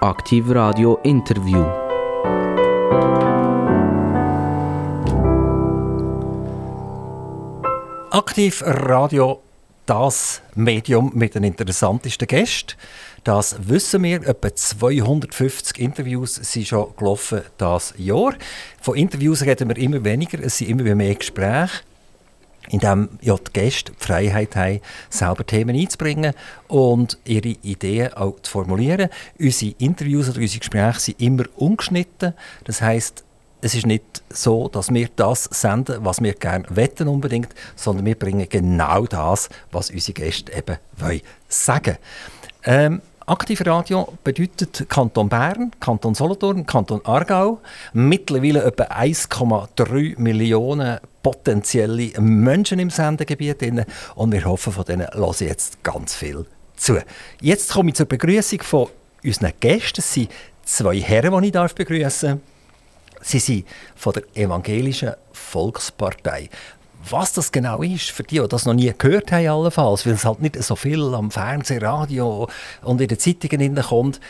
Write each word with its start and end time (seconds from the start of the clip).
Aktiv 0.00 0.48
Radio 0.50 1.00
Interview. 1.02 1.60
Aktiv 8.12 8.62
Radio, 8.64 9.42
das 9.86 10.40
Medium 10.54 11.10
mit 11.16 11.34
den 11.34 11.42
interessantesten 11.42 12.28
Gästen. 12.28 12.74
Das 13.24 13.56
wissen 13.68 14.04
wir. 14.04 14.24
Etwa 14.24 14.54
250 14.54 15.80
Interviews 15.80 16.36
sind 16.36 16.68
schon 16.68 16.94
gelaufen 16.96 17.42
das 17.56 17.92
Jahr. 17.98 18.34
Von 18.80 18.96
Interviews 18.96 19.42
reden 19.42 19.68
wir 19.68 19.78
immer 19.78 20.04
weniger. 20.04 20.38
Es 20.40 20.58
sind 20.58 20.68
immer 20.68 20.94
mehr 20.94 21.16
Gespräche 21.16 21.80
in 22.70 22.80
dem 22.80 23.08
ja 23.20 23.36
die 23.36 23.52
Gäste 23.52 23.92
die 23.92 24.04
Freiheit 24.04 24.56
haben, 24.56 24.80
selber 25.10 25.44
Themen 25.44 25.76
einzubringen 25.76 26.34
und 26.68 27.18
ihre 27.24 27.56
Ideen 27.62 28.12
auch 28.14 28.40
zu 28.40 28.50
formulieren. 28.50 29.08
Unsere 29.38 29.74
Interviews 29.78 30.28
oder 30.28 30.40
unsere 30.40 30.60
Gespräche 30.60 31.00
sind 31.00 31.20
immer 31.20 31.44
ungeschnitten. 31.56 32.34
Das 32.64 32.82
heißt, 32.82 33.24
es 33.60 33.74
ist 33.74 33.86
nicht 33.86 34.22
so, 34.30 34.68
dass 34.68 34.92
wir 34.92 35.08
das 35.16 35.44
senden, 35.44 36.04
was 36.04 36.22
wir 36.22 36.34
gerne 36.34 36.64
wetten 36.70 37.08
unbedingt, 37.08 37.54
sondern 37.74 38.06
wir 38.06 38.14
bringen 38.14 38.46
genau 38.48 39.04
das, 39.06 39.48
was 39.72 39.90
unsere 39.90 40.12
Gäste 40.14 40.52
eben 40.52 40.78
wollen 40.96 41.22
sagen. 41.48 41.96
Ähm, 42.64 43.00
Aktiv 43.28 43.60
Radio 43.66 44.08
bedeutet 44.24 44.88
Kanton 44.88 45.28
Bern, 45.28 45.70
Kanton 45.80 46.14
Solothurn, 46.14 46.64
Kanton 46.64 47.04
Aargau, 47.04 47.60
mittlerweile 47.92 48.64
etwa 48.64 48.84
1,3 48.84 50.18
Millionen 50.18 50.98
potenzielle 51.22 52.18
Menschen 52.18 52.78
im 52.78 52.88
Sendegebiet 52.88 53.62
und 54.14 54.32
wir 54.32 54.44
hoffen, 54.46 54.72
von 54.72 54.84
denen 54.86 55.08
hören 55.12 55.34
jetzt 55.40 55.84
ganz 55.84 56.14
viel 56.14 56.46
zu. 56.74 57.00
Jetzt 57.42 57.70
komme 57.74 57.90
ich 57.90 57.96
zur 57.96 58.06
Begrüßung 58.06 58.62
von 58.62 58.88
unseren 59.22 59.52
Gästen. 59.60 60.00
Es 60.00 60.10
sind 60.10 60.30
zwei 60.64 60.98
Herren, 60.98 61.42
die 61.42 61.48
ich 61.48 61.74
begrüßen 61.74 62.30
darf. 62.30 62.40
Sie 63.20 63.40
sind 63.40 63.66
von 63.94 64.14
der 64.14 64.22
Evangelischen 64.42 65.12
Volkspartei. 65.32 66.48
Was 67.10 67.32
das 67.32 67.52
genau 67.52 67.82
ist, 67.82 68.10
für 68.10 68.22
die, 68.22 68.40
die 68.40 68.48
das 68.48 68.66
noch 68.66 68.74
nie 68.74 68.92
gehört 68.96 69.32
haben, 69.32 69.48
allenfalls, 69.48 70.04
weil 70.04 70.14
es 70.14 70.24
halt 70.24 70.40
nicht 70.40 70.62
so 70.62 70.76
viel 70.76 71.14
am 71.14 71.30
Fernsehen, 71.30 71.82
Radio 71.82 72.48
und 72.82 73.00
in 73.00 73.08
den 73.08 73.18
Zeitungen 73.18 73.74
kommt, 73.76 74.20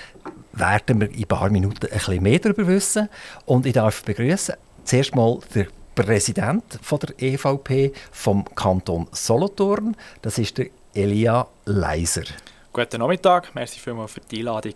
werden 0.53 1.01
wir 1.01 1.11
in 1.11 1.19
ein 1.19 1.27
paar 1.27 1.51
Minuten 1.51 1.87
ein 1.87 1.93
bisschen 1.93 2.23
mehr 2.23 2.39
darüber 2.39 2.67
wissen. 2.67 3.09
Und 3.47 3.67
ich 3.67 3.73
darf 3.73 4.03
begrüßen 4.05 4.55
zuerst 4.85 5.15
mal 5.15 5.39
den 5.55 5.69
Präsident 5.95 6.79
von 6.83 7.01
der 7.01 7.15
EVP 7.21 7.93
vom 8.13 8.45
Kanton 8.55 9.09
Solothurn. 9.13 9.97
Das 10.23 10.39
ist 10.39 10.59
der 10.59 10.67
Elia 10.95 11.47
Leiser. 11.65 12.25
Guten 12.73 13.01
Nachmittag, 13.01 13.55
merci 13.55 13.81
vielmals 13.81 14.13
für 14.13 14.21
die 14.21 14.39
Einladung. 14.39 14.75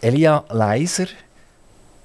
Elia 0.00 0.44
Leiser, 0.50 1.06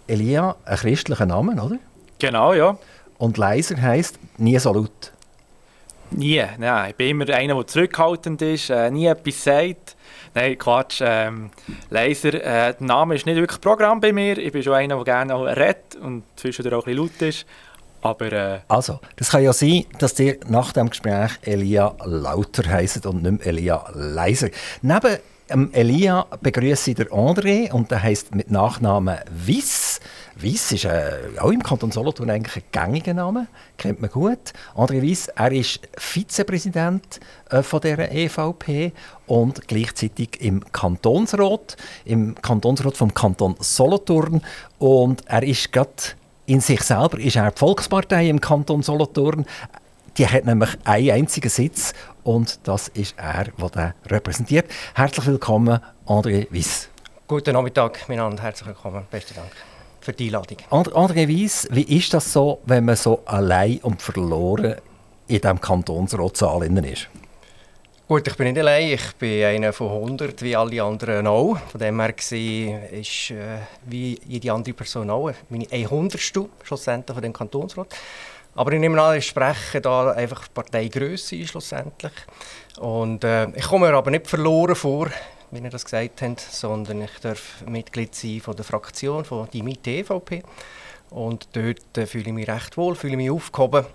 Elia, 0.07 0.55
ein 0.65 0.77
christlicher 0.77 1.25
Name, 1.25 1.61
oder? 1.61 1.77
Genau, 2.17 2.53
ja. 2.53 2.77
Und 3.21 3.37
leiser 3.37 3.79
heisst 3.79 4.17
nie 4.39 4.57
so 4.57 4.73
laut. 4.73 5.13
Nie, 6.09 6.43
nein. 6.57 6.89
Ich 6.89 6.95
bin 6.95 7.09
immer 7.09 7.29
einer, 7.29 7.53
der 7.53 7.67
zurückhaltend 7.67 8.41
ist, 8.41 8.71
äh, 8.71 8.89
nie 8.89 9.05
etwas 9.05 9.43
sagt. 9.43 9.95
Nein, 10.33 10.57
Quatsch. 10.57 11.03
Ähm, 11.05 11.51
leiser, 11.91 12.33
äh, 12.33 12.73
der 12.73 12.75
Name 12.79 13.13
ist 13.13 13.27
nicht 13.27 13.35
wirklich 13.35 13.61
Programm 13.61 14.01
bei 14.01 14.11
mir. 14.11 14.39
Ich 14.39 14.51
bin 14.51 14.63
schon 14.63 14.73
einer, 14.73 14.95
der 14.95 15.03
gerne 15.03 15.35
auch 15.35 15.45
redet 15.45 15.97
und 16.01 16.23
zwischendurch 16.35 16.73
auch 16.73 16.87
ein 16.87 16.95
bisschen 16.95 17.09
laut 17.09 17.21
ist. 17.21 17.45
Aber, 18.01 18.31
äh, 18.31 18.59
also, 18.67 18.99
das 19.17 19.29
kann 19.29 19.43
ja 19.43 19.53
sein, 19.53 19.85
dass 19.99 20.19
ihr 20.19 20.39
nach 20.47 20.73
dem 20.73 20.89
Gespräch 20.89 21.33
Elia 21.43 21.93
Lauter 22.03 22.67
heisst 22.71 23.05
und 23.05 23.21
nicht 23.21 23.45
mehr 23.45 23.45
Elia 23.45 23.85
Leiser. 23.93 24.49
Neben 24.81 25.19
ähm, 25.47 25.69
Elia 25.73 26.25
begrüße 26.41 26.91
ich 26.91 26.97
André 26.97 27.71
und 27.71 27.91
der 27.91 28.01
heißt 28.01 28.33
mit 28.33 28.49
Nachnamen 28.49 29.19
Wiss. 29.29 29.99
Wiss 30.35 30.71
ist 30.71 30.85
äh, 30.85 31.19
auch 31.39 31.51
im 31.51 31.61
Kanton 31.61 31.91
Solothurn 31.91 32.29
eigentlich 32.29 32.63
ein 32.63 32.63
gängiger 32.71 33.13
Name, 33.13 33.47
kennt 33.77 34.01
man 34.01 34.09
gut. 34.09 34.53
André 34.75 35.01
Wiss, 35.01 35.27
er 35.27 35.51
ist 35.51 35.79
Vizepräsident 35.97 37.19
äh, 37.49 37.61
von 37.61 37.81
der 37.81 38.11
EVP 38.11 38.93
und 39.27 39.67
gleichzeitig 39.67 40.41
im 40.41 40.63
Kantonsrat, 40.71 41.75
im 42.05 42.35
Kantonsrat 42.35 42.97
vom 42.97 43.13
Kanton 43.13 43.55
Solothurn 43.59 44.41
und 44.79 45.27
er 45.27 45.43
ist 45.43 45.71
gerade 45.71 45.91
in 46.45 46.59
sich 46.59 46.81
selber 46.81 47.19
ist 47.19 47.35
er 47.35 47.51
die 47.51 47.59
Volkspartei 47.59 48.27
im 48.27 48.41
Kanton 48.41 48.81
Solothurn. 48.81 49.45
Die 50.17 50.27
hat 50.27 50.45
nämlich 50.45 50.71
einen 50.83 51.11
einzigen 51.11 51.49
Sitz 51.49 51.93
und 52.23 52.59
das 52.67 52.89
ist 52.89 53.15
er, 53.17 53.45
der 53.73 53.95
repräsentiert. 54.07 54.69
Herzlich 54.93 55.27
willkommen, 55.27 55.79
André 56.05 56.47
Wiss. 56.49 56.89
Guten 57.27 57.53
Nachmittag 57.53 58.09
miteinander, 58.09 58.43
herzlich 58.43 58.67
willkommen. 58.67 59.05
Besten 59.09 59.35
Dank 59.35 59.70
für 60.01 60.13
die 60.13 60.27
Einladung. 60.27 60.57
André 60.69 61.27
Wiss, 61.27 61.67
wie 61.71 61.97
ist 61.97 62.13
das 62.13 62.33
so, 62.33 62.59
wenn 62.65 62.85
man 62.85 62.95
so 62.95 63.21
allein 63.25 63.79
und 63.83 64.01
verloren 64.01 64.75
in 65.27 65.39
diesem 65.39 65.61
Kantonsratssaal 65.61 66.63
ist? 66.85 67.07
Gut, 68.11 68.27
ich 68.27 68.35
bin 68.35 68.47
nicht 68.47 68.59
allein. 68.59 68.89
Ich 68.89 69.15
bin 69.15 69.45
einer 69.45 69.71
von 69.71 69.89
100, 69.89 70.41
wie 70.41 70.53
alle 70.53 70.83
anderen 70.83 71.27
auch. 71.27 71.57
Von 71.69 71.79
dem 71.79 71.97
her 72.01 72.11
gesehen 72.11 72.83
ist 72.91 73.31
äh, 73.31 73.59
wie 73.85 74.19
jede 74.27 74.51
andere 74.51 74.73
Person 74.73 75.09
auch 75.09 75.31
meine 75.47 75.65
100. 75.71 76.19
schlussendlich 76.19 77.15
von 77.15 77.21
dem 77.21 77.31
Kantonsrat. 77.31 77.87
Aber 78.53 78.73
ich 78.73 78.81
nehme 78.81 79.01
an, 79.01 79.17
ich 79.17 79.27
spreche 79.27 79.79
da 79.79 80.11
einfach 80.11 80.49
Parteigröße 80.53 81.47
schlussendlich. 81.47 82.11
Und 82.79 83.23
äh, 83.23 83.47
ich 83.51 83.63
komme 83.63 83.87
mir 83.87 83.95
aber 83.95 84.11
nicht 84.11 84.27
verloren 84.27 84.75
vor, 84.75 85.07
wie 85.51 85.59
ihr 85.59 85.69
das 85.69 85.85
gesagt 85.85 86.21
habt, 86.21 86.39
sondern 86.39 87.01
ich 87.01 87.19
darf 87.21 87.63
Mitglied 87.65 88.15
sein 88.15 88.41
von 88.41 88.55
der 88.55 88.65
Fraktion 88.65 89.25
von 89.25 89.47
die 89.51 89.63
MIT 89.63 89.87
EVP. 89.87 90.43
Und 91.09 91.49
dort 91.53 91.97
äh, 91.97 92.05
fühle 92.05 92.27
ich 92.27 92.33
mich 92.33 92.47
recht 92.47 92.77
wohl, 92.77 92.95
fühle 92.95 93.17
mich 93.17 93.29
aufgehoben 93.29 93.85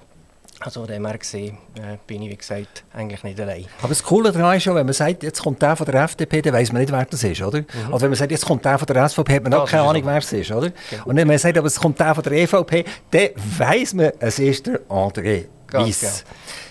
also 0.61 0.87
dem 0.87 1.06
her 1.06 1.19
gesehen 1.19 1.59
äh, 1.75 1.99
bin 2.06 2.22
ich, 2.22 2.31
wie 2.31 2.37
gesagt, 2.37 2.84
eigentlich 2.95 3.22
nicht 3.22 3.39
allein. 3.39 3.66
Aber 3.81 3.91
das 3.91 4.03
Coole 4.03 4.33
daran 4.33 4.56
ist 4.56 4.65
ja, 4.65 4.75
wenn 4.75 4.87
man 4.87 4.95
sagt, 4.95 5.22
jetzt 5.22 5.43
kommt 5.43 5.61
der 5.61 5.77
von 5.77 5.84
der 5.84 6.03
FDP, 6.05 6.41
dann 6.41 6.55
weiß 6.55 6.72
man 6.72 6.81
nicht, 6.81 6.93
wer 6.93 7.05
das 7.05 7.22
ist, 7.22 7.43
oder? 7.43 7.59
Mhm. 7.59 7.93
Also 7.93 8.00
wenn 8.03 8.11
man 8.11 8.16
sagt, 8.16 8.31
jetzt 8.31 8.47
kommt 8.47 8.65
der 8.65 8.78
von 8.78 8.87
der 8.87 9.09
SVP, 9.09 9.34
hat 9.34 9.43
man 9.43 9.55
auch 9.55 9.69
keine 9.69 9.83
Ahnung, 9.83 10.03
wer 10.06 10.16
es 10.16 10.33
ist, 10.33 10.50
oder? 10.50 10.72
Genau. 10.91 11.05
Und 11.05 11.16
wenn 11.16 11.27
man 11.28 11.37
sagt, 11.37 11.59
aber 11.59 11.66
es 11.66 11.78
kommt 11.78 12.00
der 12.00 12.15
von 12.15 12.25
der 12.25 12.33
EVP, 12.33 12.84
dann 13.11 13.28
weiß 13.37 13.95
man, 13.95 14.12
es 14.19 14.39
ist 14.39 14.66
der 14.66 14.81
André 14.89 15.45
Weiss. 15.72 16.25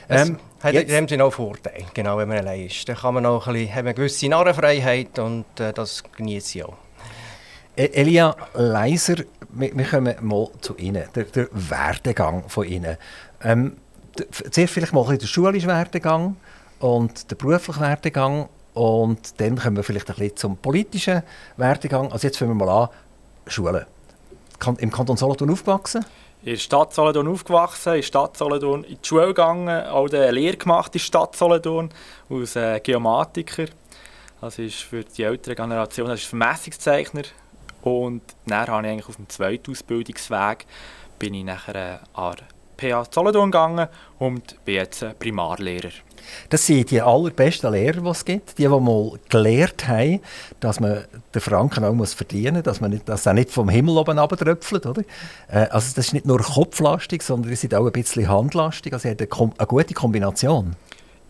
Genau. 0.07 0.21
Ähm, 0.21 0.39
hat 0.65 0.73
in 0.73 0.87
dem 0.87 1.07
Sinne 1.07 1.23
auch 1.23 1.33
Vorteile, 1.33 1.85
genau, 1.93 2.17
wenn 2.17 2.27
man 2.27 2.39
allein 2.39 2.65
ist. 2.65 2.87
Dann 2.89 2.95
kann 2.95 3.13
man 3.13 3.25
auch 3.25 3.47
ein 3.47 3.53
bisschen, 3.53 3.75
hat 3.75 3.79
eine 3.79 3.93
gewisse 3.93 4.27
Narrenfreiheit 4.27 5.19
und 5.19 5.45
äh, 5.59 5.71
das 5.71 6.03
genieße 6.03 6.57
ich 6.57 6.65
auch. 6.65 6.73
E-, 7.77 7.85
Elia 7.85 8.35
Leiser, 8.53 9.15
wir, 9.49 9.77
wir 9.77 9.85
kommen 9.85 10.15
mal 10.21 10.49
zu 10.61 10.75
Ihnen, 10.77 11.03
der, 11.13 11.23
der 11.25 11.47
Werdegang 11.51 12.49
von 12.49 12.67
Ihnen. 12.67 12.97
Ähm, 13.43 13.77
zuerst 14.51 14.73
vielleicht 14.73 14.93
mal 14.93 15.07
ein 15.07 15.17
den 15.17 15.27
schulischen 15.27 15.69
Werdegang 15.69 16.37
und 16.79 17.29
den 17.29 17.37
beruflichen 17.37 17.81
Werdegang 17.81 18.49
und 18.73 19.39
dann 19.39 19.57
kommen 19.57 19.77
wir 19.77 19.83
vielleicht 19.83 20.09
ein 20.09 20.15
bisschen 20.15 20.35
zum 20.35 20.57
politischen 20.57 21.23
Werdegang. 21.57 22.11
Also 22.11 22.27
jetzt 22.27 22.37
fangen 22.37 22.57
wir 22.57 22.65
mal 22.65 22.83
an, 22.83 22.89
Schule. 23.47 23.87
Im 24.77 24.91
Kanton 24.91 25.17
Solothurn 25.17 25.51
aufgewachsen? 25.51 26.05
In 26.45 26.51
der 26.51 26.59
Stadt 26.59 26.93
Solothurn 26.93 27.27
aufgewachsen, 27.27 27.93
in 27.93 27.95
der 27.95 28.03
Stadt 28.03 28.37
Solothurn 28.37 28.83
in 28.83 28.99
die 29.01 29.07
Schule 29.07 29.25
gegangen, 29.25 29.87
auch 29.87 30.07
eine 30.07 30.29
Lehre 30.29 30.57
gemacht 30.57 30.93
in 30.93 30.99
der 30.99 31.05
Stadt 31.05 31.35
Solothurn 31.35 31.89
als 32.29 32.55
äh, 32.55 32.79
Geomatiker. 32.81 33.65
Das 34.41 34.59
ist 34.59 34.75
für 34.75 35.03
die 35.03 35.23
ältere 35.23 35.55
Generation 35.55 36.07
das 36.07 36.19
ist 36.19 36.27
Vermessungszeichner. 36.27 37.23
Und 37.81 38.21
dann 38.45 38.67
habe 38.67 38.85
ich 38.85 38.93
eigentlich 38.93 39.09
auf 39.09 39.15
dem 39.15 39.27
zweiten 39.27 39.71
Ausbildungsweg 39.71 40.67
bin 41.17 41.33
ich 41.33 41.45
nachher 41.45 41.75
äh, 41.75 41.97
an 42.13 42.35
PA 42.77 43.05
Solothurn 43.09 43.49
gegangen 43.49 43.87
und 44.19 44.63
bin 44.65 44.75
jetzt 44.75 45.03
Primarlehrer. 45.17 45.89
Das 46.49 46.65
sind 46.65 46.91
die 46.91 47.01
allerbesten 47.01 47.71
Lehrer, 47.71 48.01
die 48.01 48.09
es 48.09 48.25
gibt. 48.25 48.57
Die, 48.57 48.63
die 48.63 48.67
mal 48.67 49.11
gelernt 49.29 49.87
haben, 49.87 50.21
dass 50.59 50.79
man 50.79 51.05
den 51.33 51.41
Franken 51.41 51.83
auch 51.83 52.07
verdienen 52.07 52.55
muss, 52.55 52.63
dass, 52.63 52.81
man 52.81 52.91
nicht, 52.91 53.07
dass 53.09 53.25
er 53.25 53.33
nicht 53.33 53.51
vom 53.51 53.69
Himmel 53.69 53.97
oben 53.97 54.19
runtertröpfelt. 54.19 54.85
Oder? 54.85 55.01
Äh, 55.47 55.67
also 55.69 55.93
das 55.95 56.07
ist 56.07 56.13
nicht 56.13 56.25
nur 56.25 56.39
kopflastig, 56.39 57.23
sondern 57.23 57.51
es 57.51 57.63
ist 57.63 57.73
auch 57.73 57.85
ein 57.85 57.91
bisschen 57.91 58.27
handlastig. 58.27 58.93
Also 58.93 59.07
es 59.07 59.13
hat 59.13 59.21
eine, 59.21 59.53
eine 59.57 59.67
gute 59.67 59.93
Kombination. 59.93 60.75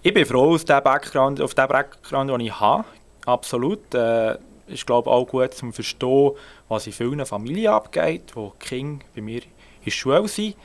Ich 0.02 0.14
bin 0.14 0.26
froh 0.26 0.56
auf 0.56 0.66
dem 0.66 0.84
Background, 0.84 1.42
auf 1.42 1.54
dem 1.54 1.68
Background 1.68 2.30
den 2.30 2.40
ich 2.42 2.60
habe. 2.60 2.86
Absolut. 3.26 3.94
Äh, 3.94 4.38
ist 4.68 4.86
glaube 4.86 5.10
auch 5.10 5.26
gut 5.26 5.54
zum 5.54 5.74
Verstehen, 5.74 6.32
was 6.70 6.88
in 6.88 6.94
vielen 6.94 7.26
Familien 7.26 7.72
abgeht, 7.72 8.36
wo 8.36 8.54
die 8.62 8.66
Kinder 8.66 9.06
bei 9.16 9.22
mir 9.22 9.42
in 9.44 9.50
der 9.86 9.92
Schule 9.92 10.28
sind 10.28 10.56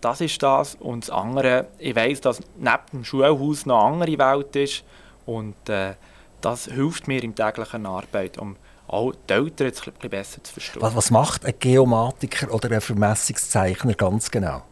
das 0.00 0.20
ist 0.20 0.42
das. 0.42 0.74
Und 0.76 1.04
das 1.04 1.10
andere, 1.10 1.68
ich 1.78 1.94
weiß, 1.94 2.20
dass 2.20 2.40
neben 2.56 2.78
dem 2.92 3.04
Schulhaus 3.04 3.66
noch 3.66 3.84
eine 3.84 4.02
andere 4.04 4.18
Welt 4.18 4.56
ist. 4.56 4.84
Und 5.24 5.68
äh, 5.68 5.94
das 6.40 6.66
hilft 6.66 7.08
mir 7.08 7.22
in 7.22 7.34
täglichen 7.34 7.86
Arbeit, 7.86 8.38
um 8.38 8.56
auch 8.88 9.12
die 9.28 9.32
Eltern 9.32 9.66
jetzt 9.66 9.86
ein 9.86 9.92
bisschen 9.92 10.10
besser 10.10 10.44
zu 10.44 10.52
verstehen. 10.52 10.82
Was, 10.82 10.94
was 10.94 11.10
macht 11.10 11.44
ein 11.44 11.54
Geomatiker 11.58 12.52
oder 12.52 12.70
ein 12.70 12.80
Vermessungszeichner 12.80 13.94
ganz 13.94 14.30
genau? 14.30 14.62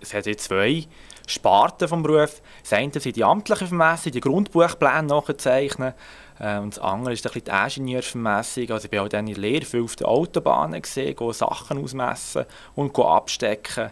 Es 0.00 0.14
hat 0.14 0.26
jetzt 0.26 0.44
zwei 0.44 0.86
Sparten 1.26 1.88
vom 1.88 2.02
Beruf. 2.02 2.40
Das 2.62 2.72
eine 2.72 2.98
sind 2.98 3.16
die 3.16 3.24
amtlichen 3.24 3.68
Vermessungen, 3.68 4.12
die 4.12 4.20
Grundbuchpläne 4.20 5.04
nachzeichnen. 5.04 5.94
Äh, 6.38 6.58
und 6.58 6.76
das 6.76 6.82
andere 6.82 7.12
ist 7.12 7.26
ein 7.26 7.32
bisschen 7.32 7.44
die 7.44 7.80
Ingenieursvermessung. 7.80 8.70
Also 8.70 8.88
ich 8.90 8.96
war 8.96 9.04
auch 9.04 9.08
dann 9.08 9.26
in 9.26 9.34
der 9.34 9.42
Lehre 9.42 9.64
viel 9.64 9.82
auf 9.82 9.96
den 9.96 10.06
Autobahnen, 10.06 10.80
gesehen, 10.80 11.16
Sachen 11.32 11.82
ausmessen 11.82 12.44
und 12.74 12.98
abstecken. 12.98 13.90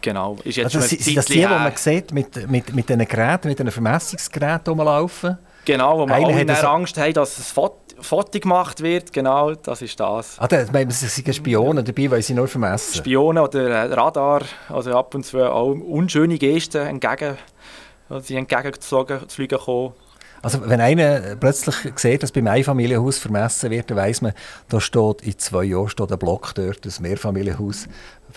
Genau, 0.00 0.36
ist 0.44 0.56
jetzt 0.56 0.76
also, 0.76 0.86
sind 0.86 1.16
das 1.16 1.24
die, 1.24 1.34
die 1.34 1.46
man 1.46 1.72
sieht 1.76 2.12
mit, 2.12 2.50
mit, 2.50 2.74
mit 2.74 2.88
diesen 2.88 3.08
Geräten, 3.08 3.48
mit 3.48 3.58
diesen 3.58 3.70
Vermessungsgeräten 3.70 4.74
rumlaufen? 4.74 5.38
Genau, 5.64 5.98
wo 5.98 6.06
man 6.06 6.22
alle 6.22 6.56
so 6.56 6.66
Angst 6.66 6.98
haben, 6.98 7.14
dass 7.14 7.38
es 7.38 7.50
Foto, 7.50 7.78
Foto 8.00 8.38
gemacht 8.38 8.82
wird. 8.82 9.14
Genau, 9.14 9.54
das 9.54 9.80
ist 9.80 9.98
das. 9.98 10.38
Ah, 10.38 10.46
da, 10.46 10.66
meinen 10.72 10.90
Sie, 10.90 11.06
sind 11.06 11.34
Spione 11.34 11.82
dabei, 11.82 12.10
weil 12.10 12.20
sie 12.20 12.34
nur 12.34 12.48
vermessen? 12.48 12.96
Spione 12.96 13.42
oder 13.42 13.90
Radar, 13.96 14.42
also 14.68 14.92
ab 14.92 15.14
und 15.14 15.24
zu 15.24 15.38
auch 15.38 15.70
unschöne 15.70 16.36
Gesten 16.36 16.86
entgegen, 16.86 17.38
sie 18.20 18.36
entgegengezogen 18.36 19.26
zu 19.26 19.34
fliegen 19.34 19.58
kommen. 19.58 19.94
Also 20.44 20.60
wenn 20.68 20.80
einer 20.80 21.36
plötzlich 21.36 21.74
sieht, 21.96 22.22
dass 22.22 22.30
beim 22.30 22.46
Einfamilienhaus 22.46 23.18
vermessen 23.18 23.70
wird, 23.70 23.90
dann 23.90 23.96
weiss 23.96 24.22
man, 24.22 24.32
da 24.68 24.80
steht 24.80 25.22
in 25.22 25.38
zwei 25.38 25.64
Jahren 25.64 25.88
steht 25.88 26.12
ein 26.12 26.18
Block 26.18 26.54
dort, 26.54 26.84
ein 26.84 27.02
Mehrfamilienhaus 27.02 27.88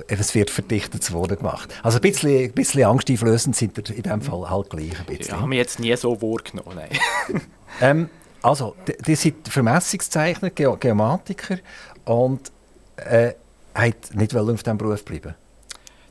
es 0.08 0.36
wird 0.36 0.50
verdichtet 0.50 1.04
zu 1.04 1.14
Wohnen 1.14 1.38
gemacht. 1.38 1.74
Also 1.84 1.98
ein 1.98 2.02
bisschen, 2.02 2.46
ein 2.46 2.52
bisschen 2.52 2.84
angsteinflößend 2.84 3.56
sind 3.56 3.78
in 3.90 4.04
diesem 4.04 4.22
Fall 4.22 4.50
halt 4.50 4.70
gleich 4.70 5.00
ein 5.00 5.06
bisschen. 5.06 5.36
Ja, 5.36 5.42
haben 5.42 5.52
wir 5.52 5.58
jetzt 5.58 5.80
nie 5.80 5.96
so 5.96 6.22
wahrgenommen, 6.22 6.76
nein. 6.76 7.42
ähm, 7.82 8.10
also, 8.42 8.76
die, 8.88 8.96
die 8.98 9.16
sind 9.16 9.48
Vermessungszeichner, 9.48 10.52
Ge 10.52 10.76
Geomatiker 10.80 11.58
und 12.06 12.52
äh, 12.98 13.34
hat 13.74 14.14
nicht 14.14 14.36
auf 14.36 14.64
diesem 14.64 14.78
Beruf 14.78 15.04
bleiben 15.04 15.36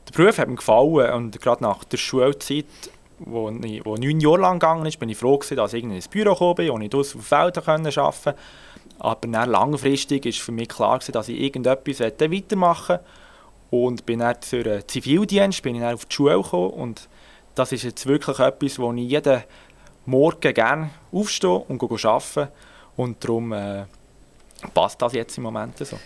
Der 0.09 0.13
Beruf 0.13 0.39
hat 0.39 0.49
mir 0.49 0.57
gefallen 0.57 1.13
und 1.15 1.41
gerade 1.41 1.63
nach 1.63 1.85
der 1.85 1.97
Schulzeit, 1.97 2.67
wo, 3.19 3.51
ich, 3.51 3.85
wo 3.85 3.97
neun 3.97 4.21
Jahre 4.21 4.41
lang 4.41 4.59
gegangen 4.59 4.87
ist, 4.87 4.99
bin 4.99 5.09
ich 5.09 5.17
froh 5.17 5.39
gewesen, 5.39 5.57
dass 5.57 5.73
ich 5.73 5.83
in 5.83 5.93
ein 5.93 6.03
Büro 6.11 6.33
gekommen 6.33 6.55
bin 6.57 6.71
und 6.71 6.83
ich 6.83 6.91
draussen 6.91 7.21
auf 7.21 7.27
Feldern 7.27 7.65
arbeiten 7.67 7.93
konnte. 7.93 8.35
Aber 8.99 9.29
dann 9.29 9.51
langfristig 9.51 10.25
war 10.25 10.33
für 10.33 10.53
mich 10.53 10.69
klar, 10.69 10.99
gewesen, 10.99 11.13
dass 11.13 11.29
ich 11.29 11.41
irgendetwas 11.41 12.01
weitermachen 12.01 12.99
wollte 12.99 13.05
und 13.71 14.07
bin 14.07 14.21
dann 14.21 14.37
für 14.41 14.63
den 14.63 14.87
Zivildienst 14.87 15.63
bin 15.63 15.75
ich 15.75 15.81
dann 15.81 15.95
auf 15.95 16.07
die 16.07 16.15
Schule 16.15 16.41
gekommen 16.43 16.71
und 16.71 17.09
das 17.55 17.73
ist 17.73 17.85
jetzt 17.85 18.07
wirklich 18.07 18.39
etwas, 18.39 18.79
wo 18.79 18.93
ich 18.93 19.11
jeden 19.11 19.43
Morgen 20.05 20.55
gerne 20.55 20.91
aufstehe 21.13 21.51
und 21.51 21.83
arbeite 21.83 22.53
und 22.97 23.23
darum 23.25 23.53
äh, 23.53 23.85
passt 24.73 25.03
das 25.03 25.13
jetzt 25.15 25.37
im 25.37 25.45
Moment 25.45 25.79
so. 25.79 25.99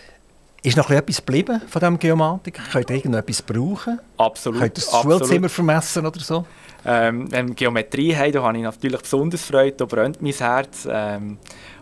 Ist 0.63 0.77
noch 0.77 0.91
etwas 0.91 1.17
geblieben 1.17 1.59
von 1.67 1.79
diesem 1.79 1.97
Geomatik? 1.97 2.59
Könnt 2.71 2.89
ihr 2.91 2.97
irgendetwas 2.97 3.41
brauchen? 3.41 3.99
Absolut. 4.17 4.59
Könnt 4.59 4.77
ihr 4.77 4.83
das 4.83 5.01
Schulzimmer 5.01 5.49
vermessen 5.49 6.05
oder 6.05 6.19
so? 6.19 6.45
Ähm, 6.85 7.31
wenn 7.31 7.47
wir 7.47 7.55
Geometrie 7.55 8.15
haben, 8.15 8.31
da 8.31 8.43
habe 8.43 8.57
ich 8.57 8.63
natürlich 8.63 9.01
besonders 9.01 9.43
Freude, 9.43 9.77
da 9.77 9.85
brennt 9.85 10.21
mein 10.21 10.33
Herz. 10.33 10.87
Ähm, 10.89 11.39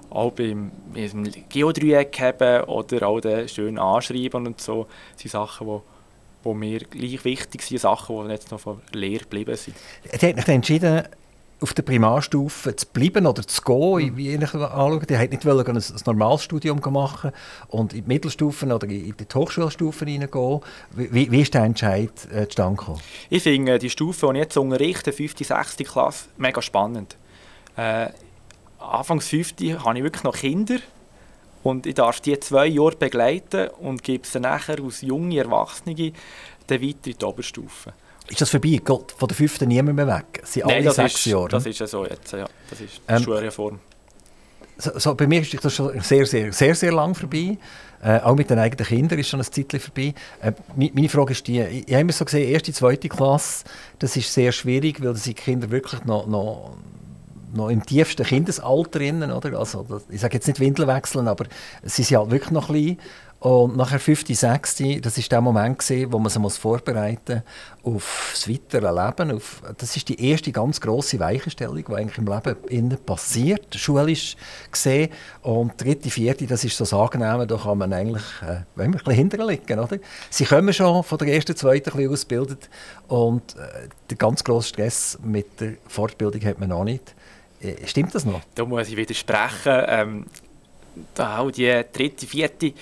auch 0.09 0.31
beim, 0.31 0.71
beim 0.93 1.29
Geodreieck 1.49 2.19
haben 2.19 2.63
oder 2.63 3.07
auch 3.07 3.19
den 3.19 3.47
schön 3.47 3.77
anschreiben 3.77 4.47
und 4.47 4.59
so, 4.59 4.87
das 5.13 5.21
sind 5.21 5.31
Sachen, 5.31 5.67
die 5.67 5.79
wo 6.43 6.53
mir 6.53 6.79
gleich 6.79 7.23
wichtig 7.25 7.61
sind, 7.61 7.81
Sachen, 7.81 8.25
die 8.25 8.31
jetzt 8.31 8.51
noch 8.51 8.59
von 8.59 8.81
Lehre 8.93 9.23
geblieben 9.23 9.55
sind. 9.55 9.75
Er 10.03 10.29
hat 10.29 10.37
sich 10.37 10.47
entschieden, 10.47 11.03
auf 11.61 11.73
der 11.73 11.83
Primarstufe 11.83 12.75
zu 12.75 12.85
bleiben 12.87 13.25
oder 13.25 13.45
zu 13.45 13.61
gehen, 13.61 14.13
mhm. 14.13 14.17
wie 14.17 14.29
ich 14.33 14.41
anschaue. 14.41 15.01
Er 15.07 15.19
hat 15.19 15.31
nicht 15.31 15.45
ein, 15.45 15.59
ein 15.59 15.83
normales 16.05 16.43
Studium 16.43 16.81
machen 16.91 17.31
und 17.67 17.93
in 17.93 18.03
die 18.03 18.07
Mittelstufen 18.07 18.71
oder 18.71 18.87
in 18.87 19.15
die 19.15 19.25
Hochschulstufen 19.33 20.07
hineingehen. 20.07 20.61
Wie, 20.91 21.31
wie 21.31 21.41
ist 21.41 21.53
der 21.53 21.63
Entscheid 21.63 22.11
äh, 22.31 22.47
zustande 22.47 22.77
gekommen? 22.77 23.01
Ich 23.29 23.43
finde 23.43 23.79
die 23.79 23.89
Stufe, 23.89 24.27
die 24.27 24.33
ich 24.33 24.43
jetzt 24.43 24.57
unterrichte, 24.57 25.11
5., 25.11 25.35
6. 25.37 25.77
Klasse, 25.77 26.25
mega 26.37 26.61
spannend. 26.61 27.17
Äh, 27.75 28.09
Anfangs 28.79 29.27
5. 29.27 29.55
habe 29.83 29.97
ich 29.97 30.03
wirklich 30.03 30.23
noch 30.23 30.35
Kinder 30.35 30.77
und 31.63 31.85
ich 31.85 31.95
darf 31.95 32.21
die 32.21 32.39
zwei 32.39 32.67
Jahre 32.67 32.95
begleiten 32.95 33.69
und 33.79 34.03
gebe 34.03 34.25
sie 34.25 34.39
nachher 34.39 34.81
als 34.81 35.01
junge 35.01 35.37
Erwachsene 35.37 36.13
dann 36.67 36.81
weiter 36.81 37.07
in 37.09 37.17
die 37.17 37.25
Oberstufe. 37.25 37.93
Ist 38.29 38.41
das 38.41 38.49
vorbei? 38.49 38.79
Geht 38.83 38.85
von 38.85 39.27
der 39.27 39.35
fünften 39.35 39.67
niemand 39.67 39.95
mehr 39.95 40.07
weg? 40.07 40.41
Sie 40.43 40.59
Nein, 40.59 40.83
alle 40.85 40.91
sechs 40.91 41.15
ist, 41.15 41.25
Jahre? 41.25 41.49
das 41.49 41.65
ist 41.65 41.79
ja 41.79 41.87
so 41.87 42.05
jetzt, 42.05 42.31
ja. 42.31 42.47
Das 42.69 42.79
ist 42.79 42.97
die 42.97 43.11
ähm, 43.11 43.23
Schulreform. 43.23 43.79
So, 44.77 44.97
so, 44.97 45.15
bei 45.15 45.27
mir 45.27 45.41
ist 45.41 45.53
das 45.63 45.73
schon 45.73 45.99
sehr, 46.01 46.25
sehr, 46.25 46.53
sehr, 46.53 46.75
sehr 46.75 46.91
lang 46.91 47.13
vorbei. 47.13 47.57
Äh, 48.01 48.19
auch 48.19 48.35
mit 48.35 48.49
den 48.49 48.59
eigenen 48.59 48.85
Kindern 48.85 49.19
ist 49.19 49.27
schon 49.27 49.41
ein 49.41 49.45
Zeitchen 49.45 49.79
vorbei. 49.79 50.13
Äh, 50.41 50.53
meine 50.75 51.09
Frage 51.09 51.33
ist 51.33 51.47
die, 51.47 51.59
ich 51.59 51.83
habe 51.87 52.01
immer 52.01 52.13
so 52.13 52.23
gesehen, 52.23 52.47
erste, 52.47 52.71
zweite 52.71 53.09
Klasse, 53.09 53.65
das 53.97 54.15
ist 54.15 54.33
sehr 54.33 54.53
schwierig, 54.53 55.03
weil 55.03 55.13
die 55.15 55.33
Kinder 55.33 55.69
wirklich 55.69 56.05
noch, 56.05 56.27
noch 56.27 56.77
noch 57.53 57.69
im 57.69 57.85
tiefsten 57.85 58.23
Kindesalter 58.25 58.99
drin, 58.99 59.23
oder? 59.23 59.57
Also, 59.57 59.85
ich 60.09 60.21
sage 60.21 60.35
jetzt 60.35 60.47
nicht 60.47 60.59
Windeln 60.59 60.87
wechseln, 60.87 61.27
aber 61.27 61.45
sie 61.83 62.03
sind 62.03 62.17
halt 62.17 62.31
wirklich 62.31 62.51
noch 62.51 62.67
klein. 62.67 62.97
Und 63.39 63.77
nachher 63.77 63.99
5., 63.99 64.25
6., 64.27 64.83
das 65.01 65.17
war 65.17 65.23
der 65.29 65.41
Moment, 65.41 65.79
gewesen, 65.79 66.11
wo 66.11 66.19
man 66.19 66.29
sich 66.29 66.59
vorbereiten 66.59 67.41
muss 67.83 67.95
auf 67.95 68.31
das 68.33 68.49
weitere 68.49 68.89
Leben. 68.89 69.31
Auf, 69.31 69.61
das 69.77 69.95
ist 69.95 70.09
die 70.09 70.29
erste 70.29 70.51
ganz 70.51 70.81
grosse 70.81 71.19
Weichenstellung, 71.19 71.83
die 71.87 71.93
eigentlich 71.93 72.17
im 72.17 72.27
Leben 72.27 72.97
passiert, 73.05 73.73
schulisch 73.75 74.35
gesehen. 74.69 75.09
Und 75.41 75.81
dritte, 75.81 76.09
vierte, 76.09 76.47
das 76.47 76.65
ist 76.65 76.75
so 76.75 76.83
das 76.83 76.93
Angenehme, 76.93 77.47
da 77.47 77.55
kann 77.55 77.77
man 77.77 77.93
eigentlich 77.93 78.23
äh, 78.41 78.81
ein 78.81 78.91
bisschen 78.91 79.13
hinterliegen. 79.13 79.79
Oder? 79.79 79.99
Sie 80.29 80.43
kommen 80.43 80.73
schon 80.73 81.01
von 81.03 81.17
der 81.17 81.29
ersten, 81.29 81.55
zweiten 81.55 81.97
ein 81.97 82.09
ausgebildet 82.09 82.69
und 83.07 83.55
äh, 83.55 83.87
den 84.11 84.17
ganz 84.17 84.43
grossen 84.43 84.67
Stress 84.67 85.17
mit 85.23 85.61
der 85.61 85.75
Fortbildung 85.87 86.43
hat 86.43 86.59
man 86.59 86.69
noch 86.69 86.83
nicht. 86.83 87.15
Äh, 87.61 87.87
stimmt 87.87 88.13
das 88.13 88.25
noch? 88.25 88.41
Da 88.55 88.65
muss 88.65 88.89
ich 88.89 88.97
widersprechen. 88.97 89.83
Ähm, 89.87 90.25
da 91.13 91.37
auch 91.37 91.51
die 91.51 91.83
dritte, 91.93 92.27
vierte 92.27 92.73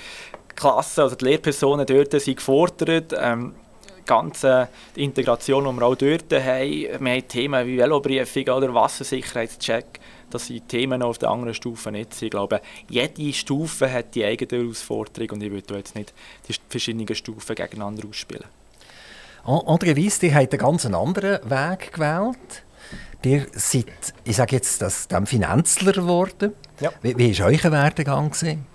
Klasse, 0.58 1.04
also 1.04 1.16
die 1.16 1.26
Lehrpersonen 1.26 1.86
dort 1.86 2.12
sind 2.20 2.36
gefordert. 2.36 3.14
Ähm, 3.18 3.54
ganze 4.08 4.70
Integration, 4.96 5.66
die 5.66 5.80
wir 5.80 5.86
auch 5.86 5.96
dort 5.96 6.34
haben. 6.34 6.72
Wir 6.72 6.98
haben 6.98 7.28
Themen 7.28 7.68
wie 7.68 7.78
Velobriefung 7.78 8.44
oder 8.56 8.74
Wassersicherheitscheck. 8.74 10.00
Das 10.30 10.48
sind 10.48 10.68
Themen 10.68 11.04
auf 11.04 11.20
der 11.20 11.30
anderen 11.30 11.54
Stufe 11.54 11.92
nicht. 11.92 12.20
Ich 12.22 12.32
glaube, 12.32 12.62
jede 12.90 13.34
Stufe 13.34 13.92
hat 13.92 14.16
die 14.16 14.26
eigene 14.26 14.64
Herausforderung 14.64 15.32
und 15.32 15.44
ich 15.44 15.52
würde 15.52 15.76
jetzt 15.76 15.96
nicht 15.96 16.14
die 16.48 16.56
verschiedenen 16.70 17.14
Stufen 17.14 17.56
gegeneinander 17.56 18.08
ausspielen. 18.08 18.46
André 19.46 19.96
Weiss, 19.96 20.20
die 20.20 20.34
hat 20.34 20.52
einen 20.52 20.60
ganz 20.60 20.86
anderen 20.86 21.40
Weg 21.50 21.94
gewählt. 21.94 22.64
Ihr 23.24 23.48
seid, 23.54 24.14
ich 24.24 24.38
sage 24.38 24.56
jetzt, 24.56 24.82
das, 24.82 25.08
dem 25.10 25.26
Finanzler 25.26 25.92
geworden. 25.92 26.54
Ja. 26.80 26.92
Wie, 27.02 27.18
wie 27.18 27.38
war 27.38 27.48
euer 27.48 27.72
Werdegang? 27.72 28.32
Gewesen? 28.32 28.66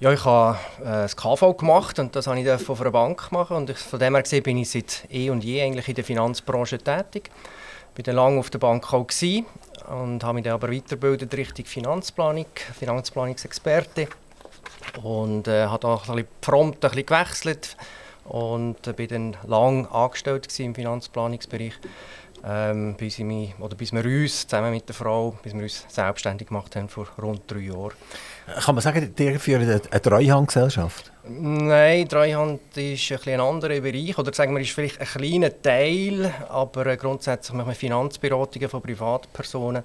Ja, 0.00 0.12
ich 0.12 0.24
habe 0.24 0.56
äh, 0.78 0.84
das 0.84 1.16
KV 1.16 1.56
gemacht 1.56 1.98
und 1.98 2.14
das 2.14 2.28
habe 2.28 2.38
ich 2.38 2.62
von 2.62 2.78
einer 2.78 2.92
Bank 2.92 3.32
machen 3.32 3.56
und 3.56 3.70
ich, 3.70 3.78
von 3.78 3.98
dem 3.98 4.14
her 4.14 4.22
gesehen 4.22 4.44
bin 4.44 4.56
ich 4.56 4.70
seit 4.70 5.04
eh 5.10 5.28
und 5.28 5.42
je 5.42 5.60
eigentlich 5.60 5.88
in 5.88 5.96
der 5.96 6.04
Finanzbranche 6.04 6.78
tätig. 6.78 7.30
War 7.96 8.02
dann 8.04 8.14
lange 8.14 8.38
auf 8.38 8.48
der 8.48 8.60
Bank 8.60 8.92
auch 8.92 9.08
gewesen 9.08 9.46
und 9.88 10.22
habe 10.22 10.34
mich 10.34 10.44
dann 10.44 10.52
aber 10.52 10.70
weitergebildet 10.70 11.36
Richtung 11.36 11.64
Finanzplanung, 11.64 12.46
Finanzplanungsexperte 12.78 14.06
und 15.02 15.48
äh, 15.48 15.66
habe 15.66 15.88
auch 15.88 16.08
ein 16.08 16.14
bisschen 16.14 16.28
prompt 16.42 16.84
ein 16.84 16.90
bisschen 16.92 17.06
gewechselt 17.06 17.76
und 18.24 18.86
äh, 18.86 18.92
bin 18.92 19.08
dann 19.08 19.36
lange 19.48 19.90
angestellt 19.90 20.60
im 20.60 20.76
Finanzplanungsbereich 20.76 21.74
ähm, 22.44 22.94
bis, 22.94 23.18
ich 23.18 23.24
mich, 23.24 23.52
oder 23.58 23.74
bis 23.74 23.92
wir 23.92 24.04
uns 24.04 24.46
zusammen 24.46 24.70
mit 24.70 24.88
der 24.88 24.94
Frau 24.94 25.36
bis 25.42 25.54
wir 25.54 25.62
uns 25.62 25.84
selbstständig 25.88 26.46
gemacht 26.46 26.76
haben 26.76 26.88
vor 26.88 27.08
rund 27.20 27.42
drei 27.48 27.58
Jahren. 27.58 27.94
Kann 28.56 28.74
man 28.74 28.82
sagen, 28.82 29.14
ihr 29.18 29.40
führt 29.40 29.92
eine 29.92 30.02
Treuhandgesellschaft? 30.02 31.12
Nein, 31.28 32.08
Treuhand 32.08 32.76
ist 32.76 33.12
ein, 33.12 33.34
ein 33.34 33.40
anderer 33.40 33.80
Bereich 33.80 34.16
oder 34.16 34.32
sagen 34.32 34.54
wir, 34.54 34.62
ist 34.62 34.70
vielleicht 34.70 35.00
ein 35.00 35.06
kleiner 35.06 35.62
Teil, 35.62 36.32
aber 36.48 36.96
grundsätzlich 36.96 37.54
machen 37.54 37.68
wir 37.68 37.74
Finanzberatungen 37.74 38.68
von 38.70 38.80
Privatpersonen 38.80 39.82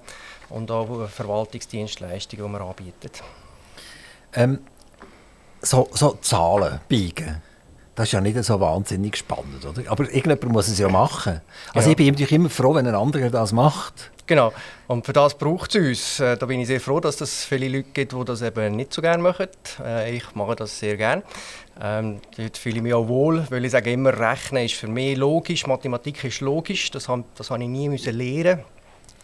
und 0.48 0.70
auch 0.70 1.08
Verwaltungsdienstleistungen, 1.08 2.46
die 2.46 2.52
wir 2.52 2.60
anbieten. 2.62 3.10
Ähm, 4.34 4.60
so, 5.60 5.88
so 5.92 6.18
Zahlen 6.22 6.80
biegen. 6.88 7.42
Das 7.94 8.08
ist 8.08 8.12
ja 8.12 8.20
nicht 8.20 8.42
so 8.42 8.58
wahnsinnig 8.58 9.16
spannend, 9.16 9.64
oder? 9.64 9.88
Aber 9.90 10.04
irgendjemand 10.04 10.52
muss 10.52 10.68
es 10.68 10.78
ja 10.78 10.88
machen. 10.88 11.40
Also 11.72 11.88
ja. 11.88 11.90
ich 11.92 11.96
bin 11.96 12.08
natürlich 12.08 12.32
immer 12.32 12.50
froh, 12.50 12.74
wenn 12.74 12.86
ein 12.86 12.94
anderer 12.94 13.30
das 13.30 13.52
macht. 13.52 14.10
Genau. 14.26 14.52
Und 14.88 15.04
für 15.04 15.12
das 15.12 15.36
braucht 15.36 15.74
es 15.74 15.86
uns. 15.86 16.20
Äh, 16.20 16.36
da 16.36 16.46
bin 16.46 16.60
ich 16.60 16.66
sehr 16.66 16.80
froh, 16.80 16.98
dass 16.98 17.20
es 17.20 17.44
viele 17.44 17.68
Leute 17.68 17.90
gibt, 17.92 18.12
die 18.12 18.24
das 18.24 18.42
eben 18.42 18.74
nicht 18.74 18.92
so 18.92 19.02
gerne 19.02 19.22
machen. 19.22 19.48
Äh, 19.84 20.16
ich 20.16 20.34
mache 20.34 20.56
das 20.56 20.78
sehr 20.78 20.96
gerne. 20.96 21.22
Ähm, 21.80 22.20
dort 22.36 22.56
fühle 22.56 22.76
ich 22.76 22.82
mich 22.82 22.94
auch 22.94 23.06
wohl, 23.06 23.46
weil 23.50 23.64
ich 23.64 23.70
sage 23.70 23.92
immer, 23.92 24.18
Rechnen 24.18 24.64
ist 24.64 24.74
für 24.74 24.88
mich 24.88 25.16
logisch, 25.16 25.66
Mathematik 25.66 26.24
ist 26.24 26.40
logisch. 26.40 26.90
Das 26.90 27.08
habe, 27.08 27.24
das 27.36 27.50
habe 27.50 27.62
ich 27.62 27.68
nie 27.68 27.88
müssen 27.88 28.16
lernen 28.16 28.60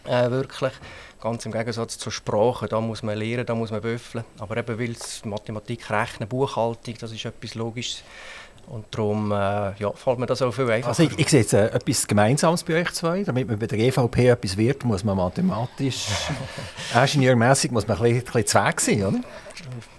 äh, 0.05 0.29
wirklich. 0.29 0.73
Ganz 1.19 1.45
im 1.45 1.51
Gegensatz 1.51 1.99
zur 1.99 2.11
Sprache, 2.11 2.67
da 2.67 2.81
muss 2.81 3.03
man 3.03 3.17
lernen, 3.17 3.45
da 3.45 3.53
muss 3.53 3.69
man 3.69 3.81
büffeln. 3.81 4.23
Aber 4.39 4.57
eben 4.57 4.79
weil 4.79 4.95
Mathematik, 5.29 5.89
Rechnen, 5.89 6.27
Buchhaltung, 6.27 6.95
das 6.99 7.11
ist 7.11 7.25
etwas 7.25 7.53
Logisches 7.55 8.03
Und 8.71 8.85
darum 8.91 9.33
äh, 9.33 9.35
ja, 9.35 9.91
fällt 9.93 10.17
mir 10.17 10.27
das 10.27 10.41
auch 10.41 10.53
viel 10.53 10.71
einfacher. 10.71 10.87
Also 10.87 11.03
ich, 11.03 11.19
ich 11.19 11.27
sehe 11.27 11.41
jetzt 11.41 11.51
äh, 11.51 11.67
etwas 11.71 12.07
Gemeinsames 12.07 12.63
bei 12.63 12.79
euch 12.79 12.89
zwei. 12.93 13.21
Damit 13.21 13.49
man 13.49 13.59
bei 13.59 13.67
der 13.67 13.77
EVP 13.77 14.29
etwas 14.29 14.55
wird, 14.55 14.85
muss 14.85 15.03
man 15.03 15.17
mathematisch, 15.17 16.07
ingenieurmässig 16.95 17.71
muss 17.71 17.85
man 17.85 17.97
ein 17.97 18.03
bisschen, 18.03 18.23
bisschen 18.23 18.47
zweig 18.47 18.79
sein, 18.79 19.03
oder? 19.03 19.19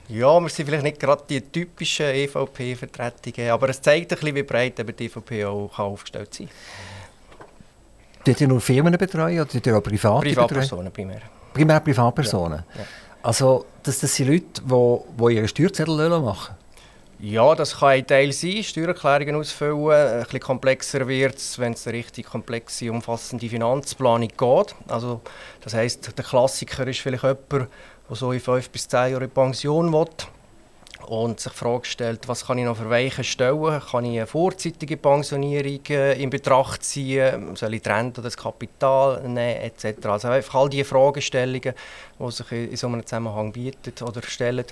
Ja, 0.08 0.40
wir 0.40 0.48
sind 0.48 0.64
vielleicht 0.64 0.84
nicht 0.84 0.98
gerade 0.98 1.22
die 1.28 1.42
typischen 1.42 2.06
EVP-Vertretungen, 2.06 3.50
aber 3.50 3.68
es 3.68 3.82
zeigt 3.82 4.10
ein 4.10 4.18
bisschen, 4.18 4.36
wie 4.36 4.42
breit 4.42 4.78
die 4.78 5.04
EVP 5.04 5.44
auch 5.44 5.78
aufgestellt 5.78 6.32
sein 6.32 6.48
kann. 6.48 8.24
Tut 8.24 8.40
ihr 8.40 8.48
nur 8.48 8.60
Firmen 8.62 8.96
betreuen 8.96 9.38
oder 9.38 9.50
tut 9.50 9.66
ihr 9.66 9.76
auch 9.76 9.82
private 9.82 10.20
Privatpersonen 10.20 10.90
primär. 10.90 11.20
Primär 11.52 11.80
Privatpersonen? 11.80 12.64
Ja, 12.72 12.80
ja. 12.80 12.86
Also 13.22 13.66
das, 13.82 14.00
das 14.00 14.14
sind 14.14 14.28
Leute, 14.28 14.62
die, 14.62 15.24
die 15.24 15.34
ihre 15.34 15.48
Steuerzettel 15.48 16.08
machen 16.20 16.61
ja, 17.22 17.54
das 17.54 17.78
kann 17.78 17.90
ein 17.90 18.06
Teil 18.06 18.32
sein, 18.32 18.64
Steuererklärungen 18.64 19.36
ausfüllen. 19.36 19.92
Ein 19.92 20.22
bisschen 20.24 20.40
komplexer 20.40 21.06
wird 21.06 21.36
es, 21.36 21.56
wenn 21.56 21.72
es 21.72 21.86
eine 21.86 21.96
richtig 21.96 22.26
komplexe, 22.26 22.90
umfassende 22.90 23.48
Finanzplanung 23.48 24.26
geht. 24.26 24.74
Also, 24.88 25.20
das 25.60 25.72
heisst, 25.72 26.18
der 26.18 26.24
Klassiker 26.24 26.84
ist 26.84 26.98
vielleicht 26.98 27.22
jemand, 27.22 27.48
der 27.50 27.68
so 28.10 28.32
in 28.32 28.40
fünf 28.40 28.68
bis 28.70 28.88
zehn 28.88 29.12
Jahren 29.12 29.22
in 29.22 29.30
Pension 29.30 29.92
will 29.92 30.06
und 31.06 31.38
sich 31.38 31.52
die 31.52 31.58
Frage 31.58 31.84
stellt, 31.84 32.26
was 32.26 32.46
kann 32.46 32.58
ich 32.58 32.64
noch 32.64 32.76
für 32.76 32.90
Weichen 32.90 33.24
stellen? 33.24 33.80
Kann 33.80 34.04
ich 34.04 34.18
eine 34.18 34.26
vorzeitige 34.26 34.96
Pensionierung 34.96 35.80
äh, 35.90 36.20
in 36.20 36.30
Betracht 36.30 36.82
ziehen? 36.82 37.54
Soll 37.56 37.74
ich 37.74 37.82
die 37.82 37.88
Rente 37.88 38.20
oder 38.20 38.28
das 38.28 38.36
Kapital 38.36 39.20
nehmen? 39.22 39.62
Etc. 39.62 40.06
Also 40.06 40.28
einfach 40.28 40.54
all 40.54 40.68
diese 40.68 40.84
Fragestellungen, 40.84 41.74
die 42.18 42.30
sich 42.30 42.52
in 42.52 42.76
so 42.76 42.86
einem 42.88 43.04
Zusammenhang 43.06 43.52
bieten 43.52 44.04
oder 44.04 44.22
stellen, 44.22 44.64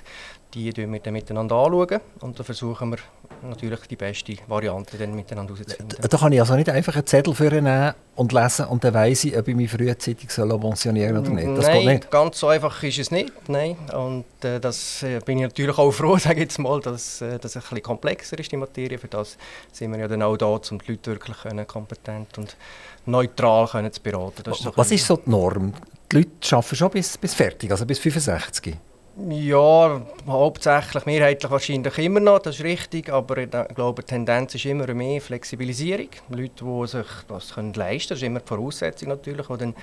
die 0.53 0.71
schauen 0.75 0.91
wir 0.91 0.99
dann 0.99 1.13
miteinander 1.13 1.55
anschauen 1.55 1.99
und 2.19 2.37
dann 2.37 2.45
versuchen 2.45 2.91
wir 2.91 2.97
natürlich 3.43 3.79
die 3.87 3.95
beste 3.95 4.35
Variante 4.47 4.97
dann 4.97 5.15
miteinander 5.15 5.53
herauszufinden. 5.53 5.97
Da 6.01 6.17
kann 6.17 6.31
ich 6.31 6.39
also 6.39 6.55
nicht 6.55 6.69
einfach 6.69 6.95
einen 6.95 7.05
Zettel 7.05 7.33
nehmen 7.39 7.93
und 8.15 8.33
lesen 8.33 8.65
und 8.65 8.83
dann 8.83 8.93
weiss 8.93 9.23
ich, 9.23 9.37
ob 9.37 9.47
ich 9.47 9.55
mich 9.55 9.71
frühzeitig 9.71 10.27
pensionieren 10.27 11.15
soll 11.15 11.33
oder 11.33 11.41
nicht. 11.41 11.57
Das 11.57 11.67
Nein, 11.67 11.85
nicht. 11.85 12.11
ganz 12.11 12.39
so 12.39 12.47
einfach 12.47 12.83
ist 12.83 12.99
es 12.99 13.11
nicht. 13.11 13.31
Nein. 13.47 13.77
Und 13.93 14.25
äh, 14.43 14.59
das 14.59 15.03
äh, 15.03 15.19
bin 15.25 15.39
ich 15.39 15.43
natürlich 15.43 15.77
auch 15.77 15.91
froh, 15.91 16.17
sage 16.19 16.41
jetzt 16.41 16.59
mal, 16.59 16.79
dass 16.81 17.21
äh, 17.21 17.39
das 17.39 17.55
ein 17.55 17.61
bisschen 17.61 17.81
komplexer 17.81 18.37
ist, 18.37 18.51
die 18.51 18.57
Materie. 18.57 18.97
Für 18.97 19.07
das 19.07 19.37
sind 19.71 19.91
wir 19.91 19.99
ja 19.99 20.07
dann 20.07 20.21
auch 20.21 20.37
da, 20.37 20.47
um 20.47 20.61
die 20.61 20.91
Leute 20.91 21.11
wirklich 21.11 21.37
können, 21.37 21.65
kompetent 21.65 22.37
und 22.37 22.55
neutral 23.05 23.67
können 23.67 23.91
zu 23.91 24.01
beraten. 24.01 24.49
Ist 24.51 24.69
Was 24.75 24.91
ist 24.91 25.05
so 25.05 25.17
die 25.17 25.29
Norm? 25.29 25.73
Die 26.11 26.17
Leute 26.17 26.55
arbeiten 26.55 26.75
schon 26.75 26.89
bis, 26.91 27.17
bis 27.17 27.33
fertig, 27.33 27.71
also 27.71 27.85
bis 27.85 27.99
65? 27.99 28.77
Ja, 29.17 30.01
hauptsächlich, 30.25 31.05
mehrheitlich 31.05 31.51
wahrscheinlich 31.51 31.97
immer 31.97 32.21
noch, 32.21 32.39
das 32.39 32.55
ist 32.55 32.63
richtig, 32.63 33.11
aber 33.11 33.39
ich 33.39 33.49
glaube, 33.75 34.03
die 34.03 34.07
Tendenz 34.07 34.55
ist 34.55 34.65
immer 34.65 34.91
mehr 34.93 35.19
Flexibilisierung. 35.19 36.07
Leute, 36.29 36.63
die 36.63 36.87
sich 36.87 37.07
das 37.27 37.53
leisten 37.57 37.73
können, 37.73 37.73
das 37.73 38.09
ist 38.11 38.23
immer 38.23 38.39
die 38.39 38.47
Voraussetzung 38.47 39.09
natürlich, 39.09 39.47
die 39.47 39.57
dann 39.57 39.75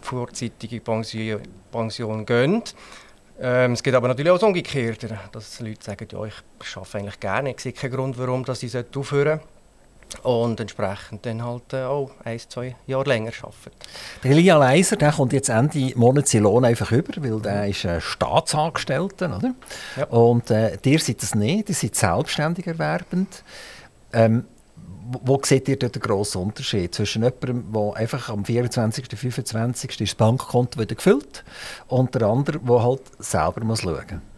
vorzeitige 0.00 0.80
Pension, 0.80 1.42
Pension 1.70 2.26
gehen. 2.26 2.62
Ähm, 3.40 3.72
es 3.72 3.82
gibt 3.84 3.94
aber 3.94 4.08
natürlich 4.08 4.32
auch 4.32 4.38
das 4.38 4.48
Umgekehrte, 4.48 5.16
dass 5.30 5.60
Leute 5.60 5.84
sagen, 5.84 6.08
ja, 6.10 6.24
ich 6.24 6.76
arbeite 6.76 6.98
eigentlich 6.98 7.20
gerne, 7.20 7.50
ich 7.52 7.60
sehe 7.60 7.72
keinen 7.72 7.92
Grund, 7.92 8.18
warum 8.18 8.44
dass 8.44 8.64
ich 8.64 8.76
aufhören 8.76 9.38
sollte 9.38 9.55
und 10.22 10.60
entsprechend 10.60 11.26
dann 11.26 11.44
halt 11.44 11.72
äh, 11.72 11.84
auch 11.84 12.10
ein, 12.24 12.38
zwei 12.38 12.76
Jahre 12.86 13.08
länger 13.08 13.32
arbeiten. 13.40 13.76
Der 14.22 14.30
Elia 14.30 14.56
Leiser 14.56 14.96
der 14.96 15.12
kommt 15.12 15.32
jetzt 15.32 15.48
Ende 15.48 15.92
Monat 15.96 16.28
seinen 16.28 16.44
Lohn 16.44 16.64
einfach 16.64 16.92
über, 16.92 17.22
weil 17.22 17.40
der 17.40 17.68
ist 17.68 17.86
ein 17.86 18.00
Staatsangestellter, 18.00 19.36
oder? 19.36 19.54
Ja. 19.96 20.04
Und 20.06 20.50
äh, 20.50 20.76
dir 20.78 20.98
seid 20.98 21.22
das 21.22 21.34
nicht, 21.34 21.68
ihr 21.68 21.74
seid 21.74 21.94
selbstständig 21.94 22.66
erwerbend. 22.66 23.42
Ähm, 24.12 24.44
wo, 25.08 25.20
wo 25.24 25.40
seht 25.42 25.68
ihr 25.68 25.76
den 25.76 25.92
grossen 25.92 26.42
Unterschied 26.42 26.94
zwischen 26.94 27.22
jemandem, 27.22 27.72
der 27.72 27.96
einfach 27.96 28.28
am 28.28 28.44
24., 28.44 29.06
25. 29.06 29.96
das 29.96 30.14
Bankkonto 30.14 30.80
wieder 30.80 30.94
gefüllt 30.94 31.44
und 31.88 32.14
der 32.14 32.22
andere, 32.22 32.58
der 32.58 32.82
halt 32.82 33.02
selber 33.18 33.64
muss 33.64 33.82
schauen 33.82 33.94
muss? 33.94 34.35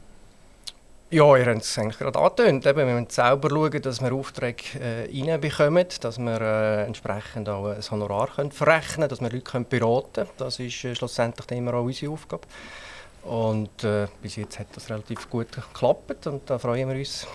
Ja, 1.10 1.36
ihr 1.38 1.46
habt 1.46 1.62
es 1.62 1.78
eigentlich 1.78 1.98
gerade 1.98 2.18
angetönt. 2.18 2.66
Eben, 2.66 2.86
wir 2.86 2.94
müssen 2.94 3.08
selber 3.08 3.48
schauen, 3.48 3.80
dass 3.80 4.02
wir 4.02 4.12
Aufträge 4.12 4.62
äh, 4.78 5.24
reinbekommen, 5.24 5.86
dass 6.02 6.18
wir 6.18 6.40
äh, 6.40 6.84
entsprechend 6.84 7.48
auch 7.48 7.68
ein 7.68 7.82
Honorar 7.90 8.28
können 8.28 8.52
verrechnen 8.52 8.94
können, 8.94 9.08
dass 9.08 9.20
wir 9.22 9.30
Leute 9.30 9.40
können 9.40 9.66
beraten 9.66 10.12
können. 10.12 10.28
Das 10.36 10.60
ist 10.60 10.84
äh, 10.84 10.94
schlussendlich 10.94 11.50
immer 11.50 11.72
auch 11.72 11.84
unsere 11.84 12.12
Aufgabe. 12.12 12.42
Und 13.22 13.84
äh, 13.84 14.06
bis 14.20 14.36
jetzt 14.36 14.58
hat 14.58 14.66
das 14.74 14.90
relativ 14.90 15.30
gut 15.30 15.50
geklappt 15.50 16.26
und 16.26 16.48
da 16.48 16.58
freuen 16.58 16.88
wir 16.90 16.96
uns 16.96 17.26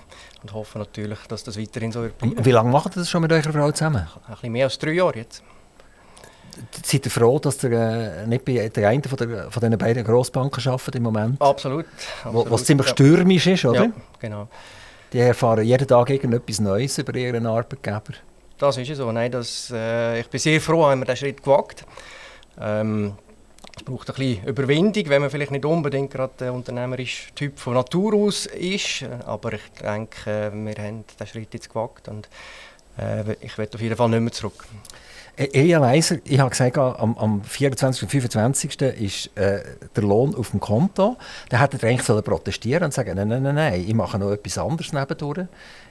und 0.44 0.54
hoffen 0.54 0.80
natürlich, 0.80 1.20
dass 1.28 1.44
das 1.44 1.60
weiterhin 1.60 1.92
so 1.92 2.04
wird 2.04 2.18
bleiben. 2.20 2.46
Wie 2.46 2.52
lange 2.52 2.70
macht 2.70 2.96
ihr 2.96 3.00
das 3.00 3.10
schon 3.10 3.24
mit 3.24 3.32
eurer 3.32 3.52
Frau 3.52 3.72
zusammen? 3.72 4.08
Ein 4.28 4.34
bisschen 4.36 4.52
mehr 4.52 4.66
als 4.66 4.78
drei 4.78 4.92
Jahre 4.92 5.18
jetzt 5.18 5.44
seid 6.84 7.06
ihr 7.06 7.12
froh, 7.12 7.40
dass 7.40 7.64
ihr 7.64 7.72
äh, 7.72 8.28
nicht 8.28 8.46
bei 8.46 8.70
der 8.70 8.90
einen 8.90 9.04
von, 9.04 9.18
der, 9.18 9.52
von 9.52 9.62
diesen 9.62 9.78
beiden 9.78 10.04
Grossbanken 10.04 10.68
arbeitet 10.68 10.96
im 10.96 11.04
Moment? 11.04 11.42
Absolut. 11.42 11.86
absolut 12.24 12.50
wo 12.50 12.56
es 12.56 12.66
ziemlich 12.66 12.88
ja. 12.88 12.94
stürmisch 12.94 13.48
ist, 13.48 13.66
oder? 13.66 13.86
Ja, 13.86 13.92
genau. 14.20 14.48
Die 15.12 15.20
erfahren 15.20 15.64
jeden 15.64 15.88
Tag 15.88 16.10
irgendetwas 16.10 16.60
Neues 16.60 16.98
über 16.98 17.16
ihren 17.16 17.46
Arbeitgeber. 17.46 18.14
Das 18.58 18.78
ist 18.78 18.96
so. 18.96 19.12
Nein, 19.12 19.32
das, 19.32 19.72
äh, 19.72 20.20
ich 20.20 20.28
bin 20.28 20.40
sehr 20.40 20.62
froh, 20.62 20.86
haben 20.86 21.02
wir 21.02 21.06
diesen 21.06 21.18
Schritt 21.18 21.44
gewagt. 21.44 21.86
Ähm, 22.60 23.14
es 23.76 23.84
braucht 23.84 24.10
ein 24.10 24.16
bisschen 24.16 24.46
Überwindung, 24.46 25.10
wenn 25.10 25.22
man 25.22 25.32
vielleicht 25.32 25.52
nicht 25.52 25.66
unbedingt 25.66 26.12
gerade 26.12 26.34
der 26.40 26.54
unternehmerische 26.54 27.34
Typ 27.34 27.58
von 27.60 27.74
Natur 27.74 28.14
aus 28.14 28.46
ist. 28.46 29.04
Aber 29.26 29.54
ich 29.54 29.62
denke, 29.82 30.52
wir 30.54 30.84
haben 30.84 31.04
diesen 31.08 31.28
Schritt 31.28 31.54
jetzt 31.54 31.70
gewagt 31.70 32.08
und 32.08 32.30
äh, 32.98 33.34
ich 33.42 33.58
werde 33.58 33.76
auf 33.76 33.82
jeden 33.82 33.96
Fall 33.96 34.10
nicht 34.10 34.22
mehr 34.22 34.32
zurück. 34.32 34.66
Elia 35.36 35.80
Leiser, 35.80 36.18
ich 36.26 36.40
habe 36.40 36.52
gesagt, 36.52 36.78
am, 36.78 37.18
am 37.18 37.44
24. 37.44 38.04
und 38.04 38.10
25. 38.10 38.82
ist 38.82 39.36
äh, 39.36 39.64
der 39.96 40.04
Lohn 40.04 40.36
auf 40.36 40.52
dem 40.52 40.60
Konto. 40.60 41.18
Da 41.50 41.60
hätte 41.60 41.78
er 41.82 41.90
eigentlich 41.90 42.04
sollen 42.04 42.24
protestieren 42.24 42.84
und 42.84 42.94
sagen, 42.94 43.16
nein, 43.16 43.28
nein, 43.28 43.42
nein, 43.42 43.56
nein, 43.56 43.84
ich 43.86 43.94
mache 43.96 44.20
noch 44.20 44.32
etwas 44.32 44.60
anderes 44.60 44.94
nebendurch. 44.94 45.48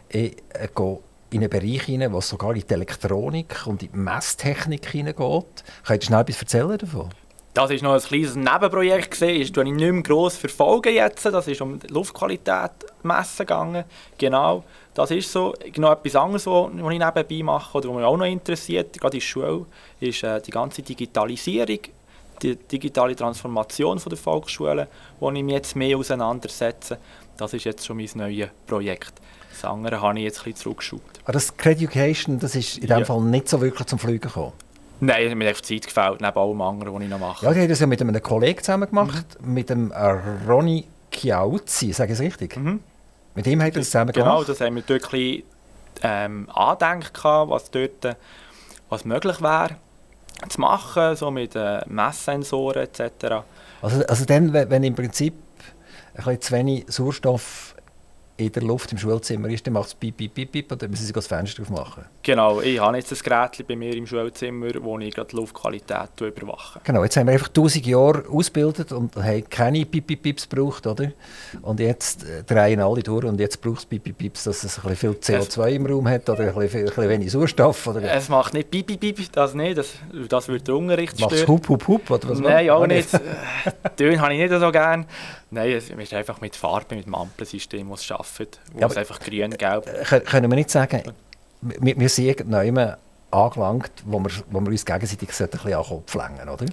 Ich 0.09 0.37
äh, 0.51 0.69
gehe 0.75 0.99
in 1.31 1.41
einen 1.41 1.51
Bereich 1.51 1.83
hinein, 1.83 2.13
was 2.13 2.29
sogar 2.29 2.55
in 2.55 2.63
die 2.69 2.73
Elektronik 2.73 3.67
und 3.67 3.83
in 3.83 3.91
die 3.91 3.99
Messtechnik 3.99 4.87
hineingeht. 4.87 5.65
Könnt 5.87 6.03
ihr 6.03 6.07
schnell 6.07 6.21
etwas 6.21 6.41
erzählen 6.41 6.79
davon? 6.79 7.09
Das 7.55 7.69
war 7.69 7.77
noch 7.83 7.95
ein 7.95 8.01
kleines 8.01 8.35
Nebenprojekt. 8.35 9.13
Das 9.13 9.23
ich 9.29 9.53
nicht 9.53 9.77
mehr 9.77 10.03
gross 10.03 10.37
verfolgen 10.37 10.95
jetzt. 10.95 11.25
Das 11.25 11.49
ist 11.49 11.61
um 11.61 11.79
die 11.79 11.89
Luftqualität 11.89 12.71
messen 13.03 13.39
gegangen. 13.39 13.85
Genau. 14.17 14.65
Das 14.95 15.11
ist 15.11 15.33
so. 15.33 15.55
Genau 15.73 15.93
etwas 15.93 16.17
anderes, 16.17 16.47
was 16.47 16.71
ich 16.71 16.99
nebenbei 16.99 17.43
mache 17.43 17.79
oder 17.79 17.89
was 17.89 17.97
mich 17.97 18.05
auch 18.05 18.17
noch 18.17 18.27
interessiert, 18.27 18.99
gerade 19.01 19.17
in 19.17 19.21
der 19.21 19.27
Schule, 19.27 19.67
ist 20.01 20.23
äh, 20.23 20.41
die 20.41 20.51
ganze 20.51 20.83
Digitalisierung, 20.83 21.79
die 22.43 22.57
digitale 22.57 23.17
Transformation 23.17 23.99
der 23.99 24.19
Volksschule, 24.19 24.89
wo 25.19 25.31
ich 25.31 25.43
mich 25.43 25.55
jetzt 25.55 25.77
mehr 25.77 25.97
auseinandersetze. 25.97 26.99
Das 27.37 27.55
ist 27.55 27.65
jetzt 27.65 27.87
schon 27.87 27.97
mein 27.97 28.09
neues 28.15 28.51
Projekt. 28.67 29.15
Das 29.51 29.65
andere 29.65 30.01
habe 30.01 30.19
ich 30.19 30.25
jetzt 30.25 30.41
ein 30.41 30.45
bisschen 30.45 30.57
zurückgeschaut. 30.57 31.01
Aber 31.23 31.31
ah, 31.31 31.33
das 31.33 31.57
Creducation, 31.57 32.39
das 32.39 32.55
ist 32.55 32.79
in 32.79 32.89
dem 32.89 33.01
ja. 33.01 33.05
Fall 33.05 33.21
nicht 33.21 33.49
so 33.49 33.61
wirklich 33.61 33.87
zum 33.87 33.99
Fliegen 33.99 34.21
gekommen? 34.21 34.53
Nein, 35.01 35.37
mir 35.37 35.49
hat 35.49 35.57
Zeit 35.57 35.87
gefällt, 35.87 36.21
neben 36.21 36.39
allem 36.39 36.61
anderen, 36.61 36.95
was 36.95 37.03
ich 37.03 37.09
noch 37.09 37.19
mache. 37.19 37.45
Ja, 37.45 37.53
ich 37.53 37.59
habe 37.59 37.69
das 37.69 37.81
ja 37.81 37.87
mit 37.87 38.01
einem 38.01 38.23
Kollegen 38.23 38.63
zusammen 38.63 38.89
gemacht, 38.89 39.27
mhm. 39.41 39.55
mit 39.55 39.71
dem 39.71 39.93
Ronny 40.47 40.87
Chiauzi, 41.11 41.93
sage 41.93 42.13
ich 42.13 42.19
es 42.19 42.25
richtig? 42.25 42.57
Mhm. 42.57 42.81
Mit 43.35 43.47
ihm 43.47 43.61
haben 43.61 43.67
wir 43.67 43.81
das 43.81 43.87
zusammen 43.87 44.13
genau, 44.13 44.25
gemacht? 44.25 44.47
Genau, 44.47 44.53
das 44.53 44.61
haben 44.61 44.75
wir 44.77 44.83
dort 44.83 45.05
ein 45.05 45.11
bisschen, 45.11 45.43
ähm, 46.03 46.51
angedenkt, 46.51 47.25
was 47.25 47.71
dort 47.71 48.17
was 48.89 49.05
möglich 49.05 49.41
wäre 49.41 49.77
zu 50.49 50.61
machen, 50.61 51.17
so 51.17 51.31
mit 51.31 51.55
äh, 51.55 51.81
Messsensoren 51.87 52.83
etc. 52.83 53.45
Also, 53.81 54.05
also 54.07 54.25
dann, 54.25 54.53
wenn 54.53 54.85
im 54.85 54.95
Prinzip 54.95 55.35
ein 56.15 56.25
bisschen 56.25 56.41
zu 56.41 56.53
wenig 56.53 56.85
Sauerstoff 56.89 57.72
in 58.37 58.51
der 58.51 58.63
Luft 58.63 58.93
im 58.93 58.99
Schulzimmer 58.99 59.49
ist, 59.49 59.67
dann 59.67 59.75
macht 59.75 59.89
es 59.89 59.95
piep, 59.95 60.17
piep, 60.17 60.35
piep, 60.35 60.53
piep 60.53 60.73
und 60.73 60.83
dann 60.83 60.91
müssen 60.91 61.05
sie 61.05 61.13
das 61.13 61.27
Fenster 61.27 61.63
aufmachen. 61.63 62.05
Genau, 62.23 62.61
ich 62.61 62.81
habe 62.81 62.97
jetzt 62.97 63.13
ein 63.13 63.19
Gerät 63.23 63.67
bei 63.67 63.77
mir 63.77 63.95
im 63.95 64.07
Schulzimmer, 64.07 64.71
wo 64.81 64.99
ich 64.99 65.15
die 65.15 65.37
Luftqualität 65.37 66.21
überwache. 66.21 66.81
Genau, 66.85 67.05
jetzt 67.05 67.17
haben 67.17 67.27
wir 67.27 67.35
einfach 67.35 67.49
1000 67.49 67.87
Jahre 67.87 68.25
ausgebildet 68.29 68.93
und 68.93 69.17
haben 69.17 69.49
keine 69.51 69.85
piep, 69.85 70.07
piep, 70.07 70.23
pieps 70.23 70.49
gebraucht, 70.49 70.87
oder? 70.87 71.13
Und 71.61 71.81
jetzt 71.81 72.25
äh, 72.25 72.43
drehen 72.43 72.81
alle 72.81 73.03
durch 73.03 73.25
und 73.25 73.39
jetzt 73.39 73.61
braucht 73.61 73.81
es 73.81 73.87
piep, 73.87 74.03
piep, 74.03 74.19
pieps, 74.19 74.45
dass 74.45 74.65
es 74.65 74.79
ein 74.79 74.89
bisschen 74.89 75.13
viel 75.13 75.37
CO2 75.39 75.69
es, 75.69 75.75
im 75.77 75.87
Raum 75.87 76.09
hat 76.09 76.29
oder 76.31 76.41
ein 76.41 76.55
bisschen, 76.55 76.81
ein 76.81 76.87
bisschen 76.87 77.09
wenig 77.09 77.31
Sauerstoff. 77.31 77.87
Oder? 77.87 78.03
Es 78.03 78.29
macht 78.29 78.55
nicht 78.55 78.71
piep, 78.71 78.87
piep, 78.87 79.01
piep, 79.01 79.33
das 79.33 79.55
nicht, 79.55 79.77
das, 79.77 79.93
das 80.29 80.49
würde 80.49 80.65
den 80.65 80.75
Unterricht 80.75 81.15
stören. 81.15 81.31
Macht 81.31 81.43
es 81.43 81.49
hup, 81.49 81.69
hup, 81.69 81.87
hup, 81.87 82.11
oder 82.11 82.31
was 82.31 82.39
Nein, 82.41 82.71
auch 82.71 82.87
nicht. 82.87 83.09
Töne 83.97 84.21
habe 84.21 84.33
ich 84.35 84.41
nicht 84.41 84.61
so 84.61 84.73
gerne. 84.73 85.07
Nein, 85.53 85.71
es 85.73 85.91
ist 85.91 86.15
einfach 86.15 86.41
mit 86.41 86.57
Farbe, 86.57 86.95
mit 86.95 87.05
dem 87.05 87.15
Ampelsystem, 87.15 87.89
das 87.91 88.01
es 88.01 88.11
arbeitet, 88.11 88.59
wo 88.73 88.81
ja, 88.81 88.87
es 88.87 88.97
einfach 88.97 89.21
grün-gelb... 89.21 89.87
Äh, 89.87 90.21
können 90.21 90.51
wir 90.51 90.57
nicht 90.57 90.71
sagen, 90.71 91.03
wir, 91.61 92.01
wir 92.01 92.09
sind 92.09 92.25
irgendwann 92.25 92.97
angelangt, 93.31 93.93
wo 94.07 94.19
wir, 94.19 94.31
wo 94.51 94.61
wir 94.61 94.69
uns 94.69 94.87
gegenseitig 94.87 95.21
ein 95.21 95.27
bisschen 95.27 95.51
an 95.53 95.63
den 95.63 95.83
Kopf 95.83 96.15
oder? 96.17 96.67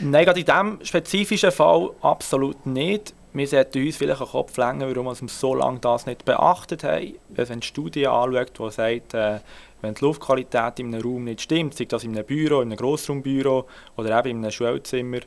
Nein, 0.00 0.24
gerade 0.26 0.40
in 0.40 0.46
diesem 0.46 0.78
spezifischen 0.82 1.50
Fall 1.50 1.90
absolut 2.02 2.66
nicht. 2.66 3.14
wir 3.32 3.46
sollten 3.46 3.86
uns 3.86 3.96
vielleicht 3.96 4.20
einen 4.20 4.30
Kopf 4.30 4.54
länger, 4.58 4.94
warum 4.94 5.06
wir 5.06 5.28
so 5.28 5.54
lange 5.54 5.78
das 5.78 6.04
nicht 6.04 6.26
beachtet 6.26 6.84
haben. 6.84 7.14
Wenn 7.30 7.44
man 7.44 7.52
eine 7.52 7.62
Studie 7.62 8.06
anschaut, 8.06 8.58
die 8.58 8.70
sagt, 8.70 9.14
äh, 9.14 9.40
wenn 9.80 9.94
die 9.94 10.04
Luftqualität 10.04 10.78
in 10.78 10.94
einem 10.94 11.02
Raum 11.02 11.24
nicht 11.24 11.40
stimmt, 11.40 11.74
sei 11.74 11.86
das 11.86 12.04
in 12.04 12.14
einem 12.14 12.26
Büro, 12.26 12.60
in 12.60 12.68
einem 12.68 12.76
Grossraumbüro 12.76 13.66
oder 13.96 14.18
eben 14.18 14.28
in 14.28 14.38
einem 14.38 14.50
Schulzimmer, 14.50 15.20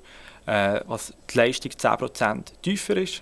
äh, 0.50 0.82
was 0.88 1.13
die 1.29 1.38
Leistung 1.38 1.72
10% 1.72 2.44
tiefer 2.62 2.98
ist. 2.98 3.22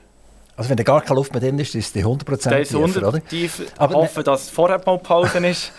Also 0.56 0.70
wenn 0.70 0.78
da 0.78 0.84
gar 0.84 1.02
keine 1.02 1.16
Luft 1.16 1.32
mehr 1.34 1.42
drin 1.42 1.60
ist, 1.60 1.76
ist 1.76 1.94
die 1.94 2.04
100% 2.04 2.26
tiefer, 2.64 2.78
100 2.78 3.04
oder? 3.04 3.24
Tiefer. 3.24 3.64
Aber 3.78 3.96
hoffe, 3.96 4.24
dass 4.24 4.50
vorher 4.50 4.82
mal 4.84 4.98
Pause 4.98 5.46
ist. 5.46 5.72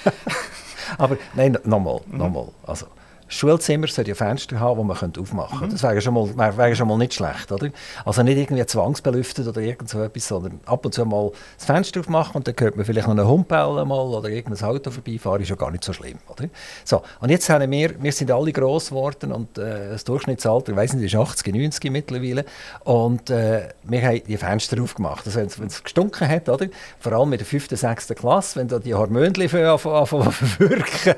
Aber 0.99 1.17
nein, 1.35 1.59
nochmal, 1.65 2.01
nochmal. 2.07 2.49
Also, 2.65 2.87
Schulzimmer 3.29 3.87
sollte 3.87 4.11
ja 4.11 4.15
Fenster 4.15 4.59
haben, 4.59 4.81
die 4.81 4.87
man 4.87 4.97
aufmachen 4.97 5.59
könnte. 5.59 5.67
Mhm. 5.67 5.71
Das 5.71 5.83
wäre 5.83 6.01
schon, 6.01 6.15
mal, 6.15 6.57
wäre 6.57 6.75
schon 6.75 6.89
mal 6.89 6.99
nicht 6.99 7.15
schlecht. 7.15 7.53
Oder? 7.53 7.71
Also 8.05 8.23
nicht 8.23 8.39
irgendwie 8.39 8.65
zwangsbelüftet 8.65 9.47
oder 9.47 9.61
irgend 9.61 9.89
so 9.89 10.03
etwas, 10.03 10.29
sondern 10.29 10.61
ab 10.67 10.85
und 10.85 10.95
zu 10.95 11.05
mal 11.05 11.31
das 11.57 11.67
Fenster 11.67 12.01
aufmachen 12.01 12.37
und 12.37 12.49
dann 12.49 12.55
hört 12.59 12.77
man 12.77 12.85
vielleicht 12.85 13.07
noch 13.07 13.17
einen 13.17 13.27
Hund 13.27 13.49
bellen 13.49 13.87
mal 13.87 14.07
oder 14.07 14.29
irgendein 14.29 14.69
Auto 14.69 14.91
vorbeifahren, 14.91 15.43
ist 15.43 15.51
ja 15.51 15.57
gar 15.57 15.71
nicht 15.71 15.85
so 15.85 15.93
schlimm. 15.93 16.19
Oder? 16.29 16.49
So, 16.85 17.03
und 17.21 17.31
jetzt 17.31 17.49
haben 17.51 17.71
wir, 17.71 18.03
wir 18.03 18.13
sind 18.13 18.31
alle 18.31 18.53
gross 18.53 18.89
geworden 18.89 19.33
und 19.33 19.59
äh, 19.59 19.91
das 19.91 20.05
Durchschnittsalter, 20.05 20.73
ich 20.73 20.77
weiss 20.77 20.93
nicht, 20.95 21.13
ist 21.13 21.19
80, 21.19 21.55
90 21.55 21.91
mittlerweile 21.91 22.45
und 22.85 23.31
äh, 23.31 23.69
wir 23.85 24.03
haben 24.03 24.23
die 24.27 24.37
Fenster 24.37 24.83
aufgemacht. 24.83 25.27
Also 25.27 25.41
wenn 25.41 25.67
es 25.67 25.83
gestunken 25.83 26.29
hat, 26.29 26.49
oder? 26.49 26.67
vor 26.99 27.13
allem 27.13 27.33
in 27.33 27.39
der 27.39 27.47
5., 27.47 27.69
6. 27.71 28.09
Klasse, 28.09 28.59
wenn 28.59 28.69
da 28.69 28.79
die 28.79 28.95
Hormone 28.95 29.29
anfangen 29.29 30.33
zu 30.33 30.59
wirken 30.59 31.15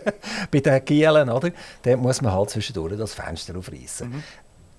bei 0.50 0.60
den 0.60 0.84
Gielen, 0.84 1.30
oder? 1.30 1.50
dann 1.82 1.99
muss 2.00 2.20
man 2.22 2.32
halt 2.32 2.50
zwischendurch 2.50 2.96
das 2.96 3.14
Fenster 3.14 3.56
aufreißen. 3.56 4.10
Mhm. 4.10 4.22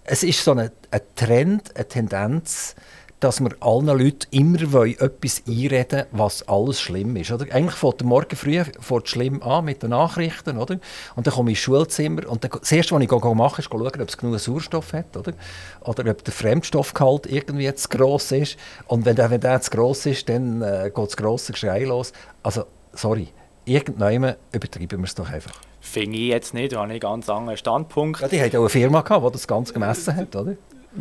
Es 0.04 0.24
ist 0.24 0.44
so 0.44 0.54
ein 0.54 0.72
Trend, 1.16 1.76
eine 1.76 1.88
Tendenz, 1.88 2.76
dass 3.22 3.40
wir 3.40 3.52
allen 3.60 3.86
Leuten 3.86 4.28
immer 4.32 4.86
etwas 4.86 5.44
einreden 5.48 6.06
was 6.12 6.48
alles 6.48 6.82
schlimm 6.82 7.16
ist. 7.16 7.32
Oder? 7.32 7.54
Eigentlich 7.54 7.76
fängt 7.76 8.00
der 8.00 8.08
Morgen 8.08 8.36
früh 8.36 8.64
fängt 8.80 9.10
schlimm 9.10 9.44
an 9.44 9.66
mit 9.66 9.84
den 9.84 9.92
Nachrichten. 9.92 10.58
Oder? 10.58 10.80
Und 11.16 11.28
dann 11.28 11.34
komme 11.34 11.52
ich 11.52 11.58
ins 11.58 11.64
Schulzimmer 11.64 12.28
und 12.28 12.44
dann, 12.44 12.50
das 12.60 12.72
Erste, 12.72 12.96
was 12.96 13.04
ich 13.04 13.12
mache, 13.12 13.62
ist 13.62 13.70
schauen, 13.70 14.02
ob 14.02 14.10
es 14.10 14.18
genug 14.18 14.40
Sauerstoff 14.40 14.94
hat. 14.94 15.16
Oder, 15.16 15.34
oder 15.82 16.10
ob 16.10 16.24
der 16.24 16.34
Fremdstoffgehalt 16.34 17.28
irgendwie 17.28 17.74
zu 17.76 17.90
gross 17.90 18.32
ist. 18.32 18.58
Und 18.88 19.06
wenn 19.06 19.16
der, 19.16 19.30
wenn 19.30 19.42
der 19.42 19.62
zu 19.62 19.70
gross 19.70 20.08
ist, 20.08 20.28
dann 20.28 20.64
äh, 20.64 20.92
geht 20.94 21.06
das 21.06 21.16
grosse 21.16 21.54
Geschrei 21.54 21.84
los. 21.84 22.14
Also, 22.42 22.66
sorry, 22.94 23.28
irgendwann 23.66 24.36
übertreiben 24.52 25.00
wir 25.00 25.06
es 25.06 25.14
doch 25.14 25.30
einfach. 25.30 25.54
Finde 25.82 26.18
ich 26.18 26.28
jetzt 26.28 26.54
nicht, 26.54 26.74
da 26.74 26.78
habe 26.78 26.88
ich 26.88 26.92
einen 26.92 27.00
ganz 27.00 27.28
anderen 27.28 27.58
Standpunkt. 27.58 28.22
Ja, 28.22 28.28
die 28.28 28.40
hatten 28.40 28.56
auch 28.58 28.62
eine 28.62 28.70
Firma, 28.70 29.02
gehabt, 29.02 29.26
die 29.26 29.32
das 29.32 29.48
Ganze 29.48 29.74
gemessen 29.74 30.16
hat, 30.16 30.36
oder? 30.36 30.56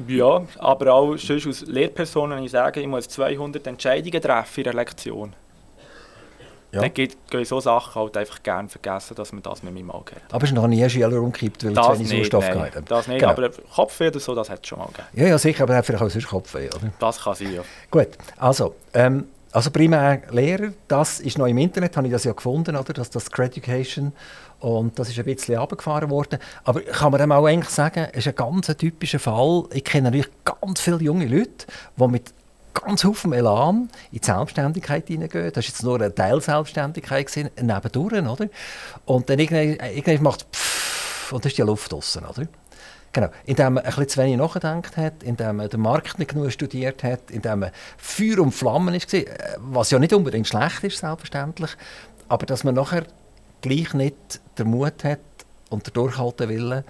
Ja, 0.09 0.43
aber 0.59 0.95
auch 0.95 1.17
sonst 1.17 1.47
als 1.47 1.61
Lehrperson, 1.63 2.31
wenn 2.31 2.45
ich 2.45 2.51
sage, 2.51 2.81
ich 2.81 2.87
muss 2.87 3.09
200 3.09 3.67
Entscheidungen 3.67 4.23
treffen 4.23 4.61
in 4.61 4.67
einer 4.67 4.77
Lektion. 4.77 5.35
Ja. 6.73 6.83
Dann 6.83 6.95
geht, 6.95 7.17
gehen 7.29 7.45
so 7.45 7.59
Sachen 7.59 8.01
halt 8.01 8.17
einfach 8.17 8.43
gerne 8.43 8.69
vergessen, 8.69 9.17
dass 9.17 9.33
man 9.33 9.43
das 9.43 9.63
mit 9.65 9.75
meinem 9.75 9.91
Auge 9.91 10.15
hat. 10.15 10.23
Aber 10.31 10.45
es 10.45 10.51
ist 10.51 10.55
noch 10.55 10.69
nie 10.69 10.83
ein 10.83 10.89
Schüler 10.89 11.21
umgekippt, 11.21 11.65
weil 11.65 11.73
es 11.73 11.85
zu 11.85 11.93
wenig 11.95 12.09
Sauerstoff 12.09 12.49
gehabt 12.49 12.77
hat? 12.77 12.91
Das 12.91 13.09
nicht, 13.09 13.19
genau. 13.19 13.33
aber 13.33 13.51
Kopfweh 13.75 14.09
oder 14.09 14.21
so, 14.21 14.35
das 14.37 14.49
hat 14.49 14.61
es 14.63 14.69
schon 14.69 14.79
mal 14.79 14.87
gegeben. 14.87 15.09
Ja, 15.15 15.27
ja, 15.27 15.39
sicher, 15.39 15.65
aber 15.65 15.73
er 15.73 15.79
hat 15.79 15.87
vielleicht 15.87 16.05
auch 16.05 16.11
sonst 16.11 16.29
Kopfweh, 16.29 16.69
oder? 16.69 16.93
Das 17.01 17.21
kann 17.23 17.35
sein, 17.35 17.55
ja. 17.55 17.63
Gut, 17.91 18.09
also, 18.37 18.77
ähm, 18.95 19.27
also 19.53 19.71
primär 19.71 20.23
Lehrer, 20.31 20.73
das 20.87 21.21
ist 21.21 21.39
noch 21.39 21.47
im 21.47 21.59
Internet, 21.59 21.97
habe 21.97 22.07
ich 22.07 22.13
das 22.13 22.25
ja 22.25 22.33
gefunden, 22.33 22.77
oder, 22.77 22.93
dass 22.93 23.11
das 23.11 23.31
Creducation 23.31 24.13
und 24.61 24.99
das 24.99 25.09
ist 25.09 25.19
ein 25.19 25.25
bisschen 25.25 25.57
abgefahren 25.57 26.11
worden. 26.11 26.39
Aber 26.65 26.81
kann 26.83 27.11
man 27.11 27.21
dem 27.21 27.33
auch 27.33 27.47
eigentlich 27.47 27.71
sagen, 27.71 28.09
es 28.13 28.27
ist 28.27 28.29
ein 28.29 28.35
ganz 28.35 28.67
typischer 28.77 29.19
Fall. 29.19 29.65
Ich 29.73 29.85
kenne 29.85 30.05
natürlich 30.05 30.31
ganz 30.45 30.81
viele 30.81 30.99
junge 30.99 31.27
Leute, 31.27 31.67
die 31.97 32.07
mit 32.07 32.35
ganz 32.75 33.03
viel 33.03 33.33
Elan 33.33 33.89
in 34.13 34.21
die 34.21 34.25
Selbstständigkeit 34.25 35.09
hineingehen. 35.09 35.53
Das 35.53 35.65
war 35.65 35.69
jetzt 35.69 35.83
nur 35.83 35.97
eine 35.97 36.15
Teilselbstständigkeit 36.15 37.27
gewesen, 37.27 37.51
nebendurch, 37.61 38.23
oder? 38.23 38.49
Und 39.07 39.29
dann 39.31 39.39
irgendwann, 39.39 39.89
irgendwann 39.91 40.23
macht 40.23 40.47
es 40.53 41.33
und 41.33 41.45
dann 41.45 41.51
ist 41.51 41.59
die 41.59 41.63
Luft 41.63 41.91
draussen, 41.91 42.25
oder? 42.25 42.47
Genau, 43.13 43.29
indem 43.45 43.75
man 43.75 43.85
bisschen 43.85 44.09
zu 44.09 44.21
wenig 44.21 44.37
nachgedacht 44.37 44.97
hat, 44.97 45.23
indem 45.25 45.57
man 45.57 45.69
den 45.69 45.81
Markt 45.81 46.19
nicht 46.21 46.31
genug 46.31 46.53
studiert 46.53 47.03
hat, 47.03 47.31
indem 47.31 47.61
man 47.61 47.71
Feuer 47.97 48.39
und 48.39 48.53
Flammen 48.53 48.95
war, 48.95 49.15
äh, 49.15 49.27
was 49.59 49.91
ja 49.91 49.99
nicht 49.99 50.13
unbedingt 50.13 50.47
schlecht 50.47 50.85
ist, 50.85 50.99
selbstverständlich, 50.99 51.71
aber 52.29 52.47
dass 52.47 52.63
man 52.63 52.77
nachher 52.77 53.05
gleich 53.63 53.95
nicht 53.95 54.41
den 54.59 54.69
Mut 54.69 55.03
hat 55.03 55.19
und 55.71 55.87
der 55.87 55.93
Durchhaltewille, 55.93 56.85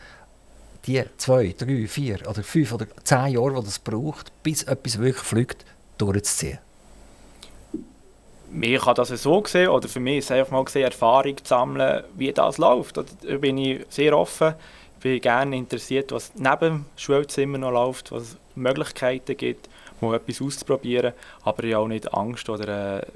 die 0.87 1.03
zwei, 1.17 1.55
drei, 1.57 1.87
vier 1.87 2.19
oder 2.29 2.43
fünf 2.43 2.73
oder 2.73 2.87
zehn 3.03 3.29
Jahre, 3.29 3.63
die 3.63 3.69
es 3.69 3.79
braucht, 3.79 4.31
bis 4.43 4.63
etwas 4.65 4.99
wirklich 4.99 5.25
fliegt, 5.25 5.65
durchzuziehen. 5.97 6.59
Mir 8.51 8.81
kann 8.81 8.95
das 8.97 9.09
so 9.09 9.45
sehen, 9.47 9.69
oder 9.69 9.89
für 9.89 10.01
mich 10.01 10.19
ist 10.19 10.25
es 10.27 10.31
einfach 10.33 10.53
mal 10.53 10.65
gesehen, 10.65 10.85
Erfahrung 10.85 11.37
zu 11.37 11.45
sammeln, 11.45 12.05
wie 12.17 12.33
das 12.33 12.59
läuft. 12.59 12.97
Da 12.97 13.05
bin 13.39 13.57
ich 13.59 13.87
sehr 13.89 14.17
offen 14.17 14.55
bin 15.01 15.21
gerne 15.21 15.57
interessiert, 15.57 16.13
was 16.13 16.33
neben 16.35 16.61
dem 16.61 16.85
Schulzimmer 16.97 17.59
noch 17.59 17.73
läuft, 17.73 18.13
was 18.13 18.37
Möglichkeiten 18.55 19.37
gibt, 19.37 19.69
mal 20.01 20.15
etwas 20.17 20.41
auszuprobieren, 20.41 21.13
aber 21.43 21.65
ich 21.65 21.75
habe 21.75 21.85
auch 21.85 21.89
nicht 21.89 22.13
Angst 22.13 22.49
oder 22.49 23.03
äh, 23.03 23.07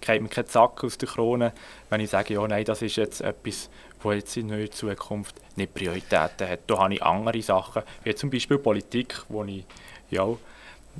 kriegt 0.00 0.22
mir 0.22 0.28
keinen 0.28 0.46
Zack 0.46 0.84
aus 0.84 0.98
der 0.98 1.08
Krone, 1.08 1.52
wenn 1.90 2.00
ich 2.00 2.10
sage, 2.10 2.34
ja, 2.34 2.46
nein, 2.46 2.64
das 2.64 2.82
ist 2.82 2.96
jetzt 2.96 3.20
etwas, 3.20 3.68
das 4.02 4.14
jetzt 4.14 4.36
in 4.36 4.48
der 4.48 4.70
Zukunft 4.70 5.34
nicht 5.56 5.74
Prioritäten 5.74 6.48
hat. 6.48 6.60
Da 6.66 6.78
habe 6.78 6.94
ich 6.94 7.02
andere 7.02 7.42
Sachen, 7.42 7.82
wie 8.04 8.14
zum 8.14 8.30
Beispiel 8.30 8.58
Politik, 8.58 9.22
wo 9.28 9.44
ich 9.44 9.64
ja, 10.10 10.26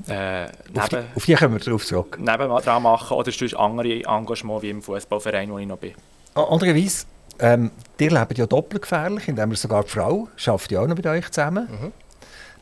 äh, 0.08 0.48
auf, 0.76 0.88
die, 0.88 0.96
auf 1.14 1.24
die 1.24 1.34
kommen 1.34 1.54
wir 1.54 1.60
drauf 1.60 1.86
zurück. 1.86 2.18
Neben 2.18 2.48
dran 2.48 2.82
machen 2.82 3.16
oder 3.16 3.32
sonst 3.32 3.54
andere 3.54 4.04
Engagements 4.04 4.62
wie 4.62 4.70
im 4.70 4.82
Fußballverein, 4.82 5.50
wo 5.50 5.58
ich 5.58 5.66
noch 5.66 5.78
bin. 5.78 5.94
Andererweise 6.34 7.06
ähm, 7.40 7.70
ihr 7.98 8.10
lebt 8.10 8.38
ja 8.38 8.46
doppelt 8.46 8.82
gefährlich, 8.82 9.28
indem 9.28 9.50
ihr 9.50 9.56
sogar 9.56 9.84
die 9.84 9.90
Frau 9.90 10.28
schafft 10.36 10.70
ja 10.72 10.80
auch 10.80 10.86
noch 10.86 10.96
mit 10.96 11.06
euch 11.06 11.30
zusammen. 11.30 11.68
Mhm. 11.70 11.92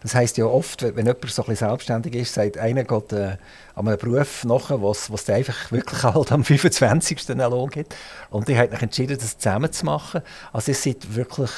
Das 0.04 0.14
heisst 0.14 0.36
ja 0.36 0.44
oft, 0.44 0.82
wenn 0.82 1.06
jemand 1.06 1.30
so 1.30 1.46
ein 1.46 1.56
selbstständig 1.56 2.14
ist, 2.14 2.34
sagt 2.34 2.58
einer 2.58 2.84
geht 2.84 3.12
äh, 3.14 3.38
an 3.74 3.88
einem 3.88 3.96
Beruf 3.96 4.44
nach, 4.44 4.70
was 4.70 5.10
was 5.10 5.30
einfach 5.30 5.72
wirklich 5.72 6.02
halt 6.02 6.30
am 6.30 6.44
25. 6.44 7.26
Lohn 7.28 7.70
gibt. 7.70 7.96
Und 8.28 8.46
die 8.48 8.58
hat 8.58 8.70
sich 8.70 8.82
entschieden, 8.82 9.16
das 9.18 9.38
zusammen 9.38 9.72
zu 9.72 9.86
machen. 9.86 10.20
Also 10.52 10.72
ihr 10.72 10.76
seid 10.76 11.14
wirklich, 11.14 11.50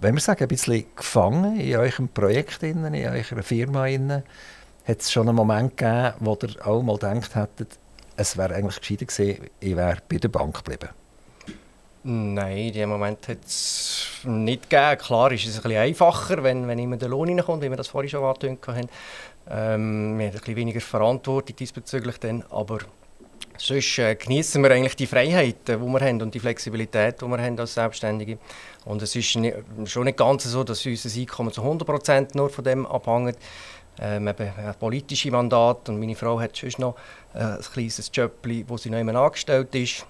wenn 0.00 0.14
wir 0.14 0.22
sagen, 0.22 0.42
ein 0.42 0.48
bisschen 0.48 0.86
gefangen 0.96 1.60
in 1.60 1.76
eurem 1.76 2.08
Projekt, 2.08 2.62
in 2.62 2.82
eurer 2.82 3.42
Firma. 3.42 3.84
Hat 3.84 5.00
es 5.00 5.12
schon 5.12 5.28
einen 5.28 5.36
Moment 5.36 5.76
gegeben, 5.76 6.14
wo 6.20 6.38
ihr 6.42 6.66
auch 6.66 6.82
mal 6.82 6.96
gedacht 6.96 7.34
hättet, 7.34 7.78
es 8.16 8.38
wäre 8.38 8.54
eigentlich 8.54 8.80
gescheiter 8.80 9.04
gewesen, 9.04 9.50
ich 9.60 9.76
wäre 9.76 9.98
bei 10.08 10.16
der 10.16 10.28
Bank 10.28 10.64
geblieben? 10.64 10.88
Nein, 12.04 12.72
diesen 12.72 12.88
Moment 12.88 13.28
hat 13.28 13.44
es 13.46 14.08
nicht 14.24 14.68
gegeben. 14.68 14.98
Klar 14.98 15.30
ist 15.30 15.46
es 15.46 15.56
ein 15.56 15.62
bisschen 15.62 15.78
einfacher, 15.78 16.42
wenn, 16.42 16.66
wenn 16.66 16.78
immer 16.80 16.96
der 16.96 17.08
Lohn 17.08 17.28
reinkommt, 17.28 17.62
wie 17.62 17.70
wir 17.70 17.76
das 17.76 17.88
vorhin 17.88 18.10
schon 18.10 18.24
angetönt 18.24 18.66
haben. 18.66 18.88
Ähm, 19.48 20.18
wir 20.18 20.26
haben 20.26 20.32
ein 20.34 20.38
bisschen 20.40 20.56
weniger 20.56 20.80
Verantwortung 20.80 21.54
diesbezüglich, 21.54 22.18
dann, 22.18 22.42
aber 22.50 22.80
sonst 23.56 23.98
äh, 23.98 24.16
genießen 24.16 24.60
wir 24.64 24.72
eigentlich 24.72 24.96
die 24.96 25.06
Freiheit, 25.06 25.68
die 25.68 25.78
wir 25.78 26.00
haben 26.00 26.20
und 26.22 26.34
die 26.34 26.40
Flexibilität, 26.40 27.22
die 27.22 27.26
wir 27.26 27.38
haben 27.38 27.58
als 27.60 27.74
Selbstständige. 27.74 28.38
Und 28.84 29.00
es 29.00 29.14
ist 29.14 29.26
schon 29.30 30.04
nicht 30.04 30.16
ganz 30.16 30.42
so, 30.42 30.64
dass 30.64 30.84
unser 30.84 31.20
Einkommen 31.20 31.52
zu 31.52 31.62
100% 31.62 32.36
nur 32.36 32.50
von 32.50 32.64
dem 32.64 32.84
abhängt. 32.84 33.38
Ähm, 34.00 34.26
eben 34.26 34.48
ein 34.56 34.74
politisches 34.80 35.30
Mandat 35.30 35.88
und 35.88 36.00
meine 36.00 36.16
Frau 36.16 36.40
hat 36.40 36.56
sonst 36.56 36.78
noch 36.80 36.96
äh, 37.34 37.40
ein 37.40 37.60
kleines 37.60 38.10
Job, 38.12 38.32
wo 38.66 38.76
sie 38.76 38.90
noch 38.90 38.98
immer 38.98 39.14
angestellt 39.14 39.72
ist. 39.76 40.06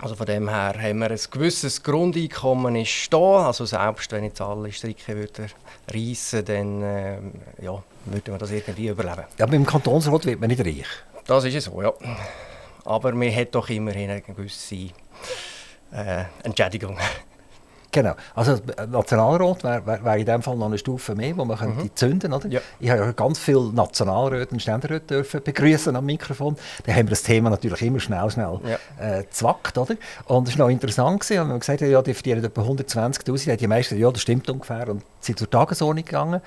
Also 0.00 0.14
von 0.14 0.26
dem 0.26 0.48
her 0.48 0.74
haben 0.80 0.98
wir 0.98 1.10
ein 1.10 1.20
gewisses 1.30 1.82
Grundeinkommen 1.82 2.76
ist 2.76 3.12
da. 3.12 3.46
Also 3.46 3.66
selbst 3.66 4.10
wenn 4.12 4.24
jetzt 4.24 4.40
alle 4.40 4.72
Stricke 4.72 5.14
würden 5.14 5.50
reissen, 5.92 6.44
dann 6.44 6.82
äh, 6.82 7.18
ja, 7.60 7.82
würden 8.06 8.34
wir 8.34 8.38
das 8.38 8.50
irgendwie 8.50 8.88
überleben. 8.88 9.24
Ja, 9.38 9.46
mit 9.46 9.54
dem 9.54 9.66
Kantonsrat 9.66 10.24
wird 10.24 10.40
man 10.40 10.48
nicht 10.48 10.64
reich. 10.64 10.86
Das 11.26 11.44
ist 11.44 11.54
es 11.54 11.64
so, 11.64 11.82
ja. 11.82 11.92
Aber 12.84 13.12
man 13.12 13.34
hat 13.34 13.54
doch 13.54 13.68
immerhin 13.68 14.10
eine 14.10 14.22
gewisse 14.22 14.88
äh, 15.92 16.24
Entschädigung. 16.42 16.96
Genau. 17.92 18.14
Also 18.34 18.58
Nationalrat 18.88 19.64
wäre 19.64 20.04
wär, 20.04 20.16
in 20.16 20.26
dem 20.26 20.42
Fall 20.42 20.56
noch 20.56 20.66
eine 20.66 20.78
Stufe 20.78 21.14
mehr, 21.14 21.36
wo 21.36 21.44
man 21.44 21.56
mhm. 21.56 21.76
könnte 21.76 21.94
zünden 21.94 22.30
könnte. 22.30 22.48
Ja. 22.48 22.60
Ich 22.78 22.90
habe 22.90 23.00
ja 23.00 23.12
ganz 23.12 23.38
viele 23.38 23.72
Nationalräte 23.72 24.52
und 24.52 24.60
Ständeräte 24.60 25.06
dürfen 25.06 25.42
begrüßen 25.42 25.94
am 25.96 26.06
Mikrofon. 26.06 26.56
Da 26.84 26.92
haben 26.92 27.06
wir 27.06 27.10
das 27.10 27.22
Thema 27.22 27.50
natürlich 27.50 27.82
immer 27.82 28.00
schnell, 28.00 28.30
schnell 28.30 28.60
ja. 28.64 29.18
äh, 29.18 29.24
zwackt, 29.30 29.76
oder? 29.76 29.96
Und 30.26 30.48
es 30.48 30.58
war 30.58 30.66
noch 30.66 30.72
interessant 30.72 31.20
gewesen, 31.20 31.40
wenn 31.40 31.48
man 31.48 31.60
gesagt 31.60 31.82
hat, 31.82 31.88
ja, 31.88 32.02
die 32.02 32.14
verdienen 32.14 32.44
etwa 32.44 32.62
120'000, 32.62 33.56
die 33.56 33.66
meisten 33.66 33.98
ja, 33.98 34.10
das 34.10 34.22
stimmt 34.22 34.48
ungefähr 34.48 34.88
und 34.88 35.02
sind 35.20 35.38
zur 35.38 35.50
Tagesordnung 35.50 36.04
gegangen. 36.04 36.40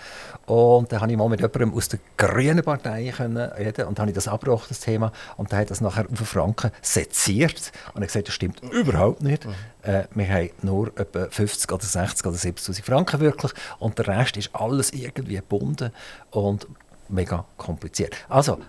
Und 0.45 0.91
dann 0.91 1.01
habe 1.01 1.11
ich 1.11 1.17
mal 1.17 1.29
mit 1.29 1.41
jemandem 1.41 1.73
aus 1.73 1.89
der 1.89 1.99
Grünen 2.17 2.63
Partei 2.63 3.13
können 3.15 3.37
reden 3.37 3.87
und 3.87 3.99
habe 3.99 4.09
ich 4.09 4.15
das 4.15 4.27
abgebrochen, 4.27 4.67
das 4.69 4.79
Thema, 4.79 5.11
und 5.37 5.51
dann 5.51 5.59
hat 5.59 5.71
das 5.71 5.81
nachher 5.81 6.05
auf 6.09 6.27
Franken 6.27 6.71
seziert 6.81 7.71
und 7.93 8.01
er 8.01 8.07
gesagt, 8.07 8.27
das 8.27 8.33
stimmt 8.33 8.61
überhaupt 8.61 9.21
nicht. 9.21 9.45
Mhm. 9.45 9.53
Äh, 9.83 10.03
wir 10.15 10.27
haben 10.27 10.49
nur 10.61 10.87
etwa 10.97 11.27
50 11.29 11.71
oder 11.71 11.83
60 11.83 12.25
oder 12.25 12.37
70'000 12.37 12.83
Franken 12.83 13.19
wirklich 13.19 13.51
und 13.79 13.97
der 13.99 14.07
Rest 14.07 14.37
ist 14.37 14.49
alles 14.53 14.91
irgendwie 14.91 15.35
gebunden 15.35 15.91
und 16.31 16.67
mega 17.09 17.45
kompliziert. 17.57 18.15
Also, 18.29 18.59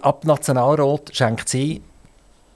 ab 0.00 0.24
Nationalrat 0.24 1.10
schenkt 1.14 1.48
sie, 1.48 1.82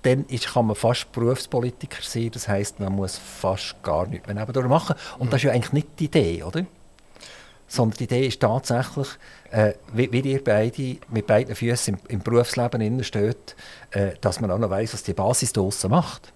dann 0.03 0.27
ist, 0.27 0.53
kann 0.53 0.67
man 0.67 0.77
fast 0.77 1.11
Berufspolitiker 1.13 2.03
sein. 2.03 2.31
Das 2.33 2.47
heißt, 2.47 2.79
man 2.81 2.93
muss 2.93 3.19
fast 3.19 3.83
gar 3.83 4.07
nichts 4.07 4.27
mehr 4.27 4.37
nebenbei 4.37 4.63
machen. 4.69 4.95
Und 5.19 5.33
das 5.33 5.41
ist 5.41 5.45
ja 5.45 5.53
eigentlich 5.53 5.73
nicht 5.73 5.89
die 5.99 6.05
Idee, 6.05 6.43
oder? 6.43 6.65
Sondern 7.67 7.99
die 7.99 8.05
Idee 8.05 8.27
ist 8.27 8.41
tatsächlich, 8.41 9.09
äh, 9.51 9.75
wie, 9.93 10.11
wie 10.13 10.21
ihr 10.21 10.43
beide 10.43 10.99
mit 11.09 11.27
beiden 11.27 11.55
Füßen 11.55 11.95
im, 11.95 12.01
im 12.09 12.21
Berufsleben 12.21 13.03
steht, 13.05 13.57
äh, 13.91 14.13
dass 14.21 14.41
man 14.41 14.51
auch 14.51 14.59
noch 14.59 14.71
weiss, 14.71 14.95
was 14.95 15.03
die 15.03 15.13
Basis 15.13 15.53
draussen 15.53 15.91
macht. 15.91 16.33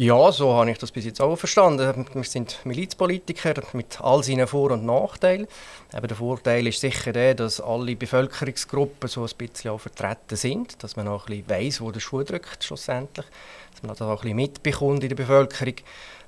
Ja, 0.00 0.32
so 0.32 0.54
habe 0.54 0.70
ich 0.70 0.78
das 0.78 0.92
bis 0.92 1.04
jetzt 1.04 1.20
auch 1.20 1.36
verstanden. 1.36 2.06
Wir 2.14 2.24
sind 2.24 2.64
Milizpolitiker 2.64 3.52
mit 3.74 4.00
all 4.00 4.24
seinen 4.24 4.46
Vor- 4.46 4.70
und 4.70 4.86
Nachteilen. 4.86 5.46
Eben 5.94 6.08
der 6.08 6.16
Vorteil 6.16 6.66
ist 6.66 6.80
sicher 6.80 7.12
der, 7.12 7.34
dass 7.34 7.60
alle 7.60 7.94
Bevölkerungsgruppen 7.96 9.10
so 9.10 9.24
ein 9.24 9.30
bisschen 9.36 9.72
auch 9.72 9.80
vertreten 9.82 10.36
sind, 10.36 10.82
dass 10.82 10.96
man 10.96 11.06
auch 11.06 11.28
ein 11.28 11.44
bisschen 11.44 11.50
weiss, 11.50 11.80
wo 11.82 11.90
der 11.90 12.00
Schuh 12.00 12.22
drückt 12.22 12.64
schlussendlich, 12.64 13.26
dass 13.72 13.82
man 13.82 13.90
das 13.90 14.00
auch 14.00 14.08
ein 14.08 14.16
bisschen 14.22 14.36
mitbekommt 14.36 15.02
in 15.02 15.10
der 15.10 15.16
Bevölkerung. 15.16 15.74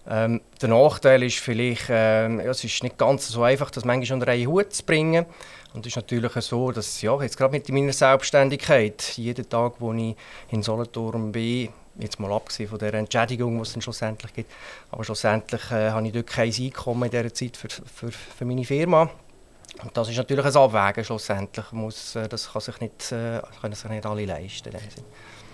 Ähm, 0.07 0.43
der 0.61 0.69
Nachteil 0.69 1.23
ist 1.23 1.39
vielleicht, 1.39 1.87
ähm, 1.89 2.41
ja, 2.41 2.51
es 2.51 2.63
ist 2.63 2.83
nicht 2.83 2.99
ganz 2.99 3.27
so 3.29 3.43
einfach, 3.43 3.71
das 3.71 3.87
manchmal 3.87 4.19
unter 4.19 4.33
einen 4.33 4.49
Hut 4.49 4.75
zu 4.75 4.85
bringen. 4.85 5.25
Und 5.73 5.87
es 5.87 5.93
ist 5.93 5.97
natürlich 5.97 6.33
so, 6.33 6.73
dass 6.73 7.01
ja, 7.01 7.19
jetzt 7.23 7.39
gerade 7.39 7.53
mit 7.53 7.67
meiner 7.71 7.95
Selbstständigkeit, 7.95 9.15
jeden 9.17 9.49
Tag, 9.49 9.77
wo 9.79 9.95
ich 9.95 10.15
in 10.51 10.63
Solothurn 10.63 11.33
bin, 11.33 11.71
Jetzt 11.99 12.19
mal 12.19 12.33
abgesehen 12.33 12.69
von 12.69 12.79
der 12.79 12.95
Entschädigung, 12.95 13.57
die 13.57 13.63
es 13.63 13.73
dann 13.73 13.83
schlussendlich 13.83 14.33
gibt. 14.33 14.51
Aber 14.91 15.05
schlussendlich 15.05 15.71
äh, 15.71 15.91
habe 15.91 16.07
ich 16.07 16.13
dort 16.13 16.27
kein 16.27 16.53
Einkommen 16.53 17.05
in 17.05 17.11
dieser 17.11 17.35
Zeit 17.35 17.57
für, 17.57 17.69
für, 17.69 18.11
für 18.11 18.45
meine 18.45 18.65
Firma. 18.65 19.11
Und 19.83 19.97
das 19.97 20.09
ist 20.09 20.17
natürlich 20.17 20.45
ein 20.45 20.57
Abwägen 20.57 21.05
schlussendlich. 21.05 21.73
Muss, 21.73 22.17
äh, 22.17 22.29
das 22.29 22.53
kann 22.53 22.63
sich 22.63 22.81
nicht, 22.81 23.13
äh, 23.13 23.41
können 23.61 23.75
sich 23.75 23.91
nicht 23.91 24.07
alle 24.07 24.25
leisten. 24.25 24.73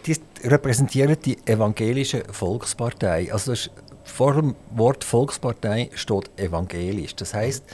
Die 0.07 0.17
repräsentieren 0.45 1.17
die 1.21 1.39
evangelische 1.47 2.23
Volkspartei. 2.31 3.33
Also 3.33 3.53
das 3.53 3.67
ist, 3.67 3.71
vor 4.05 4.35
dem 4.35 4.55
Wort 4.71 5.05
Volkspartei 5.05 5.91
steht 5.95 6.31
evangelisch. 6.39 7.15
Das 7.17 7.35
heißt, 7.35 7.65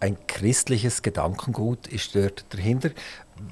ein 0.00 0.16
christliches 0.26 1.02
Gedankengut 1.02 1.86
ist 1.86 2.14
dort 2.16 2.44
dahinter 2.50 2.90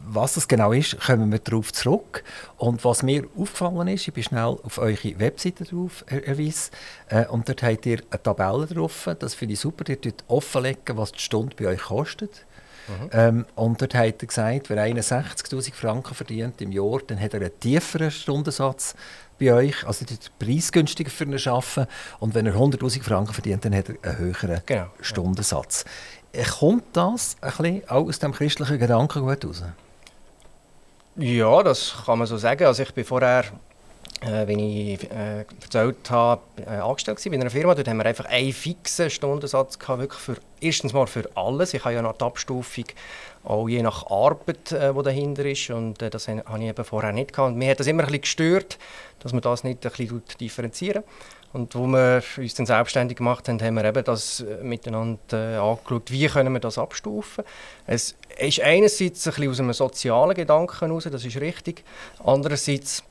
was 0.06 0.34
das 0.34 0.48
genau 0.48 0.72
ist, 0.72 0.98
kommen 1.00 1.30
wir 1.30 1.38
darauf 1.38 1.72
zurück. 1.72 2.24
Und 2.56 2.84
was 2.84 3.02
mir 3.02 3.24
aufgefallen 3.36 3.88
ist, 3.88 4.08
ich 4.08 4.14
bin 4.14 4.22
schnell 4.22 4.56
auf 4.62 4.78
eure 4.78 5.18
Webseite 5.18 5.64
drauf 5.64 6.04
erwiesen 6.06 6.70
äh, 7.08 7.26
und 7.26 7.48
dort 7.48 7.62
habt 7.62 7.86
ihr 7.86 8.00
eine 8.10 8.22
Tabelle 8.22 8.66
drauf. 8.66 9.08
Das 9.18 9.34
finde 9.34 9.54
ich 9.54 9.60
super. 9.60 9.88
Ihr 9.88 9.96
dort 9.96 10.24
offenlegen, 10.28 10.96
was 10.96 11.12
die 11.12 11.20
Stunde 11.20 11.54
bei 11.56 11.66
euch 11.66 11.80
kostet. 11.80 12.44
Mhm. 12.88 13.10
Ähm, 13.12 13.46
und 13.54 13.80
dort 13.80 13.94
hat 13.94 14.22
er 14.22 14.26
gesagt, 14.26 14.70
wer 14.70 14.84
61'000 14.84 15.74
Franken 15.74 16.14
verdient 16.14 16.60
im 16.60 16.72
Jahr, 16.72 17.00
dann 17.06 17.20
hat 17.20 17.34
er 17.34 17.40
einen 17.40 17.60
tieferen 17.60 18.10
Stundensatz 18.10 18.94
bei 19.38 19.54
euch, 19.54 19.86
also 19.86 20.04
der 20.04 20.16
preisgünstiger 20.38 21.10
für 21.10 21.24
ihn 21.24 21.34
arbeiten. 21.34 21.86
Und 22.18 22.34
wenn 22.34 22.46
er 22.46 22.54
100'000 22.54 23.02
Franken 23.02 23.32
verdient, 23.32 23.64
dann 23.64 23.74
hat 23.74 23.88
er 23.88 24.10
einen 24.10 24.18
höheren 24.18 24.60
genau. 24.66 24.86
Stundensatz. 25.00 25.84
Kommt 26.58 26.84
das 26.92 27.36
ein 27.40 27.50
bisschen 27.50 27.88
auch 27.88 28.06
aus 28.06 28.18
dem 28.20 28.32
christlichen 28.32 28.78
Gedankengut 28.78 29.42
heraus? 29.42 29.62
Ja, 31.16 31.62
das 31.62 31.94
kann 32.06 32.18
man 32.18 32.26
so 32.26 32.36
sagen. 32.36 32.64
Also 32.64 32.84
ich 32.84 32.94
bin 32.94 33.04
vorher, 33.04 33.44
äh, 34.20 34.46
wie 34.46 34.94
ich 34.94 35.10
äh, 35.10 35.40
erzählt 35.40 36.08
habe, 36.08 36.40
äh, 36.64 36.76
angestellt 36.76 37.24
war 37.24 37.32
bei 37.32 37.40
einer 37.40 37.50
Firma. 37.50 37.74
Dort 37.74 37.88
haben 37.88 37.96
wir 37.96 38.06
einfach 38.06 38.26
einen 38.26 38.52
fixen 38.52 39.10
Stundensatz 39.10 39.78
gehabt, 39.78 40.00
wirklich 40.00 40.20
für, 40.20 40.36
erstens 40.60 40.92
mal 40.92 41.08
für 41.08 41.28
alles. 41.34 41.74
Ich 41.74 41.84
habe 41.84 41.94
ja 41.94 42.02
noch 42.02 42.16
die 42.16 42.24
Abstufung 42.24 42.84
auch 43.42 43.68
je 43.68 43.82
nach 43.82 44.06
Arbeit, 44.06 44.70
äh, 44.70 44.94
die 44.94 45.02
dahinter 45.02 45.44
ist. 45.44 45.68
Und 45.70 46.00
äh, 46.00 46.10
das 46.10 46.28
habe 46.28 46.42
ich 46.58 46.68
eben 46.68 46.84
vorher 46.84 47.12
nicht 47.12 47.32
gehabt. 47.32 47.52
Und 47.52 47.58
mir 47.58 47.72
hat 47.72 47.80
das 47.80 47.88
immer 47.88 48.04
ein 48.04 48.06
bisschen 48.06 48.22
gestört, 48.22 48.78
dass 49.18 49.32
man 49.32 49.42
das 49.42 49.64
nicht 49.64 49.84
ein 49.84 49.90
bisschen 49.90 50.22
differenzieren. 50.38 51.02
Und 51.52 51.74
wo 51.74 51.86
wir 51.86 52.22
uns 52.38 52.54
dann 52.54 52.66
selbstständig 52.66 53.18
gemacht 53.18 53.48
haben, 53.48 53.60
haben 53.60 53.74
wir 53.74 53.84
eben 53.84 54.04
das 54.04 54.40
äh, 54.40 54.62
miteinander 54.62 55.18
äh, 55.32 55.56
angeschaut, 55.56 56.10
wie 56.10 56.26
können 56.28 56.52
wir 56.52 56.60
das 56.60 56.78
abstufen. 56.78 57.44
Es 57.86 58.14
ist 58.38 58.60
einerseits 58.60 59.26
ein 59.26 59.34
bisschen 59.34 59.50
aus 59.50 59.60
einem 59.60 59.72
sozialen 59.72 60.34
Gedanken 60.34 60.86
heraus, 60.86 61.08
das 61.10 61.24
ist 61.24 61.40
richtig. 61.40 61.82
Andererseits 62.24 63.02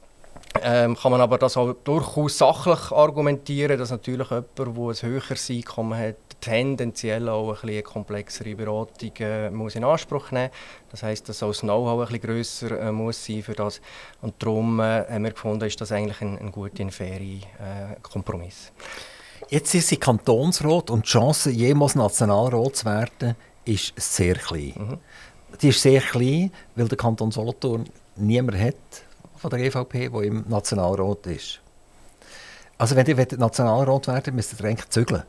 ähm, 0.63 0.95
kann 0.95 1.11
man 1.11 1.21
aber 1.21 1.37
das 1.37 1.57
auch 1.57 1.73
durchaus 1.83 2.37
sachlich 2.37 2.91
argumentieren, 2.91 3.77
dass 3.77 3.91
natürlich 3.91 4.29
jemand, 4.29 4.57
der 4.57 4.67
ein 4.67 5.01
höheres 5.01 5.49
Einkommen 5.49 5.99
hat, 5.99 6.15
tendenziell 6.41 7.29
auch 7.29 7.63
ein 7.63 7.69
eine 7.69 7.83
komplexere 7.83 8.55
Beratung 8.55 9.11
äh, 9.19 9.49
muss 9.49 9.75
in 9.75 9.83
Anspruch 9.83 10.31
nehmen 10.31 10.49
Das 10.91 11.03
heißt, 11.03 11.27
dass 11.29 11.43
auch 11.43 11.49
das 11.49 11.61
Know-how 11.61 11.99
ein 11.99 12.05
bisschen 12.07 12.21
grösser 12.21 12.79
äh, 12.79 12.91
muss 12.91 13.25
sein 13.25 13.43
für 13.43 13.53
das. 13.53 13.81
Und 14.21 14.35
darum 14.39 14.79
äh, 14.79 15.05
haben 15.09 15.23
wir 15.23 15.31
gefunden, 15.31 15.65
ist 15.65 15.79
das 15.79 15.91
eigentlich 15.91 16.21
ein, 16.21 16.37
ein 16.37 16.51
guter 16.51 16.83
und 16.83 16.91
fairer 16.91 17.21
äh, 17.21 17.95
Kompromiss. 18.01 18.71
Jetzt 19.49 19.73
ist 19.73 19.87
sie 19.87 19.97
Kantonsrat 19.97 20.89
und 20.89 21.05
die 21.05 21.09
Chance, 21.09 21.49
jemals 21.49 21.95
Nationalrat 21.95 22.75
zu 22.75 22.85
werden, 22.85 23.35
ist 23.65 23.93
sehr 23.97 24.35
klein. 24.35 24.73
Mhm. 24.75 24.97
Die 25.61 25.69
ist 25.69 25.81
sehr 25.81 26.01
klein, 26.01 26.51
weil 26.75 26.87
der 26.87 26.97
Kanton 26.97 27.31
Solothurn 27.31 27.85
niemand 28.15 28.57
hat 28.59 28.75
von 29.37 29.49
der 29.49 29.59
EVP, 29.59 30.09
der 30.09 30.21
im 30.21 30.45
Nationalrat 30.47 31.25
ist. 31.27 31.61
Also 32.77 32.95
wenn 32.95 33.05
ihr 33.05 33.27
Nationalrat 33.37 34.07
werden 34.07 34.35
müsst 34.35 34.59
ihr 34.59 34.65
eigentlich 34.65 34.89
zügeln. 34.89 35.23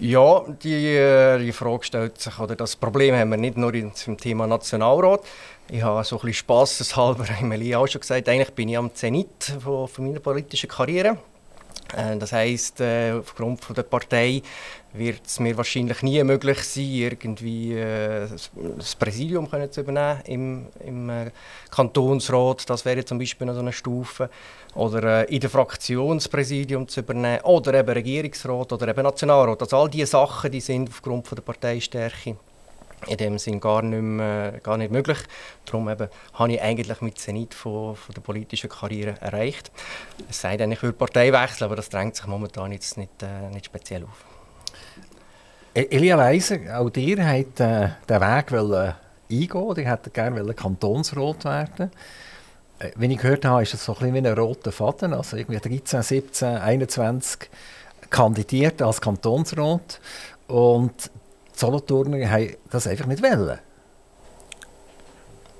Ja, 0.00 0.44
die, 0.62 0.94
äh, 0.94 1.38
die 1.38 1.50
Frage 1.50 1.84
stellt 1.84 2.20
sich, 2.20 2.38
oder 2.38 2.54
das 2.54 2.76
Problem 2.76 3.16
haben 3.16 3.30
wir 3.30 3.36
nicht 3.36 3.56
nur 3.56 3.72
zum 3.94 4.16
Thema 4.16 4.46
Nationalrat. 4.46 5.22
Ich 5.68 5.82
habe 5.82 6.04
so 6.04 6.16
ein 6.16 6.20
bisschen 6.20 6.34
spasseshalber, 6.34 7.24
Emilie 7.40 7.76
auch 7.76 7.88
schon 7.88 8.00
gesagt, 8.00 8.28
eigentlich 8.28 8.52
bin 8.52 8.68
ich 8.68 8.78
am 8.78 8.94
Zenit 8.94 9.56
von, 9.60 9.88
von 9.88 10.06
meiner 10.06 10.20
politischen 10.20 10.68
Karriere. 10.68 11.18
Äh, 11.96 12.16
das 12.18 12.32
heisst, 12.32 12.80
äh, 12.80 13.12
aufgrund 13.12 13.76
der 13.76 13.82
Partei 13.82 14.42
wird 14.92 15.26
es 15.26 15.38
mir 15.38 15.56
wahrscheinlich 15.56 16.02
nie 16.02 16.22
möglich 16.24 16.62
sein, 16.64 16.84
irgendwie 16.84 17.74
äh, 17.74 18.26
das 18.76 18.96
Präsidium 18.96 19.48
zu 19.70 19.80
übernehmen 19.80 20.20
im, 20.24 20.66
im 20.84 21.30
Kantonsrat. 21.70 22.68
Das 22.68 22.84
wäre 22.84 23.04
zum 23.04 23.18
Beispiel 23.18 23.46
noch 23.46 23.54
so 23.54 23.60
eine 23.60 23.72
Stufe. 23.72 24.30
Oder 24.74 25.28
in 25.28 25.40
der 25.40 25.50
Fraktion 25.50 26.18
das 26.18 26.28
Präsidium 26.28 26.88
zu 26.88 27.00
übernehmen. 27.00 27.40
Oder 27.42 27.74
eben 27.74 27.90
Regierungsrat 27.90 28.72
oder 28.72 28.88
eben 28.88 29.02
Nationalrat. 29.02 29.60
Also 29.62 29.76
all 29.76 29.90
diese 29.90 30.06
Sachen 30.06 30.50
die 30.50 30.60
sind 30.60 30.88
aufgrund 30.88 31.30
der 31.30 31.42
Parteistärke 31.42 32.36
in 33.06 33.16
dem 33.16 33.38
Sinn 33.38 33.60
gar 33.60 33.82
nicht, 33.82 34.02
mehr, 34.02 34.60
gar 34.62 34.76
nicht 34.76 34.90
möglich. 34.90 35.18
Darum 35.64 35.88
eben, 35.88 36.08
habe 36.34 36.52
ich 36.52 36.60
eigentlich 36.60 37.00
mit 37.00 37.18
Zenit 37.18 37.54
von, 37.54 37.96
von 37.96 38.14
der 38.14 38.20
politischen 38.20 38.68
Karriere 38.68 39.14
erreicht. 39.20 39.70
Es 40.28 40.40
sei 40.40 40.56
denn, 40.56 40.72
ich 40.72 40.82
würde 40.82 40.96
Partei 40.96 41.32
wechseln, 41.32 41.64
aber 41.66 41.76
das 41.76 41.88
drängt 41.88 42.16
sich 42.16 42.26
momentan 42.26 42.72
jetzt 42.72 42.96
nicht, 42.96 43.22
äh, 43.22 43.50
nicht 43.50 43.66
speziell 43.66 44.04
auf. 44.04 44.24
E-, 45.74 45.88
Elia 45.90 46.18
Weiser, 46.18 46.58
auch 46.78 46.90
dir 46.90 47.24
hat 47.24 47.60
äh, 47.60 47.90
den 48.08 48.20
Weg 48.20 48.52
wollen 48.52 48.94
eingehen, 49.30 49.74
ihr 49.76 49.90
hättet 49.90 50.14
gerne 50.14 50.54
Kantonsrat 50.54 51.44
werden. 51.44 51.90
Äh, 52.78 52.90
wenn 52.96 53.10
ich 53.10 53.18
gehört 53.18 53.44
habe, 53.44 53.62
ist 53.62 53.74
das 53.74 53.84
so 53.84 53.92
ein 53.92 53.98
bisschen 53.98 54.14
wie 54.14 54.28
ein 54.28 54.38
roter 54.38 54.72
Faden, 54.72 55.12
also 55.12 55.36
irgendwie 55.36 55.60
13, 55.60 56.02
17, 56.02 56.48
21 56.48 57.50
kandidiert 58.10 58.80
als 58.82 59.00
Kantonsrat 59.00 60.00
und 60.46 61.10
die 61.58 61.64
Solothurner 61.64 62.30
haben 62.30 62.54
das 62.70 62.86
einfach 62.86 63.06
nicht 63.06 63.22
wollen. 63.22 63.58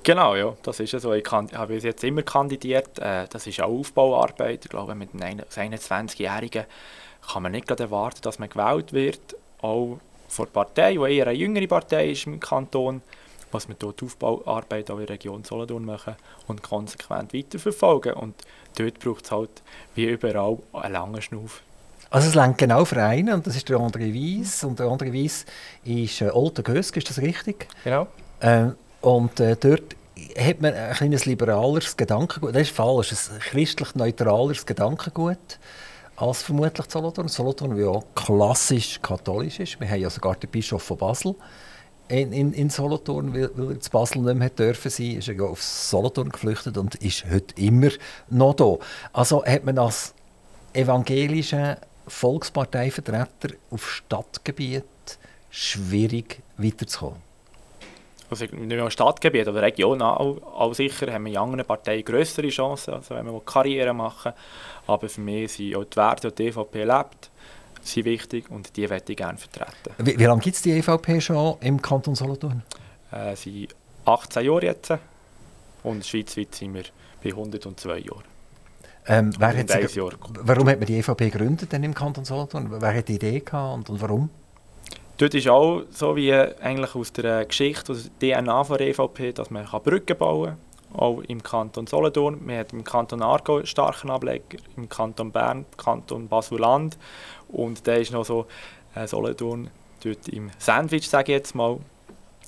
Genau, 0.03 0.35
ja, 0.35 0.55
das 0.63 0.79
ist 0.79 0.99
so. 0.99 1.13
Ich 1.13 1.29
habe 1.29 1.73
jetzt 1.75 2.03
immer 2.03 2.23
kandidiert. 2.23 2.97
Äh, 2.99 3.27
das 3.29 3.45
ist 3.47 3.61
auch 3.61 3.69
Aufbauarbeit. 3.69 4.65
Ich 4.65 4.71
glaube, 4.71 4.95
mit 4.95 5.09
einem 5.13 5.41
21-Jährigen 5.41 6.65
kann 7.31 7.43
man 7.43 7.51
nicht 7.51 7.69
erwarten, 7.69 8.21
dass 8.21 8.39
man 8.39 8.49
gewählt 8.49 8.93
wird. 8.93 9.35
Auch 9.61 9.99
von 10.29 10.45
der 10.45 10.51
Partei, 10.51 10.93
die 10.93 11.17
eher 11.17 11.27
eine 11.27 11.37
jüngere 11.37 11.67
Partei 11.67 12.11
ist 12.11 12.25
im 12.27 12.39
Kanton, 12.39 13.01
was 13.51 13.67
wir 13.67 13.75
dort 13.77 14.01
Aufbauarbeit 14.01 14.89
auch 14.89 14.99
in 14.99 15.05
der 15.05 15.15
Region 15.15 15.43
Solothurn 15.43 15.83
machen 15.83 16.15
und 16.47 16.63
konsequent 16.63 17.33
weiterverfolgen. 17.33 18.13
Und 18.13 18.35
dort 18.77 18.99
braucht 18.99 19.25
es 19.25 19.31
halt, 19.31 19.61
wie 19.95 20.05
überall, 20.05 20.59
einen 20.71 20.93
langen 20.93 21.21
Schnuff. 21.21 21.61
Also 22.11 22.27
es 22.27 22.35
lenkt 22.35 22.57
genau 22.57 22.85
für 22.85 23.03
einen 23.03 23.33
und 23.33 23.45
das 23.45 23.55
ist 23.55 23.69
der 23.69 23.77
André 23.77 24.13
Weiss 24.13 24.63
und 24.63 24.79
der 24.79 24.87
André 24.87 25.13
Weiss 25.13 25.45
ist 25.83 26.21
äh, 26.21 26.29
Olter 26.29 26.63
Gösk, 26.63 26.97
ist 26.97 27.09
das 27.09 27.19
richtig? 27.19 27.67
Genau. 27.83 28.07
Ähm, 28.41 28.75
und 29.01 29.39
äh, 29.39 29.55
dort 29.55 29.95
hat 30.37 30.61
man 30.61 30.73
ein 30.73 30.93
kleines 30.93 31.25
liberaleres 31.25 31.95
Gedankengut, 31.95 32.55
das 32.55 32.63
ist 32.63 32.75
falsch, 32.75 33.11
ein 33.11 33.39
christlich-neutraleres 33.39 34.65
Gedankengut 34.65 35.59
als 36.15 36.41
vermutlich 36.41 36.85
Solothurn. 36.89 37.27
Solothurn, 37.27 37.77
wie 37.77 37.85
auch 37.85 38.03
klassisch 38.15 38.99
katholisch 39.01 39.59
ist. 39.59 39.79
Wir 39.79 39.87
haben 39.87 40.01
ja 40.01 40.09
sogar 40.09 40.35
den 40.35 40.49
Bischof 40.49 40.83
von 40.83 40.97
Basel 40.97 41.35
in, 42.09 42.33
in, 42.33 42.53
in 42.53 42.69
Solothurn, 42.69 43.33
weil, 43.33 43.51
weil 43.55 43.75
er 43.75 43.79
zu 43.79 43.91
Basel 43.91 44.21
nicht 44.23 44.35
mehr 44.35 44.49
dürfen 44.49 44.89
sein, 44.89 45.17
ist 45.17 45.27
er 45.27 45.35
ja 45.35 45.43
auf 45.43 45.61
Solothurn 45.61 46.29
geflüchtet 46.29 46.77
und 46.77 46.95
ist 46.95 47.25
heute 47.31 47.53
immer 47.61 47.89
noch 48.29 48.55
da. 48.55 48.77
Also 49.13 49.45
hat 49.45 49.63
man 49.63 49.77
als 49.77 50.13
evangelische 50.73 51.77
Volksparteivertreter 52.09 53.55
auf 53.71 53.89
Stadtgebiet 53.89 54.83
schwierig 55.49 56.41
weiterzukommen. 56.57 57.21
also 58.29 58.45
nicht 58.45 58.53
mehr 58.53 58.79
im 58.79 58.89
Stadtgebiet 58.89 59.47
oder 59.47 59.61
regional, 59.61 60.17
auch 60.17 60.73
sicher 60.73 61.11
haben 61.11 61.25
wir 61.25 61.31
in 61.31 61.37
anderen 61.37 61.65
Parteien 61.65 62.03
größere 62.03 62.49
Chancen, 62.49 62.95
also 62.95 63.15
wenn 63.15 63.25
wir 63.25 63.41
Karriere 63.41 63.93
machen 63.93 64.33
Aber 64.87 65.09
für 65.09 65.21
mich 65.21 65.53
sind 65.53 65.75
auch 65.75 65.85
die 65.85 65.97
Werte, 65.97 66.31
die 66.31 66.43
die 66.43 66.49
EVP 66.49 66.83
lebt, 66.83 67.29
sind 67.81 68.05
wichtig 68.05 68.49
und 68.51 68.75
die 68.75 68.87
möchte 68.87 69.13
ich 69.13 69.17
gerne 69.17 69.37
vertreten. 69.37 69.93
Wie, 69.97 70.19
wie 70.19 70.25
lange 70.25 70.41
gibt 70.41 70.55
es 70.55 70.61
die 70.61 70.71
EVP 70.71 71.21
schon 71.21 71.57
im 71.61 71.81
Kanton 71.81 72.15
Solothurn? 72.15 72.63
Äh, 73.11 73.35
sind 73.35 73.73
18 74.05 74.45
Jahre 74.45 74.65
jetzt 74.65 74.93
und 75.83 76.05
schweizweit 76.05 76.53
sind 76.53 76.73
wir 76.73 76.83
bei 77.23 77.29
102 77.29 77.97
Jahren. 77.99 78.28
Ähm, 79.09 79.33
wer 79.39 79.57
hat 79.57 79.69
sie, 79.69 80.01
warum 80.43 80.69
hat 80.69 80.77
man 80.77 80.85
die 80.85 80.99
EVP 80.99 81.31
gegründet 81.31 81.71
denn 81.71 81.83
im 81.83 81.95
Kanton 81.95 82.25
Solothurn? 82.25 82.67
Wer 82.79 82.93
hat 82.93 83.07
die 83.07 83.15
Idee 83.15 83.39
gehabt 83.39 83.75
und, 83.75 83.89
und 83.89 84.01
warum? 84.01 84.29
Dort 85.17 85.33
ist 85.33 85.47
auch 85.47 85.81
so 85.89 86.15
wie 86.15 86.31
eigentlich 86.31 86.93
aus 86.93 87.11
der 87.11 87.43
Geschichte, 87.45 87.91
aus 87.91 88.11
der 88.21 88.41
DNA 88.41 88.63
der 88.63 88.81
EVP, 88.81 89.33
dass 89.33 89.49
man 89.49 89.65
Brücken 89.65 90.15
bauen 90.15 90.55
kann, 90.91 90.99
auch 90.99 91.21
im 91.21 91.41
Kanton 91.41 91.87
Solothurn. 91.87 92.47
Wir 92.47 92.59
haben 92.59 92.77
im 92.77 92.83
Kanton 92.83 93.23
Aargau 93.23 93.57
einen 93.57 93.65
starken 93.65 94.11
Ableger, 94.11 94.59
im 94.77 94.87
Kanton 94.87 95.31
Bern, 95.31 95.65
Kanton 95.75 96.27
Basel-Land 96.27 96.99
und 97.47 97.87
da 97.87 97.95
ist 97.95 98.11
noch 98.11 98.25
so 98.25 98.45
äh, 98.93 99.07
Solothurn 99.07 99.71
dort 100.03 100.29
im 100.29 100.51
Sandwich, 100.59 101.09
sage 101.09 101.31
ich 101.31 101.37
jetzt 101.39 101.55
mal. 101.55 101.79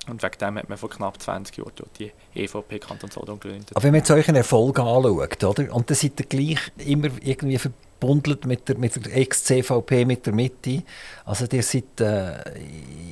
Und 0.08 0.24
wegen 0.24 0.38
dem 0.40 0.58
hat 0.58 0.68
man 0.68 0.78
vor 0.78 0.90
knapp 0.90 1.22
20 1.22 1.58
Jahren 1.58 1.72
die 2.00 2.12
EVP 2.34 2.80
Kanton 2.80 3.12
Solothurn 3.12 3.40
gegründet. 3.40 3.70
Aber 3.76 3.84
wenn 3.84 3.92
man 3.92 4.00
jetzt 4.00 4.10
euren 4.10 4.36
Erfolg 4.36 4.80
anschaut, 4.80 5.44
oder? 5.44 5.76
und 5.76 5.90
dann 5.90 5.96
seid 5.96 6.20
ihr 6.20 6.26
gleich 6.26 6.72
immer 6.78 7.10
irgendwie 7.22 7.60
verbundelt 7.60 8.46
mit 8.48 8.68
der, 8.68 8.78
mit 8.80 8.96
der 8.96 9.16
Ex-CVP, 9.16 10.06
mit 10.06 10.26
der 10.26 10.34
Mitte. 10.34 10.82
Also 11.24 11.46
ihr 11.52 11.62
seid 11.62 12.02
äh, 12.02 12.42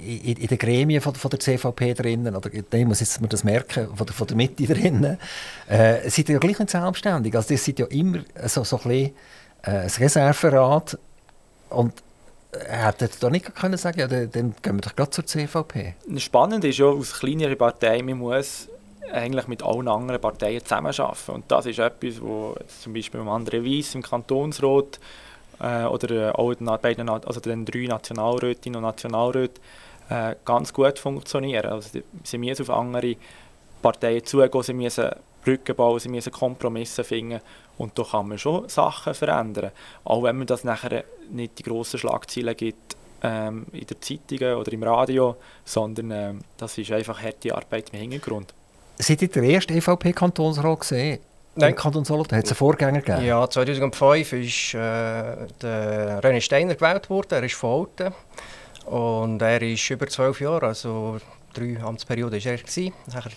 in, 0.04 0.38
in 0.38 0.48
den 0.48 0.58
Gremien 0.58 1.00
von, 1.00 1.14
von 1.14 1.30
der 1.30 1.40
CVP 1.40 1.94
drinnen, 1.94 2.36
oder 2.36 2.50
ich 2.52 2.86
muss 2.86 3.02
jetzt 3.02 3.22
man 3.22 3.30
das 3.30 3.44
merken, 3.44 3.96
von 3.96 4.08
der, 4.08 4.16
von 4.16 4.26
der 4.26 4.36
Mitte 4.36 4.66
drinnen, 4.66 5.20
äh, 5.68 6.10
seid 6.10 6.30
ihr 6.30 6.34
ja 6.34 6.40
gleich 6.40 6.58
nicht 6.58 6.72
selbstständig. 6.72 7.36
Also 7.36 7.54
ihr 7.54 7.60
seid 7.60 7.78
ja 7.78 7.86
immer 7.86 8.22
so, 8.48 8.64
so 8.64 8.78
ein 8.78 8.84
bisschen 8.84 9.12
äh, 9.62 9.72
ein 9.72 9.90
Reserverat 9.90 10.98
und 11.70 11.94
Hättet 12.52 13.16
ihr 13.16 13.20
da 13.20 13.30
nicht 13.30 13.54
können 13.56 13.78
sagen, 13.78 14.00
ja, 14.00 14.08
dann 14.08 14.28
gehen 14.30 14.76
wir 14.76 14.82
doch 14.82 14.96
gerade 14.96 15.12
zur 15.12 15.26
CVP? 15.26 15.94
Spannend 16.18 16.64
ist 16.66 16.80
ja, 16.80 16.88
aus 16.88 17.20
kleineren 17.20 17.58
Parteien, 17.58 18.06
man 18.06 18.18
muss 18.18 18.68
eigentlich 19.12 19.48
mit 19.48 19.64
allen 19.64 19.88
anderen 19.88 20.20
Parteien 20.20 20.64
zusammenarbeiten. 20.64 21.32
Und 21.32 21.46
das 21.48 21.68
ist 21.68 21.80
etwas, 21.80 22.22
wo 22.22 22.56
zum 22.82 22.94
Beispiel 22.94 23.20
beim 23.20 23.30
André 23.30 23.64
Weiss 23.64 23.94
im 23.94 24.02
Kantonsrat 24.02 25.00
äh, 25.60 25.84
oder 25.86 26.38
auch 26.38 26.54
den, 26.54 26.66
beiden, 26.66 27.08
also 27.10 27.40
den 27.40 27.66
drei 27.66 27.86
Nationalrätinnen 27.86 28.78
und 28.78 28.84
Nationalräten 28.84 29.62
äh, 30.10 30.36
ganz 30.44 30.74
gut 30.74 30.98
funktionieren. 30.98 31.68
Also 31.68 32.00
sie 32.24 32.38
müssen 32.38 32.64
auf 32.64 32.70
andere 32.72 33.16
Parteien 33.82 34.26
zugehen, 34.26 34.64
sie 34.64 34.74
müssen 34.74 35.10
Brücken 35.44 35.76
bauen, 35.76 36.00
sie 36.00 36.10
müssen 36.10 36.32
Kompromisse 36.32 37.04
finden 37.04 37.42
und 37.80 37.98
da 37.98 38.04
kann 38.04 38.28
man 38.28 38.38
schon 38.38 38.68
Sachen 38.68 39.14
verändern. 39.14 39.72
Auch 40.04 40.22
wenn 40.24 40.38
man 40.38 40.46
das 40.46 40.64
nachher 40.64 41.06
nicht 41.32 41.58
die 41.58 41.64
grossen 41.64 41.98
Schlagzeilen 41.98 42.56
gibt 42.56 42.98
ähm, 43.24 43.66
in 43.72 43.88
den 43.88 44.02
Zeitungen 44.02 44.56
oder 44.56 44.74
im 44.74 44.84
Radio, 44.84 45.38
sondern 45.64 46.12
ähm, 46.12 46.40
das 46.58 46.78
ist 46.78 46.92
einfach 46.92 47.22
harte 47.22 47.56
Arbeit 47.56 47.90
im 47.94 48.00
Hintergrund. 48.00 48.54
Seid 48.98 49.22
ihr 49.22 49.30
der 49.30 49.44
erste 49.44 49.74
EVP-Kantonsrat 49.74 50.80
gesehen? 50.82 51.20
Nein. 51.56 51.70
Im 51.70 51.76
Kanton 51.76 52.06
Solothurn? 52.06 52.38
Hat 52.38 52.46
es 52.46 52.52
einen 52.52 52.58
Vorgänger 52.58 53.02
gegeben? 53.02 53.26
Ja, 53.26 53.50
2005 53.50 54.34
ist 54.34 54.74
äh, 54.74 54.78
der 55.62 56.22
René 56.22 56.42
Steiner 56.42 56.76
gewählt 56.76 57.10
worden. 57.10 57.32
Er 57.32 57.44
ist 57.44 57.56
von 57.56 57.88
Alten. 57.88 58.14
Und 58.86 59.42
er 59.42 59.62
ist 59.62 59.90
über 59.90 60.08
zwölf 60.08 60.42
Jahre, 60.42 60.68
also 60.68 61.18
drei 61.54 61.80
Amtsperioden 61.82 62.44
war 62.44 62.52
er. 62.52 62.58
Gewesen. 62.58 62.94
Nachher 63.08 63.32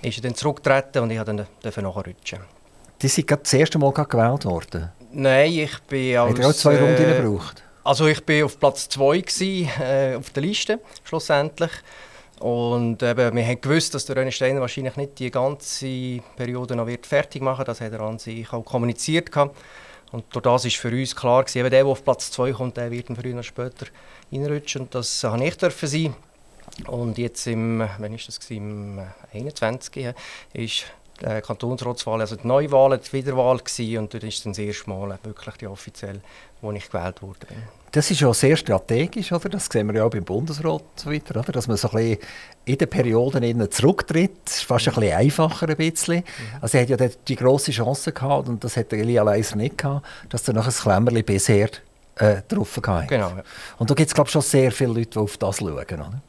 ist 0.00 0.18
er 0.18 0.22
dann 0.22 0.34
zurückgetreten 0.34 1.02
und 1.02 1.10
ich 1.10 1.18
durfte 1.18 1.70
dann 1.70 1.84
nachrutschen. 1.84 2.40
Die 3.02 3.08
sind 3.08 3.26
gerade 3.26 3.42
das 3.42 3.52
erste 3.52 3.78
Mal 3.78 3.92
gewählt 3.92 4.44
worden? 4.44 4.90
Nein, 5.10 5.52
ich 5.52 5.78
bin 5.88 6.16
als... 6.16 6.30
Hat 6.30 6.38
er 6.38 6.48
auch 6.48 6.52
zwei 6.52 6.78
Runden 6.78 7.02
äh, 7.02 7.16
gebraucht? 7.16 7.62
Also 7.84 8.06
ich 8.06 8.26
war 8.26 8.44
auf 8.46 8.60
Platz 8.60 8.88
2 8.88 9.16
äh, 9.80 10.14
auf 10.14 10.30
der 10.30 10.42
Liste, 10.42 10.78
schlussendlich. 11.02 11.72
Und 12.38 13.02
eben, 13.02 13.36
wir 13.36 13.44
haben 13.44 13.60
gewusst, 13.60 13.94
dass 13.94 14.06
der 14.06 14.16
René 14.16 14.30
Steiner 14.30 14.60
wahrscheinlich 14.60 14.96
nicht 14.96 15.18
die 15.18 15.30
ganze 15.30 16.20
Periode 16.36 16.76
noch 16.76 16.86
wird 16.86 17.06
fertig 17.06 17.42
machen 17.42 17.58
wird. 17.58 17.68
Das 17.68 17.80
hat 17.80 17.92
er 17.92 18.00
an 18.00 18.18
sich 18.18 18.52
auch 18.52 18.64
kommuniziert. 18.64 19.30
Und 20.12 20.24
durch 20.30 20.42
das 20.42 20.64
war 20.64 20.70
für 20.70 20.90
uns 20.90 21.16
klar, 21.16 21.42
gewesen, 21.42 21.58
eben 21.58 21.70
der, 21.70 21.82
der 21.82 21.86
auf 21.86 22.04
Platz 22.04 22.30
2 22.30 22.52
kommt, 22.52 22.76
der 22.76 22.90
wird 22.90 23.08
früher 23.08 23.34
oder 23.34 23.42
später 23.42 23.86
reinrutschen. 24.32 24.82
Und 24.82 24.94
das 24.94 25.24
habe 25.24 25.44
ich 25.44 25.56
dürfen 25.56 25.88
sein. 25.88 26.14
Und 26.86 27.18
jetzt 27.18 27.46
im, 27.46 27.80
wann 27.98 28.14
ist 28.14 28.28
das 28.28 28.38
gewesen? 28.38 28.98
im 29.32 29.40
21. 29.40 30.14
ist 30.52 30.84
die 31.24 31.40
Kantonsratswahl, 31.40 32.20
also 32.20 32.36
die 32.36 32.46
Neuwahl, 32.46 32.98
die 32.98 33.12
Wiederwahl 33.12 33.58
gewesen, 33.58 33.98
und 33.98 34.14
dort 34.14 34.24
ist 34.24 34.44
dann 34.44 34.52
das 34.52 34.58
erste 34.58 34.90
Mal 34.90 35.18
wirklich 35.22 35.54
die 35.56 35.66
offiziell, 35.66 36.20
wo 36.60 36.72
ich 36.72 36.90
gewählt 36.90 37.22
wurde. 37.22 37.46
Das 37.92 38.10
ist 38.10 38.20
ja 38.20 38.32
sehr 38.32 38.56
strategisch, 38.56 39.32
oder? 39.32 39.50
Das 39.50 39.66
sehen 39.66 39.86
wir 39.88 39.94
ja 39.96 40.04
auch 40.04 40.10
beim 40.10 40.24
Bundesrat 40.24 40.82
so 40.96 41.12
weiter, 41.12 41.38
oder? 41.38 41.52
Dass 41.52 41.68
man 41.68 41.76
so 41.76 41.90
ein 41.90 41.96
bisschen 41.96 42.18
in 42.64 42.78
den 42.78 42.88
Perioden 42.88 43.70
zurücktritt. 43.70 44.46
Ist 44.46 44.64
fast 44.64 44.88
ein 44.88 44.94
bisschen 44.94 45.14
einfacher 45.14 45.68
ein 45.68 45.76
bisschen. 45.76 46.16
Mhm. 46.16 46.24
Also 46.62 46.78
er 46.78 46.84
hat 46.84 47.00
ja 47.00 47.08
die 47.28 47.36
grosse 47.36 47.70
Chance 47.70 48.12
gehabt, 48.12 48.48
und 48.48 48.64
das 48.64 48.78
hat 48.78 48.92
Elia 48.94 49.22
Leiser 49.22 49.56
nicht 49.56 49.76
gehabt, 49.76 50.06
dass 50.30 50.48
er 50.48 50.54
noch 50.54 50.66
ein 50.66 50.72
Klemmerli 50.72 51.22
bisher 51.22 51.68
äh, 52.16 52.40
drauf 52.48 52.78
hatte. 52.82 53.08
Genau. 53.08 53.28
Ja. 53.28 53.42
Und 53.78 53.90
da 53.90 53.94
gibt 53.94 54.08
es, 54.08 54.14
glaube 54.14 54.28
ich, 54.28 54.32
schon 54.32 54.42
sehr 54.42 54.72
viele 54.72 54.94
Leute, 54.94 55.10
die 55.10 55.18
auf 55.18 55.36
das 55.36 55.58
schauen, 55.58 55.72
oder? 55.72 56.22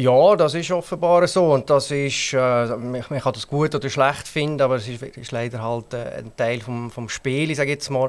Ja, 0.00 0.36
das 0.36 0.54
ist 0.54 0.70
offenbar 0.70 1.26
so 1.26 1.52
und 1.52 1.68
das 1.68 1.90
ist, 1.90 2.32
äh, 2.32 2.66
man, 2.76 3.02
kann 3.02 3.32
das 3.32 3.48
gut 3.48 3.74
oder 3.74 3.90
schlecht 3.90 4.28
finden, 4.28 4.62
aber 4.62 4.76
es 4.76 4.86
ist, 4.86 5.02
ist 5.02 5.32
leider 5.32 5.60
halt 5.60 5.92
äh, 5.92 6.18
ein 6.18 6.36
Teil 6.36 6.60
vom, 6.60 6.88
vom 6.88 7.08
Spiel, 7.08 7.52
sage 7.56 7.70
jetzt 7.70 7.90
mal. 7.90 8.08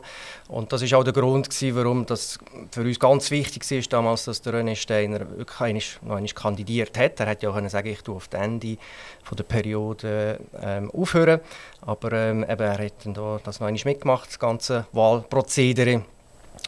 Und 0.50 0.72
das 0.72 0.84
ist 0.84 0.94
auch 0.94 1.04
der 1.04 1.14
Grund 1.14 1.50
gewesen, 1.50 1.76
warum 1.76 2.06
das 2.06 2.38
für 2.70 2.82
uns 2.82 3.00
ganz 3.00 3.32
wichtig 3.32 3.68
war 3.72 3.82
damals, 3.90 4.26
dass 4.26 4.40
der 4.44 4.54
René 4.54 4.76
Steiner 4.76 5.22
wirklich 5.36 5.98
noch 6.04 6.18
einmal 6.18 6.30
kandidiert 6.30 6.96
hat. 6.96 7.20
Er 7.22 7.26
hätte 7.26 7.48
ja 7.48 7.54
können 7.54 7.70
sagen, 7.70 7.88
ich 7.88 8.04
tue 8.04 8.18
auf 8.18 8.28
das 8.28 8.40
Ende 8.40 8.78
von 9.24 9.36
der 9.36 9.46
Periode 9.46 10.40
ähm, 10.62 10.92
aufhören, 10.92 11.40
aber 11.82 12.14
ähm, 12.14 12.44
eben, 12.44 12.62
er 12.62 12.86
hat 12.86 13.04
dann 13.04 13.16
da 13.16 13.40
das 13.44 13.60
noch 13.60 13.66
einmal 13.66 13.82
mitgemacht, 13.84 14.30
das 14.30 14.38
ganze 14.38 14.86
Wahlprozedere. 14.92 16.04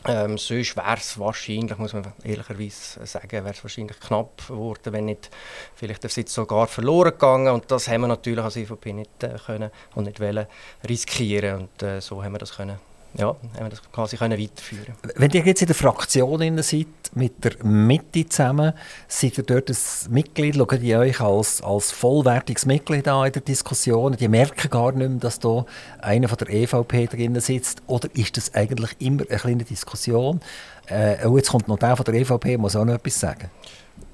Ähm, 0.08 0.38
sonst 0.38 0.76
wäre 0.76 0.98
es 0.98 1.20
wahrscheinlich, 1.20 1.78
muss 1.78 1.94
man 1.94 2.12
ehrlicherweise 2.24 3.06
sagen, 3.06 3.32
wäre 3.32 3.52
es 3.52 3.64
wahrscheinlich 3.64 4.00
knapp 4.00 4.48
geworden, 4.48 4.94
wenn 4.94 5.06
nicht 5.06 5.30
vielleicht 5.76 6.04
der 6.04 6.10
Sitz 6.10 6.34
sogar 6.34 6.68
verloren 6.68 7.12
gegangen. 7.12 7.54
Und 7.54 7.70
das 7.70 7.88
haben 7.88 8.02
wir 8.02 8.08
natürlich 8.08 8.44
als 8.44 8.56
IVP 8.56 8.94
nicht 8.94 9.24
äh, 9.24 9.38
können 9.46 9.70
und 9.96 10.06
nicht 10.06 10.20
wollen 10.20 10.48
riskieren. 10.88 11.62
Und 11.62 11.84
äh, 11.84 12.02
so 12.02 12.24
haben 12.24 12.34
wir 12.34 12.40
das 12.40 12.56
können 12.56 12.91
ja, 13.18 13.28
haben 13.28 13.40
wir 13.60 13.70
das 13.70 13.82
quasi 13.92 14.20
weiterführen 14.20 14.94
Wenn 15.16 15.32
ihr 15.32 15.42
jetzt 15.46 15.62
in 15.62 15.68
der 15.68 15.76
Fraktion 15.76 16.62
seid, 16.62 16.88
mit 17.14 17.44
der 17.44 17.64
Mitte 17.66 18.28
zusammen, 18.28 18.74
seid 19.08 19.38
ihr 19.38 19.44
dort 19.44 19.70
ein 19.70 19.76
Mitglied, 20.10 20.56
schaut 20.56 20.82
ihr 20.82 21.00
euch 21.00 21.20
als, 21.20 21.62
als 21.62 21.92
vollwertiges 21.92 22.66
Mitglied 22.66 23.08
an 23.08 23.28
in 23.28 23.34
der 23.34 23.42
Diskussion, 23.42 24.16
die 24.16 24.28
merken 24.28 24.70
gar 24.70 24.94
nicht 24.94 25.10
mehr, 25.10 25.20
dass 25.20 25.40
da 25.40 25.66
einer 26.00 26.30
von 26.30 26.38
der 26.38 26.50
EVP 26.50 27.08
drin 27.08 27.40
sitzt, 27.40 27.82
oder 27.88 28.08
ist 28.14 28.38
das 28.38 28.54
eigentlich 28.54 28.96
immer 29.00 29.24
eine 29.30 29.40
kleine 29.40 29.64
Diskussion? 29.64 30.40
Äh, 30.88 31.26
oh, 31.28 31.38
jetzt 31.38 31.50
kommt 31.50 31.68
noch 31.68 31.80
der 31.80 31.96
von 31.96 32.06
der 32.06 32.14
EVP, 32.16 32.58
muss 32.58 32.76
auch 32.76 32.86
noch 32.86 32.96
etwas 32.96 33.20
sagen. 33.20 33.50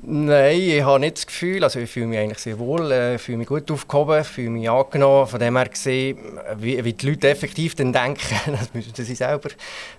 Nein, 0.09 0.57
ich 0.57 0.83
habe 0.83 1.01
nicht 1.01 1.17
das 1.17 1.27
Gefühl, 1.27 1.61
also 1.65 1.81
ich 1.81 1.89
fühle 1.91 2.07
mich 2.07 2.17
eigentlich 2.17 2.37
sehr 2.37 2.57
wohl, 2.57 2.93
äh, 2.93 3.17
fühle 3.17 3.39
mich 3.39 3.47
gut 3.47 3.69
aufgehoben, 3.69 4.23
fühle 4.23 4.51
mich 4.51 4.69
angenommen. 4.69 5.27
Von 5.27 5.37
dem 5.37 5.57
her 5.57 5.67
gesehen, 5.67 6.17
wie, 6.55 6.81
wie 6.81 6.93
die 6.93 7.09
Leute 7.09 7.27
effektiv 7.27 7.75
dann 7.75 7.91
denken, 7.91 8.21
das 8.45 8.73
müssen 8.73 8.95
sie 8.95 9.15
selber, 9.15 9.49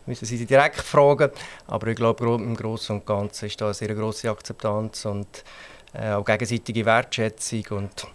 müssen 0.06 0.24
sie 0.24 0.46
direkt 0.46 0.80
fragen. 0.80 1.30
Aber 1.66 1.88
ich 1.88 1.96
glaube, 1.96 2.24
im 2.24 2.56
Großen 2.56 2.96
und 2.96 3.04
Ganzen 3.04 3.48
ist 3.48 3.60
da 3.60 3.66
eine 3.66 3.74
sehr 3.74 3.94
grosse 3.94 4.30
Akzeptanz 4.30 5.04
und 5.04 5.44
äh, 5.92 6.12
auch 6.12 6.24
gegenseitige 6.24 6.86
Wertschätzung 6.86 7.64
und 7.72 8.06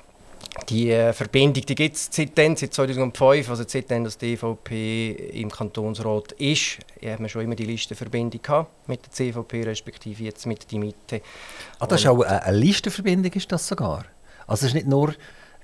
die 0.69 0.91
äh, 0.91 1.13
Verbindung 1.13 1.65
die 1.65 1.75
gibt 1.75 1.95
es 1.95 2.09
seitdem, 2.11 2.55
seit 2.55 2.73
2005, 2.73 3.49
also 3.49 3.63
seitdem 3.67 4.03
dass 4.03 4.17
die 4.17 4.33
EVP 4.33 5.11
im 5.33 5.49
Kantonsrat 5.49 6.33
ist, 6.33 6.79
haben 7.03 7.23
wir 7.23 7.29
schon 7.29 7.43
immer 7.43 7.55
die 7.55 7.65
Listenverbindung 7.65 8.41
gehabt 8.41 8.87
mit 8.87 9.05
der 9.05 9.11
CVP, 9.11 9.63
respektive 9.63 10.23
jetzt 10.23 10.45
mit 10.45 10.71
der 10.71 10.79
Mitte. 10.79 11.21
Ah, 11.79 11.87
das 11.87 12.01
ist 12.01 12.07
auch 12.07 12.21
eine, 12.21 12.43
eine 12.43 12.57
Listenverbindung, 12.57 13.31
ist 13.33 13.51
das 13.51 13.67
sogar? 13.67 14.05
Also 14.45 14.65
es 14.65 14.69
ist 14.69 14.73
nicht 14.75 14.87
nur 14.87 15.15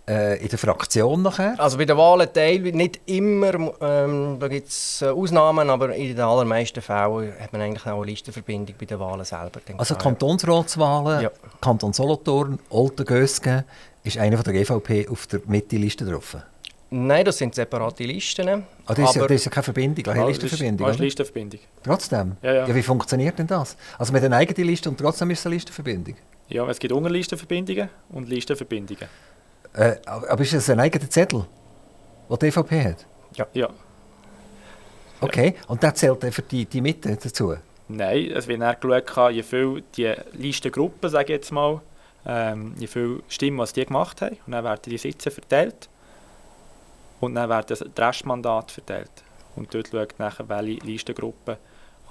äh, 0.10 0.42
in 0.42 0.50
der 0.50 0.58
Fraktion 0.58 1.22
nachher? 1.22 1.54
Also 1.58 1.78
bei 1.78 1.86
den 1.86 1.96
Wahlen 1.98 2.28
teil, 2.34 2.60
nicht 2.60 3.00
immer, 3.06 3.74
ähm, 3.80 4.38
da 4.40 4.48
gibt 4.48 4.70
es 4.70 5.02
äh, 5.02 5.08
Ausnahmen, 5.08 5.70
aber 5.70 5.94
in 5.94 6.08
den 6.08 6.20
allermeisten 6.22 6.82
Fällen 6.82 7.34
hat 7.40 7.54
man 7.54 7.62
eigentlich 7.62 7.86
auch 7.86 7.98
eine 7.98 8.06
Listenverbindung 8.06 8.76
bei 8.80 8.86
den 8.86 9.00
Wahlen 9.00 9.24
selber. 9.24 9.62
Also 9.78 9.96
Kantonsratswahlen, 9.96 11.22
ja. 11.22 11.32
Kanton 11.62 11.94
Solothurn, 11.94 12.60
Olten, 12.70 13.06
Gösgen, 13.06 13.66
ist 14.04 14.18
einer 14.18 14.38
von 14.38 14.44
der 14.44 14.54
GVP 14.54 15.08
auf 15.08 15.28
der 15.28 15.42
Mitte-Liste 15.46 16.06
drauf? 16.06 16.38
Nein, 16.92 17.24
das 17.24 17.38
sind 17.38 17.54
separate 17.54 18.04
Listen. 18.04 18.50
Ah, 18.50 18.94
das, 18.94 19.10
ist 19.10 19.16
ja, 19.16 19.22
das 19.22 19.32
ist 19.32 19.46
ja 19.46 19.52
keine 19.52 19.64
Verbindung, 19.64 20.08
eine 20.08 20.26
Listenverbindung. 20.28 20.88
Das 20.88 20.96
ist 20.96 21.00
eine 21.00 21.06
Listenverbindung. 21.06 21.60
Trotzdem? 21.84 22.38
Ja, 22.42 22.54
ja. 22.54 22.68
ja, 22.68 22.76
wie 22.76 22.82
funktioniert 22.82 23.38
denn 23.38 23.46
das? 23.46 23.78
Also 23.98 24.12
mit 24.12 24.24
einer 24.24 24.38
eigenen 24.38 24.68
Liste 24.68 24.90
und 24.90 24.98
trotzdem 24.98 25.30
ist 25.30 25.40
es 25.40 25.46
eine 25.46 25.56
Listenverbindung? 25.56 26.16
Ja, 26.48 26.68
es 26.68 26.80
gibt 26.80 26.92
Unterlistenverbindungen 26.92 27.90
und 28.10 28.28
Listenverbindungen. 28.28 29.08
Äh, 29.74 29.98
aber 30.06 30.42
ist 30.42 30.54
das 30.54 30.70
ein 30.72 30.80
eigener 30.80 31.08
Zettel, 31.08 31.46
den 32.28 32.40
die 32.40 32.46
EVP 32.48 32.84
hat? 32.84 33.06
Ja. 33.36 33.48
ja. 33.54 33.70
Okay, 35.22 35.54
und 35.68 35.84
der 35.84 35.94
zählt 35.94 36.24
dann 36.24 36.32
für 36.32 36.42
die, 36.42 36.66
die 36.66 36.82
Mitte 36.82 37.16
dazu? 37.22 37.56
Nein, 37.88 38.32
es 38.32 38.48
wird 38.48 38.62
dann 38.62 38.76
geschaut, 38.80 39.34
je 39.34 39.44
viel 39.44 39.84
die 39.96 40.14
Listengruppen, 40.34 41.10
sage 41.10 41.26
ich 41.26 41.30
jetzt 41.30 41.52
mal, 41.52 41.82
ähm, 42.26 42.74
je 42.78 42.88
viele 42.88 43.22
Stimmen, 43.30 43.58
was 43.60 43.74
die 43.74 43.86
gemacht 43.86 44.22
haben, 44.22 44.38
und 44.46 44.54
dann 44.54 44.64
werden 44.64 44.82
die 44.86 44.98
Sitze 44.98 45.32
verteilt. 45.32 45.90
Und 47.20 47.36
dann 47.36 47.50
werden 47.50 47.66
das 47.68 47.84
Restmandat 47.98 48.72
verteilt. 48.72 49.12
Und 49.56 49.74
dort 49.74 49.90
schaut 49.90 50.20
nachher, 50.20 50.48
welche 50.48 50.86
Listengruppe 50.86 51.58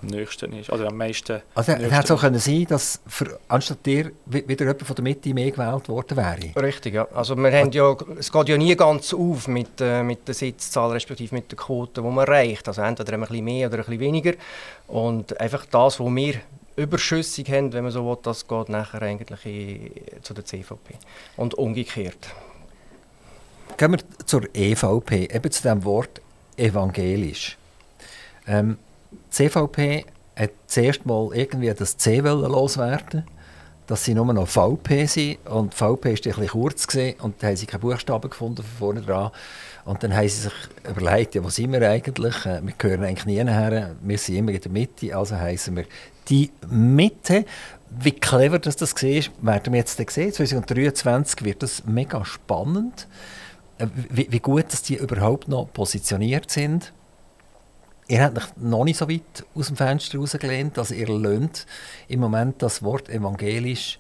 am 0.01 0.09
nächsten 0.09 0.53
ist. 0.53 0.71
Also 0.71 0.87
am 0.87 0.97
meisten. 0.97 1.43
Also 1.55 1.73
es 1.73 1.91
hätte 1.91 2.07
so 2.07 2.17
können 2.17 2.39
sein, 2.39 2.67
dass 2.69 3.01
für, 3.07 3.39
anstatt 3.49 3.85
dir 3.85 4.13
wieder 4.27 4.67
jemand 4.67 4.83
von 4.83 4.97
der 4.97 5.03
Mitte 5.03 5.35
mehr 5.35 5.51
gewählt 5.51 5.89
worden 5.89 6.17
wäre. 6.17 6.63
Richtig, 6.63 6.95
ja. 6.95 7.09
Also 7.13 7.37
wir 7.37 7.51
haben 7.51 7.73
ja, 7.73 7.97
es 8.19 8.31
geht 8.31 8.49
ja 8.49 8.57
nie 8.57 8.77
ganz 8.77 9.13
auf 9.13 9.49
mit, 9.49 9.81
äh, 9.81 10.03
mit 10.03 10.29
der 10.29 10.35
Sitzzahl 10.35 10.93
respektive 10.93 11.35
mit 11.35 11.51
der 11.51 11.57
Quote, 11.59 12.01
die 12.01 12.07
man 12.07 12.27
erreicht. 12.27 12.69
Also 12.69 12.83
entweder 12.83 13.15
ein 13.15 13.21
bisschen 13.21 13.45
mehr 13.45 13.69
oder 13.69 13.79
ein 13.79 13.85
bisschen 13.85 14.01
weniger. 14.01 14.35
Und 14.87 15.41
einfach 15.41 15.67
das, 15.67 15.99
was 15.99 16.15
wir 16.15 16.35
überschüssig 16.79 17.51
haben, 17.51 17.73
wenn 17.73 17.83
man 17.83 17.93
so 17.93 18.05
will, 18.07 18.19
das 18.23 18.47
geht 18.47 18.69
nachher 18.69 19.03
eigentlich 19.03 19.47
in, 19.47 20.23
zu 20.23 20.35
der 20.35 20.45
CVP. 20.45 20.95
Und 21.37 21.55
umgekehrt. 21.55 22.35
Gehen 23.77 23.93
wir 23.93 23.99
zur 24.27 24.43
EVP, 24.55 25.29
eben 25.33 25.51
zu 25.51 25.63
dem 25.63 25.85
Wort 25.85 26.21
evangelisch. 26.57 27.57
Ähm, 28.47 28.79
die 29.11 29.31
CVP 29.31 30.07
hat 30.37 30.51
zuerst 30.67 31.05
mal 31.07 31.31
irgendwie 31.35 31.73
das 31.75 31.97
C 31.97 32.19
loswerden 32.19 33.25
dass 33.89 34.05
sie 34.05 34.15
nur 34.15 34.33
noch 34.33 34.47
VP 34.47 35.07
sind. 35.07 35.47
Und 35.49 35.75
VP 35.75 36.05
war 36.05 36.11
ein 36.11 36.15
bisschen 36.15 36.49
kurz 36.49 36.87
und 37.21 37.43
da 37.43 37.49
haben 37.49 37.57
sie 37.57 37.67
keine 37.67 37.81
Buchstaben 37.81 38.31
gefunden 38.31 38.63
von 38.63 38.79
vorne 38.79 39.01
dran. 39.01 39.31
Und 39.89 40.03
dann 40.03 40.15
haben 40.15 40.29
sie 40.29 40.43
sich 40.43 40.53
überlegt, 40.87 41.35
ja, 41.35 41.43
wo 41.43 41.49
sind 41.49 41.73
wir 41.73 41.89
eigentlich? 41.89 42.45
Äh, 42.45 42.61
wir 42.63 42.75
gehören 42.77 43.05
eigentlich 43.05 43.25
nie 43.25 43.43
her, 43.43 43.97
wir 44.03 44.19
sind 44.19 44.37
immer 44.37 44.53
in 44.53 44.61
der 44.61 44.71
Mitte, 44.71 45.17
also 45.17 45.35
heißen 45.35 45.75
wir 45.75 45.87
die 46.29 46.51
Mitte. 46.69 47.47
Wie 47.89 48.13
clever 48.13 48.59
das, 48.59 48.77
das 48.77 48.95
war, 48.95 49.33
werden 49.41 49.73
wir 49.73 49.79
jetzt 49.79 49.97
sehen. 49.97 50.31
2023 50.31 51.43
wird 51.43 51.63
das 51.63 51.87
mega 51.87 52.23
spannend. 52.27 53.09
Äh, 53.79 53.87
wie, 54.11 54.31
wie 54.31 54.41
gut 54.41 54.71
dass 54.71 54.83
die 54.83 54.97
überhaupt 54.97 55.49
noch 55.49 55.73
positioniert 55.73 56.51
sind. 56.51 56.93
Ihr 58.09 58.23
habt 58.23 58.59
noch 58.59 58.85
nicht 58.85 58.99
so 58.99 59.09
weit 59.09 59.47
aus 59.55 59.69
dem 59.69 59.77
Fenster 59.77 60.19
rausgelehnt, 60.19 60.77
dass 60.77 60.91
ihr 60.91 61.09
löhnt 61.09 61.65
im 62.09 62.21
Moment 62.21 62.61
das 62.61 62.83
Wort 62.83 63.09
evangelisch 63.09 63.99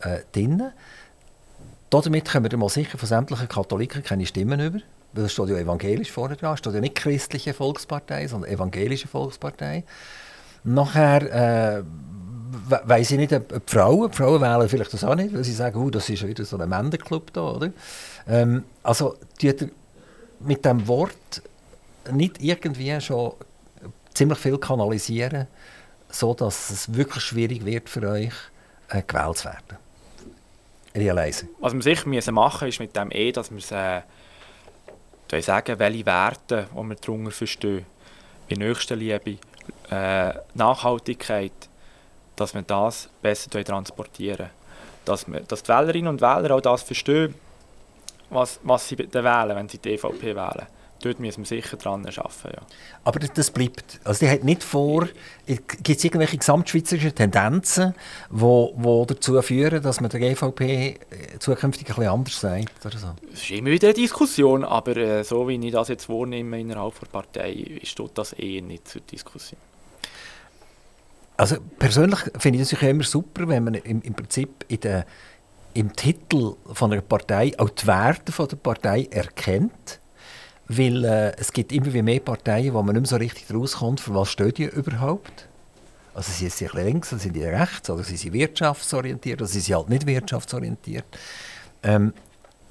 äh, 0.00 0.18
drin. 0.32 0.72
Damit 1.90 2.24
können 2.24 2.50
wir 2.50 2.58
mal 2.58 2.68
sicher 2.68 2.98
von 2.98 3.08
sämtlichen 3.08 3.46
Katholiken 3.46 4.02
keine 4.02 4.26
Stimmen 4.26 4.58
über. 4.58 4.80
Weil 5.18 5.24
es 5.24 5.32
steht 5.32 5.48
ja 5.48 5.56
evangelisch 5.56 6.12
vorne 6.12 6.36
dran. 6.36 6.54
Es 6.54 6.60
steht 6.60 6.74
ja 6.74 6.80
nicht 6.80 6.94
christliche 6.94 7.52
Volkspartei, 7.52 8.28
sondern 8.28 8.52
evangelische 8.52 9.08
Volkspartei. 9.08 9.82
Nachher 10.62 11.78
äh, 11.78 11.82
weiss 12.84 13.10
ich 13.10 13.18
nicht, 13.18 13.32
ob, 13.32 13.52
ob 13.52 13.68
Frauen, 13.68 14.12
Frauen 14.12 14.40
wählen 14.40 14.68
vielleicht 14.68 14.92
das 14.92 15.02
auch 15.02 15.16
nicht, 15.16 15.34
weil 15.34 15.42
sie 15.42 15.52
sagen, 15.52 15.76
oh, 15.82 15.90
das 15.90 16.08
ist 16.08 16.24
wieder 16.24 16.44
so 16.44 16.56
ein 16.56 16.68
Männerclub 16.68 17.32
da, 17.32 17.50
oder? 17.50 17.72
Ähm, 18.28 18.62
also, 18.84 19.16
mit 20.38 20.64
dem 20.64 20.86
Wort 20.86 21.42
nicht 22.12 22.40
irgendwie 22.40 23.00
schon 23.00 23.32
ziemlich 24.14 24.38
viel 24.38 24.56
kanalisieren, 24.56 25.48
so 26.10 26.32
dass 26.32 26.70
es 26.70 26.94
wirklich 26.94 27.24
schwierig 27.24 27.64
wird 27.64 27.88
für 27.88 28.08
euch, 28.08 28.34
äh, 28.88 29.02
gewählt 29.04 29.38
zu 29.38 29.46
werden. 29.46 29.78
Realize. 30.94 31.48
Was 31.58 31.74
wir 31.74 31.82
sicher 31.82 32.08
müssen 32.08 32.34
machen 32.34 32.68
ist 32.68 32.78
mit 32.78 32.94
dem 32.94 33.10
E, 33.10 33.32
dass 33.32 33.50
wir 33.50 33.76
äh, 33.76 34.02
sagen, 35.40 35.78
welche 35.78 36.06
Werte 36.06 36.68
die 36.72 36.88
wir 36.88 36.96
darunter 36.96 37.30
verstehen, 37.30 37.86
wie 38.48 38.56
Nächstenliebe, 38.56 39.38
äh, 39.90 40.34
Nachhaltigkeit, 40.54 41.52
dass 42.36 42.54
wir 42.54 42.62
das 42.62 43.10
besser 43.20 43.64
transportieren 43.64 44.50
dass, 45.08 45.26
wir, 45.26 45.40
dass 45.40 45.62
die 45.62 45.68
Wählerinnen 45.68 46.08
und 46.08 46.20
Wähler 46.20 46.54
auch 46.54 46.60
das 46.60 46.82
verstehen, 46.82 47.34
was, 48.30 48.60
was 48.62 48.88
sie 48.88 48.98
wählen, 48.98 49.56
wenn 49.56 49.68
sie 49.68 49.78
die 49.78 49.94
EVP 49.94 50.36
wählen. 50.36 50.66
Dort 51.00 51.20
müssen 51.20 51.42
wir 51.42 51.46
sicher 51.46 51.76
dran 51.76 52.04
arbeiten. 52.04 52.28
Ja. 52.44 52.62
Aber 53.04 53.20
das 53.20 53.50
bleibt. 53.50 54.00
Also 54.02 54.26
die 54.26 54.30
hat 54.30 54.42
nicht 54.42 54.64
vor, 54.64 55.08
gibt 55.46 55.88
es 55.88 56.04
irgendwelche 56.04 56.38
gesamtschweizerischen 56.38 57.14
Tendenzen, 57.14 57.94
die 58.30 58.40
wo, 58.40 58.72
wo 58.76 59.04
dazu 59.04 59.40
führen, 59.42 59.80
dass 59.82 60.00
man 60.00 60.10
der 60.10 60.20
EVP 60.22 60.62
äh, 60.62 60.96
zukünftig 61.38 61.88
ein 61.88 61.94
bisschen 61.94 62.10
anders 62.10 62.40
sagt? 62.40 62.84
Oder 62.84 62.98
so? 62.98 63.08
Es 63.32 63.42
ist 63.42 63.50
immer 63.50 63.70
wieder 63.70 63.88
eine 63.88 63.94
Diskussion, 63.94 64.64
aber 64.64 64.96
äh, 64.96 65.22
so 65.22 65.46
wie 65.46 65.54
ich 65.54 65.72
das 65.72 65.88
jetzt 65.88 66.08
wahrnehme 66.08 66.58
innerhalb 66.58 66.98
der 66.98 67.06
Partei, 67.06 67.80
steht 67.84 68.10
das 68.14 68.32
eher 68.32 68.62
nicht 68.62 68.88
zur 68.88 69.00
Diskussion. 69.02 69.60
Also 71.36 71.58
persönlich 71.78 72.18
finde 72.38 72.58
ich 72.60 72.72
es 72.72 72.82
immer 72.82 73.04
super, 73.04 73.46
wenn 73.46 73.62
man 73.62 73.74
im, 73.74 74.02
im 74.02 74.14
Prinzip 74.14 74.64
in 74.66 74.80
der, 74.80 75.06
im 75.74 75.94
Titel 75.94 76.56
von 76.72 76.92
einer 76.92 77.02
Partei 77.02 77.52
auch 77.58 77.70
die 77.70 77.86
Werte 77.86 78.32
von 78.32 78.48
der 78.48 78.56
Partei 78.56 79.06
erkennt 79.12 80.00
weil 80.68 81.04
äh, 81.04 81.32
es 81.38 81.52
gibt 81.52 81.72
immer 81.72 81.90
mehr 82.02 82.20
Parteien, 82.20 82.74
wo 82.74 82.82
man 82.82 82.94
nicht 82.94 83.02
mehr 83.02 83.08
so 83.08 83.16
richtig 83.16 83.52
rauskommt, 83.52 84.00
für 84.00 84.14
was 84.14 84.30
stehen 84.30 84.52
die 84.52 84.64
überhaupt. 84.64 85.48
Also 86.14 86.32
sind 86.32 86.52
sie 86.52 86.68
links, 86.72 87.12
oder 87.12 87.20
sind 87.20 87.34
sie 87.34 87.44
rechts, 87.44 87.88
oder 87.88 88.04
sind 88.04 88.18
sie 88.18 88.32
wirtschaftsorientiert, 88.32 89.40
oder 89.40 89.48
sind 89.48 89.62
sie 89.62 89.74
halt 89.74 89.88
nicht 89.88 90.06
wirtschaftsorientiert. 90.06 91.04
Ähm, 91.82 92.12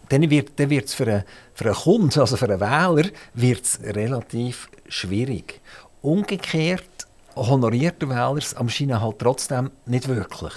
dann 0.10 0.30
wird 0.30 0.60
es 0.60 0.94
für, 0.94 1.08
einen, 1.08 1.24
für 1.54 1.66
einen 1.66 1.74
Kunden, 1.74 2.20
also 2.20 2.38
für 2.38 2.46
einen 2.46 2.60
Wähler, 2.60 3.10
wird's 3.34 3.80
relativ 3.84 4.70
schwierig. 4.88 5.60
Umgekehrt 6.02 7.08
honoriert 7.36 8.02
der 8.02 8.10
Wähler 8.10 8.38
es 8.38 8.54
am 8.54 8.70
Scheinen 8.70 9.02
halt 9.02 9.20
trotzdem 9.20 9.72
nicht 9.86 10.08
wirklich. 10.08 10.54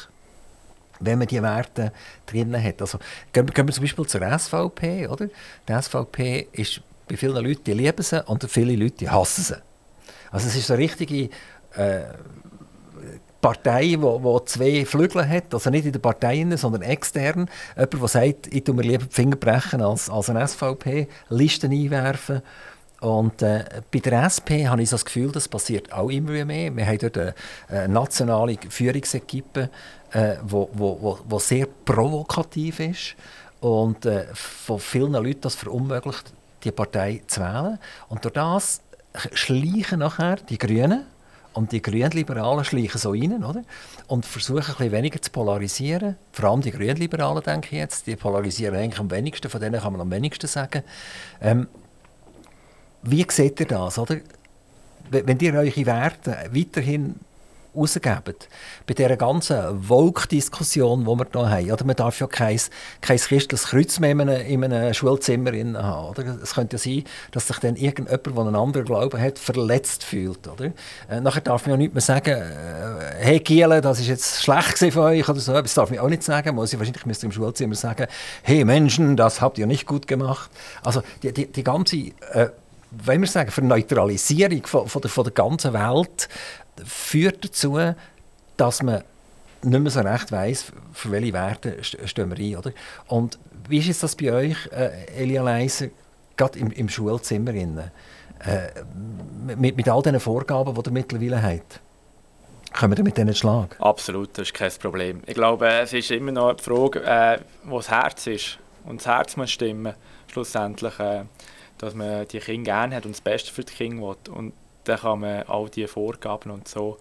Wenn 1.01 1.19
man 1.19 1.29
die 1.29 1.43
Werte 1.43 1.93
drin 2.27 2.63
hat. 2.63 2.81
Also, 2.83 2.99
gehen, 3.33 3.47
gehen 3.47 3.67
wir 3.67 3.75
zum 3.75 3.85
Beispiel 3.85 4.07
zur 4.07 4.39
SVP. 4.39 5.09
Oder? 5.09 5.29
Die 5.69 5.83
SVP 5.83 6.49
ist 6.53 6.83
bei 7.11 7.17
vielen 7.17 7.45
Leuten, 7.45 7.65
die 7.65 7.73
lieben 7.73 8.03
sie 8.03 8.25
und 8.25 8.49
viele 8.49 8.77
Leute 8.77 8.97
die 8.99 9.11
hassen 9.11 9.43
sie. 9.43 9.57
Also 10.31 10.47
es 10.47 10.55
ist 10.55 10.71
eine 10.71 10.79
richtige 10.79 11.29
äh, 11.75 12.03
Partei, 13.41 13.97
die 13.97 14.45
zwei 14.45 14.85
Flügel 14.85 15.29
hat, 15.29 15.53
also 15.53 15.71
nicht 15.71 15.87
in 15.87 15.93
der 15.93 15.99
Partei, 15.99 16.47
sondern 16.57 16.83
extern. 16.83 17.49
Jemand, 17.75 17.95
der 17.95 18.09
sagt, 18.09 18.47
ich 18.55 18.63
tue 18.63 18.75
mir 18.75 18.83
lieber 18.83 19.07
die 19.07 19.15
Finger 19.15 19.37
brechen, 19.37 19.83
als, 19.83 20.09
als 20.09 20.31
eine 20.31 20.47
SVP 20.47 21.09
Listen 21.31 21.73
einwerfen. 21.73 22.43
Und 23.01 23.43
äh, 23.43 23.65
bei 23.91 23.99
der 23.99 24.25
SP 24.29 24.69
habe 24.69 24.83
ich 24.83 24.91
so 24.91 24.95
das 24.95 25.07
Gefühl, 25.07 25.33
das 25.33 25.49
passiert 25.49 25.91
auch 25.91 26.11
immer 26.11 26.45
mehr. 26.45 26.77
Wir 26.77 26.87
haben 26.87 26.99
dort 26.99 27.19
eine, 27.19 27.35
eine 27.69 27.89
nationale 27.89 28.59
Führungsequipe, 28.69 29.71
äh, 30.13 30.37
wo, 30.45 30.71
wo 31.27 31.39
sehr 31.39 31.67
provokativ 31.85 32.79
ist 32.79 33.17
und 33.61 34.07
äh, 34.07 34.27
von 34.35 34.79
vielen 34.79 35.13
Leuten 35.13 35.43
das 35.43 35.55
verunmöglicht, 35.55 36.33
die 36.65 36.73
Partei 36.73 37.23
zu 37.27 37.41
wählen. 37.41 37.79
Und 38.09 38.25
durch 38.25 38.35
das 38.35 38.81
schleichen 39.33 40.01
nachher 40.01 40.37
die 40.37 40.59
Grünen 40.59 41.05
und 41.53 41.73
die 41.73 41.83
Grünliberalen 41.83 42.65
schleichen 42.65 43.01
so 43.01 43.11
rein, 43.11 43.45
oder? 43.45 43.65
Und 44.07 44.25
versuchen 44.25 44.59
ein 44.61 44.67
bisschen 44.67 44.93
weniger 44.93 45.21
zu 45.21 45.31
polarisieren. 45.31 46.17
Vor 46.33 46.51
allem 46.51 46.61
die 46.61 46.71
Grünliberalen, 46.71 47.43
denke 47.43 47.69
ich 47.73 47.79
jetzt, 47.79 48.07
die 48.07 48.17
polarisieren 48.17 48.77
eigentlich 48.77 49.01
am 49.01 49.11
wenigsten, 49.11 49.51
von 49.51 49.61
denen 49.61 49.81
kann 49.81 49.93
man 49.93 50.01
am 50.01 50.11
wenigsten 50.11 50.47
sagen. 50.47 50.83
Ähm, 51.41 51.69
wie 53.03 53.27
seht 53.29 53.59
ihr 53.61 53.67
das, 53.67 53.99
oder? 53.99 54.17
Wenn 55.11 55.41
ihr 55.41 55.55
eure 55.55 55.87
Werte 55.87 56.37
weiterhin 56.53 57.17
rausgeben. 57.75 58.35
Bei 58.87 58.95
dieser 58.95 59.17
ganzen 59.17 59.83
Vogue-Diskussion, 59.83 61.01
die 61.01 61.07
wir 61.07 61.27
hier 61.33 61.51
haben. 61.51 61.73
Oder 61.73 61.85
man 61.85 61.97
darf 61.97 62.21
ja 62.21 62.27
kein, 62.27 62.61
kein 63.01 63.19
christliches 63.19 63.69
Kreuz 63.69 63.99
mehr 63.99 64.11
in 64.11 64.21
einem, 64.23 64.47
in 64.47 64.65
einem 64.65 64.95
Schulzimmer 64.95 65.53
haben. 65.53 66.09
Oder? 66.09 66.39
Es 66.43 66.55
könnte 66.55 66.77
ja 66.77 66.79
sein, 66.79 67.05
dass 67.33 67.47
sich 67.47 67.59
dann 67.59 67.77
irgendjemand, 67.77 68.27
der 68.27 68.39
einen 68.39 68.57
anderen 68.57 68.87
Glauben 68.87 69.21
hat, 69.21 69.39
verletzt 69.39 70.05
fühlt. 70.05 70.47
Oder? 70.49 70.73
Äh, 71.09 71.21
nachher 71.21 71.41
darf 71.43 71.67
man 71.67 71.73
ja 71.73 71.77
nicht 71.77 71.95
mehr 71.95 72.01
sagen, 72.01 72.31
äh, 72.31 73.15
hey 73.19 73.41
Giele, 73.41 73.81
das 73.81 74.01
ist 74.01 74.09
jetzt 74.09 74.43
schlecht 74.43 74.79
von 74.93 75.03
euch 75.05 75.29
oder 75.29 75.41
so. 75.41 75.53
Das 75.53 75.75
darf 75.75 75.91
man 75.91 76.01
auch 76.01 76.09
nicht 76.09 76.23
sagen. 76.23 76.55
Muss 76.55 76.73
ich 76.73 76.79
wahrscheinlich 76.79 77.07
müsste 77.07 77.27
im 77.27 77.33
Schulzimmer 77.33 77.75
sagen, 77.75 78.07
hey 78.43 78.65
Menschen, 78.65 79.17
das 79.17 79.41
habt 79.41 79.59
ihr 79.59 79.67
nicht 79.67 79.87
gut 79.87 80.07
gemacht. 80.07 80.51
Also 80.83 81.03
die, 81.23 81.33
die, 81.33 81.47
die 81.47 81.65
ganze... 81.65 81.97
Äh, 82.33 82.51
wollen 82.91 83.21
wir 83.21 83.29
sagen, 83.29 83.51
Verneutralisierung 83.51 84.67
von, 84.67 84.89
von, 84.89 85.03
der, 85.03 85.11
von 85.11 85.25
der 85.25 85.33
ganzen 85.33 85.73
Welt 85.73 86.29
führt 86.85 87.45
dazu, 87.45 87.79
dass 88.57 88.83
man 88.83 89.03
nicht 89.63 89.81
mehr 89.81 89.91
so 89.91 90.01
recht 90.01 90.33
weiss, 90.33 90.73
für 90.93 91.11
welche 91.11 91.33
Werte 91.33 91.83
stehen 91.83 92.31
wir 92.31 92.39
ein. 92.39 92.57
Oder? 92.57 92.73
Und 93.09 93.39
wie 93.69 93.79
ist 93.79 94.03
das 94.03 94.17
bei 94.17 94.33
euch, 94.33 94.57
äh, 94.73 95.07
Elia 95.17 95.43
Leiser? 95.43 95.89
gerade 96.41 96.59
im, 96.59 96.71
im 96.73 96.89
Schulzimmer, 96.89 97.53
äh, 97.53 97.69
mit, 99.57 99.77
mit 99.77 99.89
all 99.89 100.03
diesen 100.03 100.21
Vorgaben, 100.21 100.75
die 100.75 100.89
ihr 100.89 100.93
mittlerweile 100.93 101.43
habt, 101.43 101.81
kommen 102.73 102.97
wir 102.97 103.05
mit 103.05 103.19
denen 103.19 103.35
Schlag? 103.35 103.77
Absolut, 103.79 104.31
das 104.39 104.49
ist 104.49 104.55
kein 104.55 104.73
Problem. 104.81 105.23
Ich 105.27 105.35
glaube, 105.35 105.69
es 105.69 105.93
ist 105.93 106.11
immer 106.11 106.33
noch 106.33 106.55
die 106.55 106.65
Frage, 106.65 107.03
äh, 107.05 107.39
wo 107.65 107.77
das 107.77 107.91
Herz 107.91 108.27
ist. 108.27 108.59
Und 108.85 109.01
das 109.01 109.07
Herz 109.07 109.37
muss 109.37 109.51
stimmen, 109.51 109.95
schlussendlich, 110.33 110.99
äh, 110.99 111.25
dass 111.77 111.95
man 111.95 112.27
die 112.29 112.39
Kinder 112.39 112.73
gerne 112.73 112.97
hat 112.97 113.05
und 113.05 113.13
das 113.13 113.21
Beste 113.21 113.53
für 113.53 113.65
die 113.65 113.75
Kinder 113.75 114.03
will. 114.03 114.33
Und 114.33 114.55
dann 114.85 114.99
kann 114.99 115.21
man 115.21 115.43
all 115.45 115.69
diese 115.69 115.89
Vorgaben 115.89 116.51
und 116.51 116.69
so, 116.69 116.99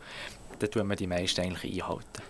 dann 0.59 0.71
tun 0.71 0.87
wir 0.87 0.95
die 0.95 1.07
meisten 1.07 1.41
eigentlich 1.41 1.81
einhalten. 1.81 2.23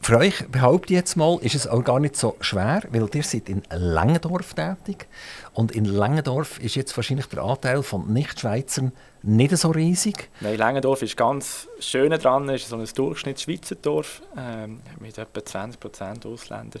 Für 0.00 0.18
euch, 0.18 0.46
behaupte 0.48 0.92
ich 0.92 0.98
jetzt 0.98 1.16
mal, 1.16 1.36
ist 1.40 1.56
es 1.56 1.66
auch 1.66 1.82
gar 1.82 1.98
nicht 1.98 2.14
so 2.14 2.36
schwer, 2.40 2.82
weil 2.90 3.08
ihr 3.12 3.22
seid 3.24 3.48
in 3.48 3.62
Langendorf 3.70 4.54
tätig 4.54 5.08
und 5.52 5.72
in 5.72 5.84
Langendorf 5.84 6.60
ist 6.60 6.76
jetzt 6.76 6.96
wahrscheinlich 6.96 7.26
der 7.26 7.42
Anteil 7.42 7.82
von 7.82 8.12
Nichtschweizern 8.12 8.92
nicht 9.22 9.56
so 9.56 9.70
riesig. 9.70 10.30
Nein, 10.40 10.58
Langendorf 10.58 11.02
ist 11.02 11.16
ganz 11.16 11.66
schön 11.80 12.10
dran, 12.10 12.48
ist 12.50 12.68
so 12.68 12.76
ein 12.76 12.86
Durchschnittsschweizer 12.94 13.74
Dorf 13.74 14.22
ähm, 14.38 14.80
mit 15.00 15.18
etwa 15.18 15.40
20% 15.40 16.32
Ausländer 16.32 16.78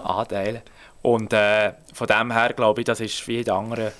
Anteil. 0.00 0.62
Und 1.02 1.32
äh, 1.32 1.72
von 1.92 2.06
dem 2.06 2.30
her 2.30 2.52
glaube 2.52 2.82
ich, 2.82 2.84
das 2.84 3.00
ist 3.00 3.26
wie 3.26 3.40
in 3.40 3.50
anderen 3.50 3.90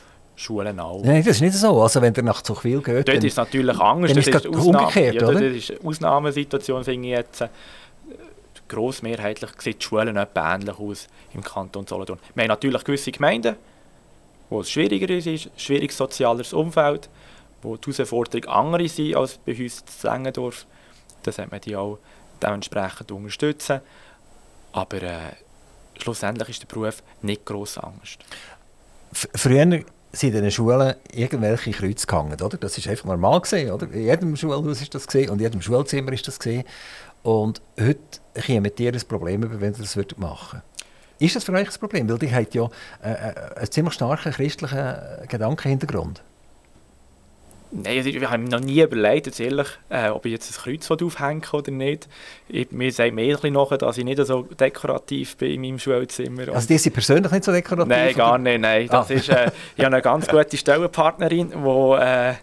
Schulen 0.42 0.78
auch. 0.80 1.02
Nein, 1.04 1.22
das 1.24 1.36
ist 1.36 1.40
nicht 1.40 1.54
so. 1.54 1.80
Also 1.82 2.02
wenn 2.02 2.14
ihr 2.14 2.22
nach 2.22 2.42
Zuchwil 2.42 2.82
geht, 2.82 3.08
Dort 3.08 3.18
ist 3.24 3.32
es 3.32 3.36
natürlich 3.36 3.78
anders. 3.78 4.10
dann 4.10 4.18
ist 4.18 4.34
das 4.34 4.44
es 4.44 4.50
umgekehrt, 4.50 5.14
ja, 5.14 5.26
oder? 5.28 5.40
Das 5.40 5.42
ist 5.56 5.70
eine 5.70 5.80
Ausnahmesituation, 5.88 6.84
finde 6.84 7.08
ich 7.08 7.12
jetzt. 7.14 7.40
Äh, 7.42 7.48
Grossmehrheitlich 8.68 9.50
sieht 9.58 9.80
die 9.82 9.84
Schulen 9.84 10.16
etwa 10.16 10.54
ähnlich 10.54 10.78
aus 10.78 11.06
im 11.34 11.42
Kanton 11.42 11.86
Solothurn. 11.86 12.18
Wir 12.34 12.42
haben 12.44 12.48
natürlich 12.48 12.82
gewisse 12.84 13.12
Gemeinden, 13.12 13.56
wo 14.48 14.60
es 14.60 14.70
schwieriger 14.70 15.10
ist, 15.10 15.26
ein 15.26 15.40
schwieriges 15.56 15.96
soziales 15.96 16.52
Umfeld, 16.52 17.08
wo 17.62 17.76
die 17.76 17.92
Herausforderungen 17.92 18.48
andere 18.48 18.88
sind 18.88 19.14
als 19.14 19.38
bei 19.38 19.52
uns 19.52 19.84
in 20.02 20.10
Längendorf. 20.10 20.66
Da 21.22 21.32
sollte 21.32 21.50
man 21.50 21.60
die 21.60 21.76
auch 21.76 21.98
dementsprechend 22.42 23.12
unterstützen. 23.12 23.80
Aber 24.72 25.02
äh, 25.02 25.18
schlussendlich 25.98 26.48
ist 26.48 26.62
der 26.62 26.66
Beruf 26.74 27.02
nicht 27.20 27.44
gross 27.44 27.76
Angst. 27.78 28.20
F- 29.12 29.28
Früher 29.34 29.80
sind 30.12 30.34
in 30.34 30.42
den 30.42 30.50
Schulen 30.50 30.94
irgendwelche 31.12 31.70
Kreuze 31.70 32.06
gehangen, 32.06 32.40
oder? 32.40 32.56
Das 32.58 32.76
ist 32.76 32.86
einfach 32.86 33.06
normal 33.06 33.40
gesehen, 33.40 33.70
oder? 33.70 33.90
In 33.90 34.02
jedem 34.02 34.36
Schulhaus 34.36 34.80
ist 34.80 34.94
das 34.94 35.06
gesehen 35.06 35.30
und 35.30 35.38
in 35.38 35.44
jedem 35.44 35.62
Schulzimmer 35.62 36.12
ist 36.12 36.28
das 36.28 36.38
gesehen. 36.38 36.64
Und 37.22 37.62
heute 37.80 38.00
käme 38.34 38.70
dir 38.70 38.92
ein 38.92 39.00
Problem 39.08 39.42
über, 39.42 39.60
wenn 39.60 39.72
ihr 39.72 39.78
das 39.78 39.96
würdet 39.96 40.18
machen 40.18 40.62
Ist 41.18 41.36
das 41.36 41.44
für 41.44 41.52
euch 41.52 41.68
ein 41.68 41.80
Problem? 41.80 42.08
Weil 42.08 42.22
ihr 42.22 42.34
habt 42.34 42.54
ja 42.54 42.68
äh, 43.02 43.10
äh, 43.10 43.56
einen 43.56 43.70
ziemlich 43.70 43.94
starken 43.94 44.32
christlichen 44.32 44.94
Gedankenhintergrund. 45.28 46.22
Nein, 47.74 47.96
also 47.96 48.08
ich 48.10 48.22
habe 48.22 48.36
mir 48.38 48.50
noch 48.50 48.60
nie 48.60 48.82
überlegt, 48.82 49.26
jetzt 49.26 49.40
ehrlich, 49.40 49.66
äh, 49.88 50.10
ob 50.10 50.26
ich 50.26 50.32
jetzt 50.32 50.50
ein 50.50 50.62
Kreuz 50.62 50.90
aufhängen 50.90 51.42
oder 51.52 51.70
nicht. 51.70 52.06
Ich, 52.48 52.70
mir 52.70 52.92
sagt 52.92 53.14
mir 53.14 53.22
ein 53.22 53.30
bisschen 53.30 53.54
nach, 53.54 53.76
dass 53.78 53.96
ich 53.96 54.04
nicht 54.04 54.24
so 54.26 54.42
dekorativ 54.42 55.38
bin 55.38 55.52
in 55.52 55.60
meinem 55.62 55.78
Schulzimmer. 55.78 56.48
Also 56.52 56.68
die 56.68 56.76
sind 56.76 56.92
persönlich 56.92 57.32
nicht 57.32 57.44
so 57.44 57.50
dekorativ? 57.52 57.88
Nein, 57.88 58.14
gar 58.14 58.36
nicht. 58.36 58.60
Nein. 58.60 58.88
Das 58.88 59.10
Ah. 59.10 59.14
ist, 59.14 59.28
äh, 59.30 59.50
ich 59.76 59.84
habe 59.84 59.94
eine 59.94 60.02
ganz 60.02 60.28
gute 60.28 60.56
Stellenpartnerin, 60.56 61.50
die 61.50 61.98
äh, 61.98 62.34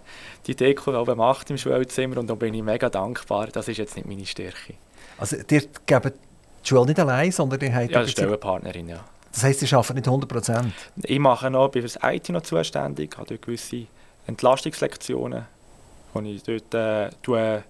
die 0.47 0.55
Deko 0.55 0.99
oben 0.99 1.17
macht 1.17 1.51
im 1.51 1.57
Schulzimmer 1.59 2.17
und 2.17 2.27
da 2.27 2.33
bin 2.33 2.53
ich 2.55 2.63
mega 2.63 2.89
dankbar. 2.89 3.47
Das 3.51 3.67
ist 3.67 3.77
jetzt 3.77 3.95
nicht 3.95 4.07
meine 4.07 4.25
Stärke. 4.25 4.73
Also 5.19 5.35
ihr 5.35 5.61
gebt 5.85 6.05
die 6.63 6.67
Schule 6.67 6.87
nicht 6.87 6.99
allein, 6.99 7.31
sondern 7.31 7.61
ihr 7.61 7.75
habt... 7.75 7.91
Ja, 7.91 7.99
eine 7.99 8.07
Stellenpartnerin, 8.07 8.89
ja. 8.89 9.03
das 9.31 9.43
heisst, 9.43 9.61
ihr 9.61 9.71
arbeitet 9.73 9.97
nicht 9.97 10.07
100 10.07 10.27
Prozent? 10.27 10.73
Ich 11.03 11.19
mache 11.19 11.51
noch, 11.51 11.69
bin 11.69 11.87
für 11.87 11.99
das 11.99 11.99
IT 12.11 12.29
noch 12.29 12.41
zuständig, 12.41 13.15
habe 13.15 13.27
dort 13.27 13.43
gewisse 13.43 13.85
Entlastungslektionen, 14.29 15.45
die 16.15 16.35
ich 16.35 16.43
dort, 16.43 16.73
äh, 16.73 17.09
tue, 17.21 17.63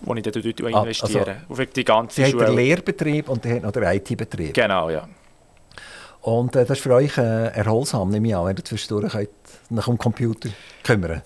wo 0.00 0.14
ich 0.14 0.22
dort, 0.22 0.36
dort 0.36 0.74
Ah, 0.74 0.82
investiere. 0.82 1.36
Für 1.52 1.66
die 1.66 1.84
ganze 1.84 2.26
Schule. 2.26 2.50
Lehrbetrieb 2.50 3.28
und 3.28 3.44
habt 3.46 3.62
noch 3.62 3.72
den 3.72 3.82
IT-Betrieb. 3.84 4.54
Genau, 4.54 4.90
ja. 4.90 5.08
Und 6.22 6.56
äh, 6.56 6.64
das 6.64 6.78
ist 6.78 6.82
für 6.82 6.94
euch 6.94 7.18
äh, 7.18 7.48
erholsam, 7.48 8.08
nehme 8.10 8.28
ich 8.28 8.36
an, 8.36 8.46
wenn 8.46 8.56
ihr 8.56 8.64
zwischendurch 8.64 9.12
könnt, 9.12 9.28
nach 9.70 9.84
dem 9.86 9.98
Computer 9.98 10.48
kümmern 10.82 11.22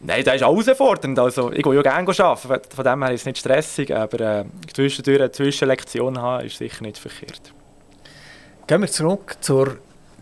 Nein, 0.00 0.22
das 0.24 0.36
ist 0.36 0.42
auch 0.44 0.56
herausfordernd. 0.56 1.18
Also, 1.18 1.50
ich 1.50 1.62
gehe 1.62 1.74
ja 1.74 1.82
gerne 1.82 2.08
arbeiten, 2.08 2.70
von 2.76 2.84
dem 2.84 3.02
her 3.02 3.12
ist 3.12 3.22
es 3.22 3.26
nicht 3.26 3.38
stressig, 3.38 3.94
aber 3.94 4.20
äh, 4.20 4.44
zwischendurch 4.72 5.20
eine 5.20 5.32
Zwischenlektion 5.32 6.18
haben 6.18 6.46
ist 6.46 6.58
sicher 6.58 6.82
nicht 6.82 6.98
verkehrt. 6.98 7.52
Gehen 8.68 8.80
wir 8.80 8.88
zurück 8.88 9.36
zur 9.40 9.78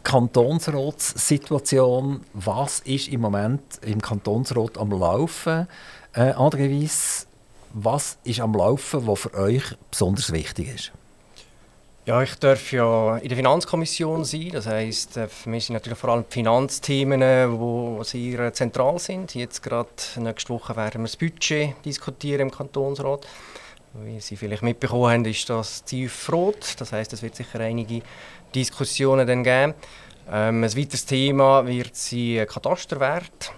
Kantonsratssituation. 0.07 2.23
Was 2.33 2.79
ist 2.79 3.09
im 3.09 3.21
Moment 3.23 3.61
im 3.83 4.01
Kantonsrat 4.01 4.79
am 4.79 4.93
Laufen? 4.93 5.67
Äh, 6.15 6.31
André 6.31 6.71
Weiss, 6.71 7.27
was 7.73 8.17
ist 8.23 8.39
am 8.39 8.55
Laufen, 8.55 9.05
was 9.09 9.19
für 9.19 9.35
euch 9.35 9.65
besonders 9.91 10.33
wichtig 10.33 10.73
ist? 10.73 10.93
Ja, 12.05 12.23
ich 12.23 12.37
darf 12.37 12.71
ja 12.71 13.17
in 13.17 13.29
der 13.29 13.37
Finanzkommission 13.37 14.25
sein. 14.25 14.51
Das 14.53 14.69
heisst, 14.69 15.17
äh, 15.17 15.27
für 15.27 15.51
mich 15.51 15.67
sind 15.67 15.75
natürlich 15.75 15.99
vor 15.99 16.11
allem 16.11 16.25
die 16.31 16.35
Finanzthemen, 16.35 17.21
die 17.21 18.05
sehr 18.05 18.39
äh, 18.39 18.53
zentral 18.53 19.01
sind. 19.01 19.35
Jetzt 19.35 19.61
gerade 19.61 19.89
nächste 20.19 20.51
Woche 20.51 20.77
werden 20.77 21.01
wir 21.01 21.09
das 21.09 21.17
Budget 21.17 21.75
diskutieren 21.85 22.43
im 22.43 22.53
Kantonsrat. 22.53 23.27
Wie 24.05 24.21
Sie 24.21 24.37
vielleicht 24.37 24.63
mitbekommen 24.63 25.11
haben, 25.11 25.25
ist 25.25 25.51
das 25.51 25.83
tiefrot. 25.83 26.77
Das 26.79 26.93
heisst, 26.93 27.13
es 27.13 27.23
wird 27.23 27.35
sicher 27.35 27.59
einige 27.59 28.03
Diskussionen 28.57 29.27
dann 29.27 29.45
geben. 29.45 29.75
Ähm, 30.31 30.65
ein 30.65 30.77
weiteres 30.77 31.07
Thema 31.07 31.67
wird 31.67 31.95
sein 31.95 32.47
Katasterwert 32.47 33.53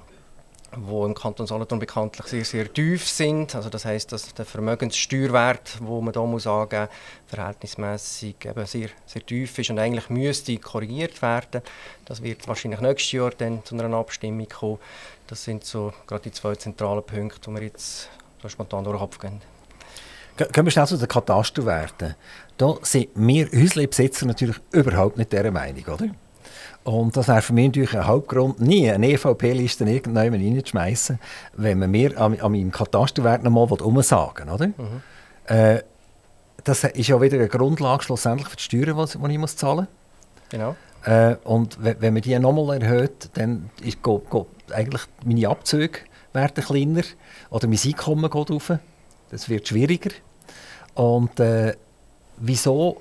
wo 0.77 1.07
im 1.07 1.15
Kanton 1.15 1.47
Solothurn 1.47 1.79
bekanntlich 1.79 2.27
sehr, 2.27 2.45
sehr 2.45 2.73
tief 2.73 3.09
sind. 3.09 3.55
Also 3.55 3.71
das 3.71 3.85
heißt, 3.85 4.13
dass 4.13 4.35
der 4.35 4.45
Vermögenssteuerwert, 4.45 5.79
wo 5.81 6.01
man 6.01 6.13
da 6.13 6.25
muss 6.25 6.47
angeben, 6.47 6.89
verhältnismäßig 7.27 8.37
eben 8.45 8.67
sehr, 8.67 8.91
sehr 9.07 9.25
tief 9.25 9.59
ist 9.59 9.71
und 9.71 9.79
eigentlich 9.79 10.11
müsste 10.11 10.57
korrigiert 10.59 11.21
werden. 11.23 11.63
Das 12.05 12.23
wird 12.23 12.47
wahrscheinlich 12.47 12.81
nächstes 12.81 13.13
Jahr 13.13 13.31
dann 13.31 13.65
zu 13.65 13.77
einer 13.77 13.97
Abstimmung 13.97 14.49
kommen. 14.49 14.79
Das 15.27 15.45
sind 15.45 15.65
so 15.65 15.93
gerade 16.07 16.25
die 16.25 16.33
zwei 16.33 16.55
zentralen 16.55 17.05
Punkte, 17.05 17.51
die 17.51 17.55
wir 17.55 17.63
jetzt 17.63 18.11
so 18.43 18.49
spontan 18.49 18.85
durch 18.85 18.97
den 18.97 19.01
Kopf 19.01 19.19
gehen. 20.39 20.47
Ge- 20.47 20.49
Gehen 20.53 20.65
wir 20.65 20.71
schnell 20.71 20.87
zu 20.87 20.97
den 20.97 21.09
Katasterwerten. 21.09 22.15
Da 22.57 22.75
sind 22.83 23.09
wir 23.15 23.47
Häuslebesitzer 23.53 24.27
natürlich 24.27 24.57
überhaupt 24.73 25.19
nicht 25.19 25.33
dieser 25.33 25.51
Meinung, 25.51 25.85
oder? 25.85 26.07
Und 26.85 27.17
das 27.17 27.29
wäre 27.29 27.43
für 27.43 27.53
mich 27.53 27.67
natürlich 27.67 27.95
ein 27.95 28.07
Hauptgrund, 28.07 28.61
nie 28.61 28.91
eine 28.91 29.09
EVP-Liste 29.11 29.85
irgendjemand 29.85 30.43
reinzuschmeißen, 30.43 31.19
wenn 31.55 31.79
man 31.81 31.91
mir 31.91 32.19
an, 32.19 32.41
an 32.41 32.53
meinem 32.53 32.71
Katasterwert 32.73 33.43
noch 33.43 33.51
mal 33.51 33.71
umsagen 33.83 34.49
oder? 34.49 34.71
Äh, 35.47 35.83
das 36.65 36.85
ist 36.85 37.09
ja 37.09 37.21
wieder 37.21 37.37
eine 37.39 37.49
Grundlage 37.49 38.03
schlussendlich 38.05 38.49
für 38.49 38.57
die 38.57 38.63
Steuern, 38.63 39.09
die 39.29 39.33
ich 39.33 39.39
muss 39.39 39.57
zahlen 39.57 39.87
Genau. 40.51 40.77
äh, 41.05 41.37
Und 41.45 41.83
wenn, 41.83 42.01
wenn 42.01 42.15
man 42.15 42.23
die 42.23 42.39
nochmal 42.39 42.83
erhöht, 42.83 43.31
dann 43.35 43.69
ist, 43.83 44.03
geht, 44.03 44.31
geht 44.31 44.47
eigentlich 44.73 45.03
meine 45.25 45.49
Abzüge 45.49 45.99
werden 46.33 46.65
kleiner 46.65 47.03
oder 47.51 47.69
mein 47.69 47.79
Einkommen 47.85 48.31
geht 48.31 48.51
rauf. 48.51 48.73
Das 49.31 49.49
wird 49.51 49.69
schwieriger. 49.69 50.11
Und 50.99 51.39
äh, 51.39 51.77
wieso 52.39 53.01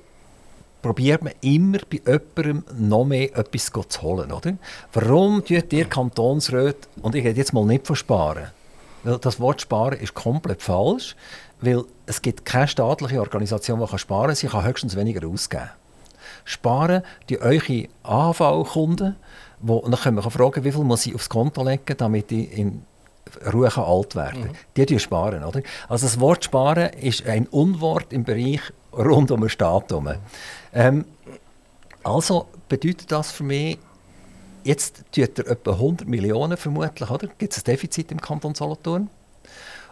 probiert 0.83 1.23
man 1.23 1.33
immer 1.41 1.79
bei 1.89 1.99
jemandem 2.05 2.63
noch 2.87 3.05
mehr 3.05 3.35
etwas 3.35 3.71
zu 3.89 4.01
holen, 4.03 4.31
oder? 4.31 4.53
Warum 4.93 5.43
tut 5.43 5.73
ihr 5.73 5.85
Kantonsräte, 5.85 6.87
und 7.01 7.15
ich 7.15 7.25
rede 7.25 7.39
jetzt 7.39 7.53
mal 7.53 7.65
nicht 7.65 7.87
von 7.87 7.95
Sparen, 7.95 8.51
weil 9.03 9.17
das 9.17 9.39
Wort 9.39 9.61
Sparen 9.61 9.99
ist 9.99 10.13
komplett 10.13 10.61
falsch, 10.61 11.15
weil 11.59 11.85
es 12.05 12.21
gibt 12.21 12.45
keine 12.45 12.67
staatliche 12.67 13.19
Organisation, 13.19 13.79
die 13.79 13.97
sparen 13.97 14.27
kann, 14.27 14.35
sie 14.35 14.47
kann 14.47 14.63
höchstens 14.63 14.95
weniger 14.95 15.27
ausgeben. 15.27 15.71
Sparen 16.45 17.01
die 17.29 17.41
eure 17.41 17.87
dann 19.91 19.99
können 19.99 20.17
wir 20.17 20.29
fragen, 20.29 20.63
wie 20.63 20.71
viel 20.71 20.83
muss 20.83 21.07
ich 21.07 21.15
aufs 21.15 21.29
Konto 21.29 21.63
legen, 21.63 21.97
damit 21.97 22.31
ich 22.31 22.55
in 22.55 22.83
Ruhe 23.53 23.69
kann 23.69 23.83
alt 23.83 24.15
werden 24.15 24.43
kann. 24.45 24.57
Die 24.75 24.85
die 24.85 24.99
sparen, 24.99 25.43
oder? 25.43 25.61
Also 25.87 26.05
das 26.05 26.19
Wort 26.19 26.43
sparen 26.43 26.91
ist 26.93 27.25
ein 27.25 27.47
Unwort 27.47 28.13
im 28.13 28.23
Bereich 28.23 28.61
rund 28.93 29.31
um 29.31 29.41
den 29.41 29.49
Staat 29.49 29.89
herum. 29.89 30.09
Ähm, 30.73 31.05
also 32.03 32.47
bedeutet 32.69 33.11
das 33.11 33.31
für 33.31 33.43
mich, 33.43 33.77
jetzt 34.63 35.03
tut 35.11 35.39
er 35.39 35.47
etwa 35.47 35.71
100 35.71 36.07
Millionen 36.07 36.57
vermutlich, 36.57 37.09
oder? 37.09 37.27
Gibt 37.37 37.53
es 37.53 37.59
ein 37.59 37.63
Defizit 37.65 38.11
im 38.11 38.21
Kanton 38.21 38.55
Solothurn? 38.55 39.09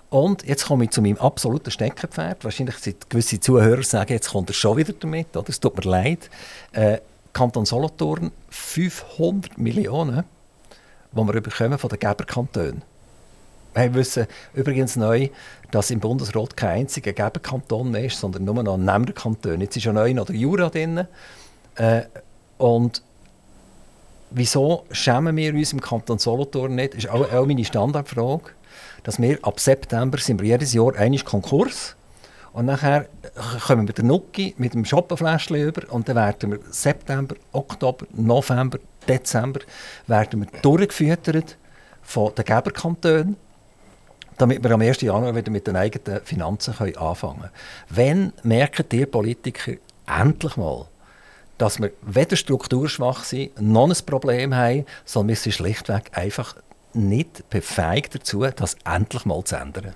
Und 0.09 0.45
jetzt 0.45 0.67
komme 0.67 0.85
ich 0.85 0.91
zu 0.91 1.01
meinem 1.01 1.17
absoluten 1.17 1.71
Steckenpferd. 1.71 2.43
Wahrscheinlich 2.43 2.77
sind 2.77 3.09
gewisse 3.09 3.39
Zuhörer 3.39 3.83
sagen, 3.83 4.13
jetzt 4.13 4.29
kommt 4.29 4.49
er 4.49 4.53
schon 4.53 4.77
wieder 4.77 4.93
damit. 4.93 5.35
Oder? 5.35 5.49
Es 5.49 5.59
tut 5.59 5.75
mir 5.75 5.89
leid. 5.89 6.29
Äh, 6.71 6.99
Kanton 7.33 7.65
Solothurn 7.65 8.31
500 8.49 9.57
Millionen, 9.57 10.23
die 11.11 11.17
wir 11.17 11.41
bekommen 11.41 11.77
von 11.77 11.89
den 11.89 11.99
Geberkantonen. 11.99 12.83
Wir 13.75 13.93
wissen 13.93 14.25
übrigens 14.53 14.95
neu, 14.95 15.27
dass 15.71 15.91
im 15.91 15.99
Bundesrat 15.99 16.55
kein 16.55 16.79
einziger 16.79 17.11
Geberkanton 17.11 17.91
mehr 17.91 18.05
ist, 18.05 18.19
sondern 18.19 18.45
nur 18.45 18.63
noch 18.63 18.75
ein 18.75 18.85
Nehmerkanton. 18.85 19.59
Jetzt 19.59 19.75
ist 19.75 19.83
ja 19.83 19.91
neu 19.91 20.13
noch 20.13 20.25
der 20.25 20.35
Jura 20.35 20.69
drin. 20.69 21.05
Äh, 21.75 22.03
und 22.57 23.01
wieso 24.31 24.85
schämen 24.91 25.35
wir 25.35 25.53
uns 25.53 25.73
im 25.73 25.81
Kanton 25.81 26.19
Solothurn 26.19 26.75
nicht? 26.75 26.93
Das 26.93 27.03
ist 27.03 27.09
auch, 27.09 27.31
auch 27.31 27.45
meine 27.45 27.65
Standardfrage. 27.65 28.51
Dass 29.03 29.21
wir 29.21 29.37
ab 29.43 29.59
September 29.59 30.17
sind 30.19 30.41
wir 30.41 30.47
jedes 30.47 30.73
Jahr 30.73 30.95
einmal 30.95 31.19
Konkurs 31.19 31.95
und 32.55 32.67
nachher 32.67 33.09
kommen 33.67 33.81
wir 33.81 33.87
mit 33.87 33.97
der 33.97 34.05
Nuki 34.05 34.55
mit 34.57 34.73
dem 34.73 34.85
Schoppenfläschchen 34.85 35.57
über 35.57 35.93
und 35.93 36.07
dann 36.07 36.15
werden 36.15 36.51
wir 36.51 36.59
September, 36.71 37.35
Oktober, 37.51 38.07
November, 38.13 38.79
Dezember 39.07 39.59
werden 40.07 40.41
wir 40.41 40.61
durchgefüttert 40.61 41.57
von 42.01 42.33
den 42.33 42.45
Geberkantonen, 42.45 43.35
damit 44.37 44.63
wir 44.63 44.71
am 44.71 44.81
1. 44.81 45.01
Januar 45.01 45.35
wieder 45.35 45.51
mit 45.51 45.67
den 45.67 45.75
eigenen 45.75 46.21
Finanzen 46.23 46.73
können 46.75 46.97
anfangen 46.97 47.41
können. 47.41 47.51
Wenn 47.89 48.33
merken 48.43 48.85
die 48.91 49.05
Politiker 49.05 49.73
endlich 50.07 50.57
mal, 50.57 50.87
dass 51.57 51.79
wir 51.79 51.91
weder 52.01 52.35
strukturschwach 52.35 53.23
sind, 53.23 53.59
noch 53.61 53.89
ein 53.89 54.05
Problem 54.05 54.53
haben, 54.53 54.85
sondern 55.05 55.29
wir 55.29 55.35
sind 55.37 55.53
schlichtweg 55.53 56.11
einfach 56.13 56.55
nicht 56.93 57.49
befähigt 57.49 58.15
dazu, 58.15 58.45
das 58.55 58.75
endlich 58.85 59.25
mal 59.25 59.43
zu 59.43 59.55
ändern. 59.55 59.93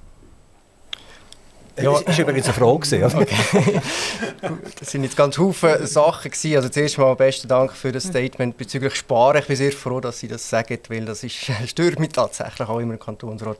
Ja. 1.82 1.94
Das 2.02 2.18
war 2.18 2.20
übrigens 2.20 2.46
eine 2.46 2.54
Frage. 2.54 3.06
Okay. 3.06 3.82
das 4.80 4.92
sind 4.92 5.04
jetzt 5.04 5.16
ganz 5.16 5.38
viele 5.38 5.88
Sachen. 5.88 6.32
Gewesen. 6.32 6.56
Also 6.58 6.70
zuerst 6.70 6.98
mal 6.98 7.16
besten 7.16 7.48
Dank 7.48 7.72
für 7.72 7.92
das 7.92 8.04
Statement 8.04 8.58
bezüglich 8.58 8.96
Sparen. 8.96 9.38
Ich 9.38 9.48
bin 9.48 9.56
sehr 9.56 9.72
froh, 9.72 10.00
dass 10.00 10.20
Sie 10.20 10.28
das 10.28 10.50
sagen, 10.50 10.78
weil 10.90 11.06
das 11.06 11.24
ist, 11.24 11.36
stört 11.68 12.00
mich 12.00 12.10
tatsächlich 12.10 12.68
auch 12.68 12.80
immer 12.80 12.94
im 12.94 13.00
Kantonsrat 13.00 13.60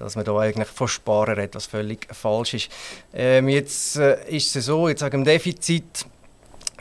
dass 0.00 0.16
man 0.16 0.24
da 0.24 0.38
eigentlich 0.38 0.68
von 0.68 0.88
Sparen 0.88 1.34
redet, 1.34 1.62
völlig 1.62 2.06
falsch 2.14 2.54
ist. 2.54 2.70
Ähm, 3.12 3.48
jetzt 3.48 3.96
äh, 3.96 4.28
ist 4.28 4.54
es 4.56 4.66
so, 4.66 4.88
jetzt 4.88 5.00
sagen 5.00 5.20
im 5.20 5.24
Defizit 5.24 6.06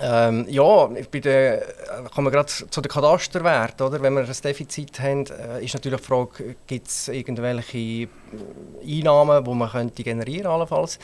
ähm, 0.01 0.45
ja, 0.49 0.87
bei 1.11 1.19
der, 1.19 1.61
äh, 1.61 1.65
kommen 2.13 2.27
wir 2.27 2.31
gerade 2.31 2.47
zu 2.47 2.81
den 2.81 2.89
Katasterwerten. 2.89 3.85
Oder? 3.85 4.01
Wenn 4.01 4.13
wir 4.13 4.23
ein 4.23 4.35
Defizit 4.43 4.99
haben, 4.99 5.25
äh, 5.27 5.63
ist 5.63 5.73
natürlich 5.73 6.01
die 6.01 6.07
Frage, 6.07 6.55
gibt 6.65 6.87
es 6.87 7.07
irgendwelche 7.09 8.07
Einnahmen, 8.85 9.43
die 9.43 9.51
man 9.51 9.69
könnte 9.69 10.03
generieren 10.03 10.47
allenfalls. 10.47 10.97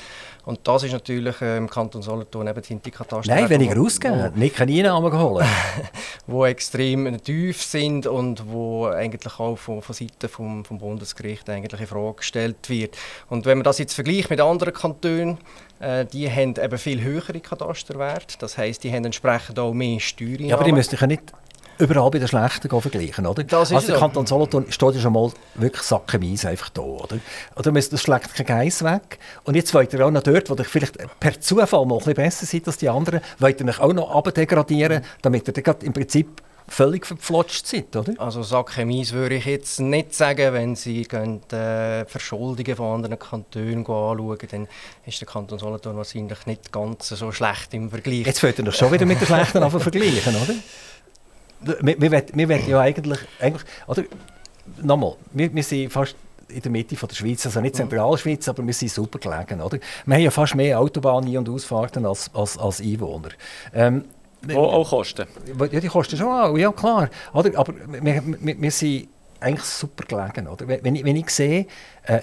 Und 0.46 0.60
das 0.64 0.84
ist 0.84 0.94
natürlich 0.94 1.40
äh, 1.42 1.58
im 1.58 1.70
Kanton 1.70 2.02
Solothurn 2.02 2.48
eben 2.48 2.62
die 2.84 2.92
Katasterwerte. 2.92 3.42
Nein, 3.42 3.50
weniger 3.50 3.80
ausgeben, 3.80 4.32
nicht 4.36 4.56
keine 4.56 4.72
Einnahmen 4.72 5.12
geholt. 5.12 5.46
die 6.26 6.44
extrem 6.46 7.22
tief 7.22 7.62
sind 7.62 8.08
und 8.08 8.52
wo 8.52 8.88
eigentlich 8.88 9.40
auch 9.40 9.56
von, 9.58 9.84
von 9.84 9.94
Seiten 9.94 10.28
vom, 10.28 10.66
vom 10.66 10.80
Bundesgericht 10.80 11.48
eigentlich 11.50 11.82
in 11.82 11.88
Frage 11.88 12.16
gestellt 12.16 12.70
wird. 12.70 12.98
Und 13.30 13.46
wenn 13.46 13.60
man 13.60 13.66
das 13.66 13.78
jetzt 13.78 13.94
vergleicht 13.94 14.32
mit 14.32 14.42
anderen 14.42 14.74
Kantonen, 14.74 15.38
äh, 15.38 15.69
die 15.82 16.30
haben 16.30 16.56
eben 16.56 16.78
viel 16.78 17.02
höhere 17.02 17.40
Katasterwerte. 17.40 18.36
Das 18.40 18.58
heisst, 18.58 18.84
die 18.84 18.92
haben 18.92 19.06
entsprechend 19.06 19.60
auch 19.60 19.74
mehr 19.74 20.00
Steuern. 20.00 20.46
Ja, 20.46 20.56
aber 20.56 20.66
die 20.66 20.72
müssten 20.72 20.98
ja 21.00 21.08
nicht 21.08 21.34
überall 21.80 22.12
bei 22.12 22.20
den 22.20 22.28
Schlechten 22.28 22.70
vergleichen, 22.70 23.26
oder? 23.26 23.44
Das 23.44 23.72
also 23.72 23.88
der 23.88 24.00
Kanton 24.00 24.26
Solothurn 24.26 24.66
steht 24.70 24.96
ja 24.96 25.00
schon 25.02 25.14
mal 25.14 25.32
wirklich 25.56 25.82
sackenweise 25.82 26.50
einfach 26.50 26.70
da, 26.70 26.82
oder? 26.82 27.20
Oder 27.56 27.72
das 27.72 28.02
schlägt 28.02 28.34
kein 28.36 28.46
Geiss 28.46 28.84
weg. 28.84 29.18
Und 29.46 29.56
jetzt 29.56 29.74
wollt 29.74 29.94
ihr 29.94 30.06
auch 30.06 30.12
noch 30.12 30.24
dort, 30.24 30.50
wo 30.50 30.56
ihr 30.56 30.66
vielleicht 30.66 30.98
per 31.20 31.40
Zufall 31.40 31.86
mal 31.86 31.96
ein 31.96 32.00
bisschen 32.00 32.14
besser 32.16 32.46
seid 32.46 32.68
als 32.68 32.78
die 32.78 32.90
anderen, 32.90 33.22
wollt 33.40 33.62
ihr 33.62 33.68
euch 33.68 33.80
auch 33.80 33.94
noch 33.94 34.14
abdegradieren, 34.14 35.04
damit 35.22 35.48
ihr 35.48 35.64
dann 35.64 35.76
im 35.82 35.94
Prinzip 35.94 36.42
völlig 36.70 37.06
verflotscht 37.06 37.66
sind, 37.66 37.96
oder? 37.96 38.14
Also 38.18 38.44
Sackchemies 38.44 39.14
würde 39.14 39.36
ich 39.36 39.46
jetzt 39.46 39.80
nicht 39.80 40.14
sagen, 40.14 40.54
wenn 40.54 40.76
Sie 40.76 41.04
gehen, 41.04 41.42
äh, 41.52 42.06
Verschuldungen 42.06 42.76
von 42.76 42.96
anderen 42.96 43.20
Kantonen 43.20 43.80
anschauen, 43.80 44.38
dann 44.50 44.68
ist 45.06 45.20
der 45.20 45.28
Kanton 45.28 45.60
Solothurn 45.60 45.98
wahrscheinlich 45.98 46.46
nicht 46.46 46.72
ganz 46.72 47.10
so 47.10 47.32
schlecht 47.32 47.74
im 47.74 47.90
Vergleich. 47.90 48.26
Jetzt 48.26 48.44
wollt 48.44 48.58
ihr 48.60 48.66
doch 48.66 48.74
schon 48.74 48.92
wieder 48.92 49.06
mit 49.06 49.20
den 49.20 49.28
Schlechten 49.28 49.70
vergleichen, 49.70 50.36
oder? 50.36 50.54
Wir, 51.82 52.00
wir, 52.00 52.12
wir 52.34 52.50
wollen 52.50 52.70
ja 52.70 52.80
eigentlich, 52.80 53.20
eigentlich 53.40 53.64
oder, 53.88 54.04
nochmal, 54.82 55.16
wir, 55.34 55.54
wir 55.54 55.64
sind 55.64 55.92
fast 55.92 56.16
in 56.48 56.62
der 56.62 56.72
Mitte 56.72 56.96
von 56.96 57.10
der 57.10 57.16
Schweiz, 57.16 57.46
also 57.46 57.62
nicht 57.62 57.76
Zentralschweiz, 57.76 58.48
aber 58.48 58.66
wir 58.66 58.74
sind 58.74 58.92
super 58.92 59.20
gelegen, 59.20 59.62
oder? 59.62 59.78
Wir 60.06 60.16
haben 60.16 60.24
ja 60.24 60.32
fast 60.32 60.56
mehr 60.56 60.80
Autobahnen 60.80 61.38
und 61.38 61.50
Ausfahrten 61.50 62.06
als, 62.06 62.34
als, 62.34 62.58
als 62.58 62.82
Einwohner. 62.82 63.30
Ähm, 63.74 64.06
wo 64.48 64.60
auch 64.60 64.90
Kosten? 64.90 65.28
Ja, 65.72 65.80
die 65.80 65.88
kosten 65.88 66.18
schon 66.18 66.28
auch, 66.28 66.58
ja 66.58 66.72
klar. 66.72 67.10
Oder? 67.34 67.58
Aber 67.58 67.74
wir, 67.76 68.24
wir, 68.40 68.62
wir 68.62 68.72
sind 68.72 69.10
eigentlich 69.40 69.66
super 69.66 70.06
gelegen. 70.06 70.48
Oder? 70.48 70.68
Wenn, 70.68 70.96
ich, 70.96 71.04
wenn 71.04 71.16
ich 71.16 71.30
sehe, 71.30 71.66
äh, 72.04 72.22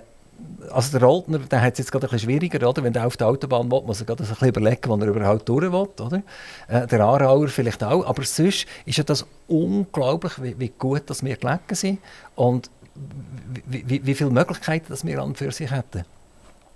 also 0.70 0.98
der 0.98 1.06
Roldner, 1.06 1.38
der 1.38 1.62
hat 1.62 1.74
es 1.74 1.78
jetzt 1.78 1.92
gerade 1.92 2.06
ein 2.06 2.10
bisschen 2.10 2.30
schwieriger, 2.30 2.68
oder? 2.68 2.82
wenn 2.82 2.94
er 2.94 3.06
auf 3.06 3.16
der 3.16 3.26
Autobahn 3.28 3.70
will, 3.70 3.82
muss 3.82 4.00
er 4.00 4.06
gerade 4.06 4.22
ein 4.22 4.28
bisschen 4.28 4.48
überlegen, 4.48 4.88
wo 4.88 4.96
er 4.96 5.06
überhaupt 5.06 5.48
durch 5.48 5.72
will. 5.72 5.88
Oder? 6.04 6.22
Äh, 6.68 6.86
der 6.86 7.00
Aarauer 7.00 7.48
vielleicht 7.48 7.82
auch, 7.82 8.06
aber 8.06 8.22
sonst 8.24 8.66
ist 8.84 8.98
ja 8.98 9.04
das 9.04 9.26
unglaublich, 9.48 10.42
wie, 10.42 10.58
wie 10.58 10.72
gut 10.78 11.08
dass 11.08 11.24
wir 11.24 11.36
gelegen 11.36 11.74
sind 11.74 11.98
und 12.34 12.70
wie, 13.66 13.88
wie, 13.88 14.06
wie 14.06 14.14
viele 14.14 14.30
Möglichkeiten 14.30 14.86
dass 14.88 15.04
wir 15.04 15.20
an 15.22 15.34
für 15.34 15.52
sich 15.52 15.70
hätten. 15.70 16.04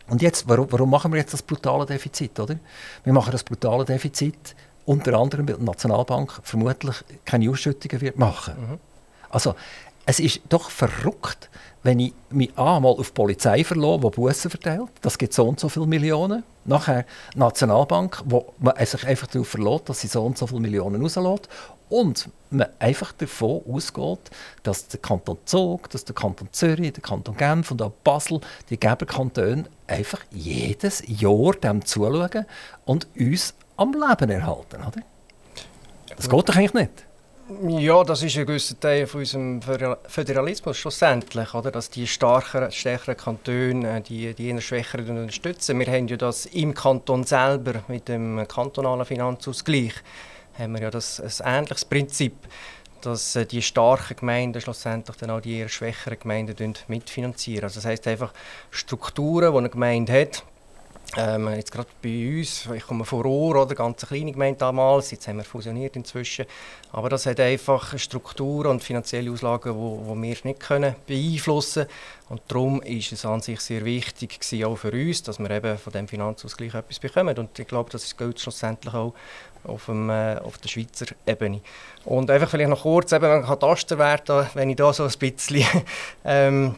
Und 0.08 0.22
jetzt, 0.22 0.48
warum, 0.48 0.66
warum 0.70 0.90
machen 0.90 1.12
wir 1.12 1.20
jetzt 1.20 1.32
das 1.32 1.42
brutale 1.42 1.86
Defizit? 1.86 2.38
Oder? 2.40 2.56
Wir 3.04 3.12
machen 3.12 3.30
das 3.30 3.44
brutale 3.44 3.84
Defizit, 3.84 4.56
unter 4.90 5.14
anderem 5.14 5.46
weil 5.48 5.56
die 5.56 5.64
Nationalbank 5.64 6.40
vermutlich 6.42 6.96
keine 7.24 7.48
Ausschüttungen 7.48 8.00
wird 8.00 8.18
machen. 8.18 8.54
Mhm. 8.58 8.78
Also 9.30 9.54
es 10.04 10.18
ist 10.18 10.40
doch 10.48 10.68
verrückt, 10.68 11.48
wenn 11.84 12.00
ich 12.00 12.12
mich 12.30 12.50
einmal 12.58 12.92
auf 12.92 13.10
die 13.10 13.14
Polizei 13.14 13.62
verlasse, 13.62 14.00
die 14.00 14.10
Bussen 14.10 14.50
verteilt, 14.50 14.90
das 15.00 15.16
gibt 15.16 15.32
so 15.32 15.46
und 15.46 15.60
so 15.60 15.68
viele 15.68 15.86
Millionen. 15.86 16.42
Nachher 16.64 17.06
die 17.32 17.38
Nationalbank, 17.38 18.20
wo 18.24 18.52
man 18.58 18.74
sich 18.84 19.06
einfach 19.06 19.28
darauf 19.28 19.46
verlässt, 19.46 19.88
dass 19.88 20.00
sie 20.00 20.08
so 20.08 20.24
und 20.24 20.36
so 20.36 20.48
viele 20.48 20.60
Millionen 20.60 21.00
rauslässt. 21.00 21.48
Und 21.88 22.28
man 22.50 22.68
einfach 22.80 23.12
davon 23.12 23.62
ausgeht, 23.68 24.30
dass 24.64 24.88
der 24.88 25.00
Kanton 25.00 25.38
Zug, 25.44 25.88
dass 25.90 26.04
der 26.04 26.14
Kanton 26.16 26.48
Zürich, 26.50 26.92
der 26.92 27.02
Kanton 27.02 27.36
Genf 27.36 27.70
und 27.70 27.80
auch 27.80 27.92
Basel, 28.02 28.40
die 28.68 28.78
Geberkantone, 28.78 29.64
einfach 29.86 30.20
jedes 30.30 31.02
Jahr 31.06 31.52
dem 31.52 31.84
zuschauen 31.84 32.46
und 32.84 33.06
uns 33.16 33.54
am 33.80 33.92
Leben 33.92 34.30
erhalten. 34.30 34.76
Oder? 34.76 35.02
Das 36.16 36.28
geht 36.28 36.48
doch 36.48 36.56
eigentlich 36.56 36.74
nicht. 36.74 37.06
Ja, 37.66 38.04
das 38.04 38.22
ist 38.22 38.36
ein 38.36 38.46
gewisser 38.46 38.78
Teil 38.78 39.08
von 39.08 39.20
unserem 39.20 39.60
Föderalismus 40.06 40.76
schlussendlich, 40.76 41.52
oder? 41.52 41.72
dass 41.72 41.90
die 41.90 42.06
stärkeren 42.06 43.16
Kantone 43.16 43.96
äh, 43.96 44.00
die, 44.00 44.34
die 44.34 44.50
eher 44.50 44.60
schwächeren 44.60 45.18
unterstützen. 45.18 45.80
Wir 45.80 45.86
haben 45.88 46.06
ja 46.06 46.16
das 46.16 46.46
im 46.46 46.74
Kanton 46.74 47.24
selber 47.24 47.82
mit 47.88 48.06
dem 48.06 48.46
kantonalen 48.46 49.04
Finanzausgleich 49.04 49.94
haben 50.58 50.74
wir 50.74 50.82
ja 50.82 50.90
das 50.90 51.20
ein 51.40 51.58
ähnliches 51.58 51.84
Prinzip, 51.84 52.34
dass 53.00 53.34
äh, 53.34 53.46
die 53.46 53.62
starken 53.62 54.16
Gemeinden 54.16 54.60
schlussendlich 54.60 55.16
dann 55.16 55.30
auch 55.30 55.40
die 55.40 55.58
eher 55.58 55.68
schwächeren 55.68 56.18
Gemeinden 56.18 56.74
mitfinanzieren. 56.86 57.64
Also 57.64 57.76
das 57.76 57.86
heißt 57.86 58.06
einfach 58.06 58.32
Strukturen, 58.70 59.52
die 59.52 59.58
eine 59.58 59.70
Gemeinde 59.70 60.12
hat, 60.20 60.44
ähm, 61.16 61.48
jetzt 61.54 61.72
gerade 61.72 61.88
bei 62.02 62.38
uns, 62.38 62.68
ich 62.72 62.86
komme 62.86 63.04
von 63.04 63.22
Rohr, 63.22 63.62
oder, 63.62 63.74
ganz 63.74 64.06
kleine 64.06 64.30
Gemeinde 64.30 64.58
damals, 64.58 65.10
jetzt 65.10 65.26
haben 65.26 65.38
wir 65.38 65.44
fusioniert 65.44 65.96
inzwischen, 65.96 66.46
aber 66.92 67.08
das 67.08 67.26
hat 67.26 67.40
einfach 67.40 67.98
Strukturen 67.98 68.68
und 68.68 68.84
finanzielle 68.84 69.30
Auslagen, 69.30 69.72
die 69.74 70.22
wir 70.22 70.36
nicht 70.44 70.60
können 70.60 70.94
beeinflussen 71.06 71.84
können. 71.84 71.96
Und 72.28 72.42
darum 72.46 72.80
ist 72.82 73.10
es 73.10 73.24
an 73.24 73.40
sich 73.40 73.60
sehr 73.60 73.84
wichtig 73.84 74.38
gewesen, 74.38 74.64
auch 74.64 74.76
für 74.76 74.92
uns, 74.92 75.22
dass 75.24 75.40
wir 75.40 75.50
eben 75.50 75.76
von 75.78 75.92
dem 75.92 76.06
Finanzausgleich 76.06 76.74
etwas 76.74 77.00
bekommen. 77.00 77.36
Und 77.38 77.58
ich 77.58 77.66
glaube, 77.66 77.90
das 77.90 78.16
gilt 78.16 78.38
schlussendlich 78.38 78.94
auch 78.94 79.14
auf, 79.64 79.86
dem, 79.86 80.10
äh, 80.10 80.36
auf 80.36 80.58
der 80.58 80.68
Schweizer 80.68 81.06
Ebene. 81.26 81.60
Und 82.04 82.30
einfach 82.30 82.48
vielleicht 82.48 82.70
noch 82.70 82.82
kurz, 82.82 83.10
eben, 83.10 83.24
wenn 83.24 83.42
Katasterwert, 83.42 84.28
wenn 84.54 84.70
ich 84.70 84.76
da 84.76 84.92
so 84.92 85.04
ein 85.04 85.12
bisschen 85.18 85.64
ähm, 86.24 86.76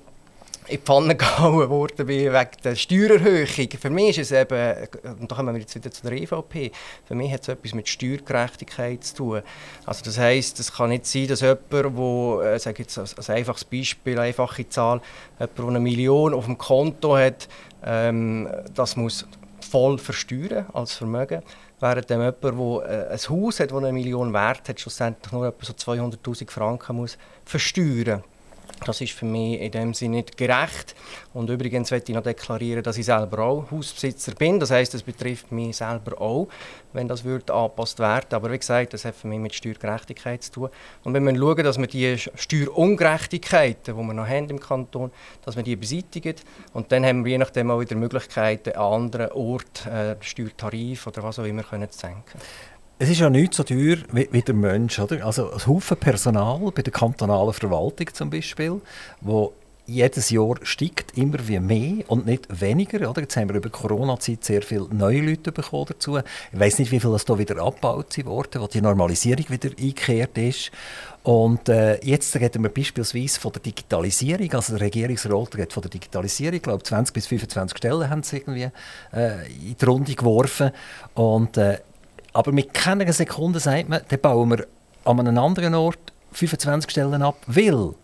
in 0.73 0.79
die 0.79 0.85
Pfanne 0.85 1.15
gehauen 1.17 1.69
worden 1.69 2.07
bin 2.07 2.33
wegen 2.33 2.51
der 2.65 2.75
Steuererhöhung. 2.75 3.69
Für 3.81 3.91
mich 3.91 4.19
ist 4.19 4.31
es 4.31 4.33
eben, 4.33 4.89
und 5.21 5.31
da 5.31 5.37
kommen 5.37 5.55
wir 5.55 5.61
jetzt 5.61 5.75
wieder 5.75 5.91
zu 5.91 6.03
der 6.03 6.13
EVP, 6.13 6.73
für 7.05 7.15
mich 7.15 7.33
hat 7.33 7.43
es 7.43 7.49
etwas 7.49 7.75
mit 7.75 7.89
Steuergerechtigkeit 7.89 9.05
zu 9.05 9.15
tun. 9.15 9.43
Also 9.85 10.03
das 10.05 10.19
heisst, 10.19 10.59
es 10.61 10.73
kann 10.73 10.89
nicht 10.89 11.07
sein, 11.07 11.29
dass 11.29 11.43
jemand, 11.43 11.97
wo, 11.97 12.41
äh, 12.41 12.59
sage 12.59 12.83
jetzt 12.83 12.99
als, 12.99 13.29
einfaches 13.29 13.65
Beispiel, 13.65 14.19
einfache 14.19 14.69
Zahl, 14.69 15.01
jemand, 15.39 15.59
der 15.59 15.67
eine 15.67 15.81
Million 15.81 16.35
auf 16.35 16.47
dem 16.47 16.57
Konto 16.57 17.17
hat, 17.17 17.49
ähm, 17.85 18.49
das 18.75 18.97
muss 18.97 19.27
voll 19.61 19.99
versteuern 19.99 20.67
als 20.73 20.95
Vermögen. 20.95 21.43
Während 21.81 22.09
dem 22.09 22.21
jemand, 22.21 22.45
der 22.45 23.11
äh, 23.11 23.13
ein 23.13 23.19
Haus 23.19 23.61
hat, 23.61 23.71
das 23.71 23.79
eine 23.79 23.93
Million 23.93 24.33
wert 24.33 24.69
hat, 24.69 24.81
schlussendlich 24.81 25.33
nur 25.33 25.47
etwa 25.47 25.65
so 25.65 25.73
200'000 25.73 26.51
Franken 26.51 26.97
muss 26.97 27.19
versteuern 27.45 28.21
muss. 28.21 28.32
Das 28.85 29.01
ist 29.01 29.13
für 29.13 29.27
mich 29.27 29.61
in 29.61 29.71
dem 29.71 29.95
Sinne 29.95 30.17
nicht 30.17 30.37
gerecht. 30.37 30.95
Und 31.35 31.49
übrigens 31.49 31.91
möchte 31.91 32.13
ich 32.13 32.17
noch 32.17 32.23
deklarieren, 32.23 32.83
dass 32.83 32.99
ich 32.99 33.07
selber 33.07 33.39
auch 33.45 33.71
Hausbesitzer 33.71 34.35
bin. 34.35 34.59
Das 34.59 34.71
heißt, 34.71 34.95
es 34.95 35.03
betrifft 35.03 35.53
mich 35.53 35.77
selber 35.77 36.21
auch, 36.21 36.49
wenn 36.93 37.09
das 37.09 37.25
würde 37.25 37.55
angepasst 37.55 37.99
werden. 37.99 38.27
Aber 38.33 38.51
wie 38.51 38.59
gesagt, 38.59 38.93
das 38.93 39.05
hat 39.05 39.15
für 39.15 39.29
mich 39.29 39.39
mit 39.39 39.55
Steuergerechtigkeit 39.55 40.43
zu 40.43 40.53
tun. 40.53 40.69
Und 41.05 41.15
wenn 41.15 41.25
wir 41.25 41.37
schauen, 41.37 41.65
dass 41.65 41.79
wir 41.79 41.87
die 41.87 42.17
Steuerungerechtigkeiten, 42.19 43.97
die 43.97 44.03
wir 44.03 44.15
noch 44.15 44.27
haben 44.27 44.51
im 44.51 44.61
Kanton, 44.61 45.11
dass 45.45 45.57
wir 45.57 45.63
die 45.63 45.77
beseitigen. 45.77 46.35
Und 46.73 46.93
dann 46.93 47.05
haben 47.05 47.25
wir 47.25 47.33
je 47.33 47.39
nachdem 47.39 47.71
auch 47.71 47.81
wieder 47.81 47.97
Möglichkeiten, 47.97 48.73
an 48.73 49.03
anderen 49.05 49.33
Orten 49.33 49.89
äh, 49.89 50.17
Steuertarif 50.21 51.07
oder 51.07 51.23
was 51.23 51.39
auch 51.39 51.45
immer 51.45 51.63
können 51.63 51.91
zu 51.91 51.99
senken. 51.99 52.41
Es 53.03 53.09
ist 53.11 53.19
ja 53.19 53.29
nicht 53.29 53.53
so 53.53 53.65
teuer 53.65 53.97
wie, 54.13 54.29
wie 54.31 54.43
der 54.43 54.55
Mensch. 54.55 55.01
Oder? 55.01 55.27
Also 55.27 55.51
ein 55.51 55.67
Haufen 55.67 55.97
Personal 55.97 56.71
bei 56.73 56.83
der 56.83 56.93
kantonalen 56.93 57.53
Verwaltung 57.53 58.07
zum 58.15 58.31
Beispiel, 58.31 58.81
wo 59.21 59.53
jedes 59.87 60.31
Jahr 60.31 60.55
steigt 60.63 61.19
immer 61.19 61.49
wie 61.49 61.59
mehr 61.59 62.05
und 62.07 62.27
nicht 62.27 62.47
weniger. 62.61 63.11
Oder? 63.11 63.23
Jetzt 63.23 63.37
haben 63.37 63.49
wir 63.49 63.57
über 63.57 63.71
Corona-Zeit 63.71 64.45
sehr 64.45 64.63
viele 64.63 64.87
neue 64.95 65.21
Leute 65.21 65.51
bekommen 65.51 65.87
dazu. 65.89 66.19
Ich 66.19 66.61
weiß 66.61 66.79
nicht, 66.79 66.93
wie 66.93 67.01
viel 67.01 67.11
das 67.11 67.25
da 67.25 67.37
wieder 67.37 67.61
abgebaut 67.61 68.17
wurde, 68.25 68.61
wo 68.61 68.69
die 68.69 68.81
Normalisierung 68.81 69.47
wieder 69.49 69.71
eingekehrt 69.71 70.39
ist. 70.39 70.71
Und 71.25 71.69
äh, 71.69 71.99
jetzt 72.05 72.37
reden 72.37 72.63
wir 72.63 72.71
beispielsweise 72.71 73.41
von 73.41 73.51
der 73.51 73.63
Digitalisierung. 73.63 74.53
Also 74.53 74.75
der 74.75 74.87
Regierungsrat 74.87 75.57
redet 75.57 75.73
von 75.73 75.83
der 75.83 75.91
Digitalisierung. 75.91 76.55
Ich 76.55 76.63
glaube, 76.63 76.85
20 76.85 77.13
bis 77.13 77.27
25 77.27 77.79
Stellen 77.79 78.09
haben 78.09 78.23
sie 78.23 78.37
irgendwie 78.37 78.69
äh, 79.13 79.47
in 79.49 79.77
die 79.77 79.85
Runde 79.85 80.15
geworfen. 80.15 80.71
Und 81.15 81.57
äh, 81.57 81.79
aber 82.33 82.53
mit 82.53 82.75
keiner 82.75 83.13
Sekunde 83.13 83.61
sagt 83.61 83.89
man, 83.89 84.01
dann 84.09 84.21
bauen 84.21 84.51
wir 84.51 84.67
an 85.05 85.21
einem 85.21 85.39
anderen 85.39 85.75
Ort 85.75 86.13
25 86.33 86.91
Stellen 86.91 87.23
ab, 87.23 87.37
weil 87.47 87.95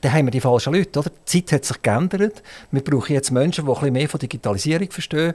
dann 0.00 0.12
haben 0.12 0.26
wir 0.26 0.30
die 0.30 0.40
falschen 0.40 0.74
Leute. 0.74 0.98
Oder? 0.98 1.10
Die 1.10 1.44
Zeit 1.44 1.52
hat 1.52 1.64
sich 1.64 1.82
geändert. 1.82 2.42
Wir 2.70 2.82
brauchen 2.82 3.12
jetzt 3.12 3.30
Menschen, 3.30 3.64
die 3.64 3.70
ein 3.70 3.74
bisschen 3.74 3.92
mehr 3.92 4.08
von 4.08 4.20
Digitalisierung 4.20 4.90
verstehen. 4.90 5.34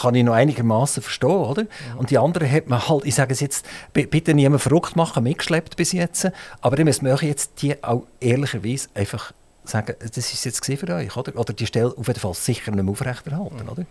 Kann 0.00 0.14
ich 0.14 0.24
noch 0.24 0.32
einigermaßen 0.32 1.02
verstehen. 1.02 1.30
Oder? 1.30 1.66
Und 1.98 2.10
die 2.10 2.18
anderen 2.18 2.50
hat 2.50 2.68
man 2.68 2.88
halt, 2.88 3.04
ich 3.04 3.14
sage 3.14 3.32
es 3.32 3.40
jetzt, 3.40 3.66
bitte 3.92 4.34
niemand 4.34 4.62
verrückt 4.62 4.96
machen, 4.96 5.22
mitgeschleppt 5.22 5.76
bis 5.76 5.92
jetzt. 5.92 6.30
Aber 6.60 6.76
dann 6.76 6.86
müssen 6.86 7.04
wir 7.04 7.16
jetzt 7.22 7.62
die 7.62 7.82
auch 7.84 8.04
ehrlicherweise 8.20 8.88
einfach 8.94 9.32
sagen, 9.64 9.94
das 10.00 10.16
ist 10.16 10.44
jetzt 10.44 10.64
für 10.64 10.94
euch. 10.94 11.16
Oder, 11.16 11.36
oder 11.36 11.52
die 11.52 11.66
Stelle 11.66 11.94
auf 11.96 12.08
jeden 12.08 12.20
Fall 12.20 12.34
sicher 12.34 12.72
nicht 12.72 12.82
mehr 12.82 12.90
aufrechterhalten. 12.90 13.62
Mhm. 13.62 13.68
Oder? 13.68 13.86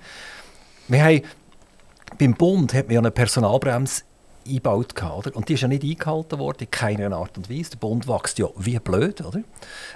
Wir 0.87 1.03
haben 1.03 1.21
beim 2.17 2.33
Bund 2.33 2.73
hat 2.73 2.87
man 2.87 2.95
ja 2.95 2.99
eine 2.99 3.11
Personalbremse 3.11 4.03
eingebaut. 4.47 4.93
Oder? 5.01 5.35
Und 5.35 5.49
die 5.49 5.53
ist 5.53 5.61
ja 5.61 5.67
nicht 5.67 5.83
eingehalten 5.83 6.39
worden, 6.39 6.57
in 6.61 6.71
keiner 6.71 7.15
Art 7.15 7.37
und 7.37 7.49
Weise. 7.49 7.71
Der 7.71 7.77
Bund 7.77 8.07
wächst 8.07 8.39
ja 8.39 8.47
wie 8.57 8.79
blöd. 8.79 9.21
Oder? 9.21 9.41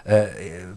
Äh, 0.06 0.28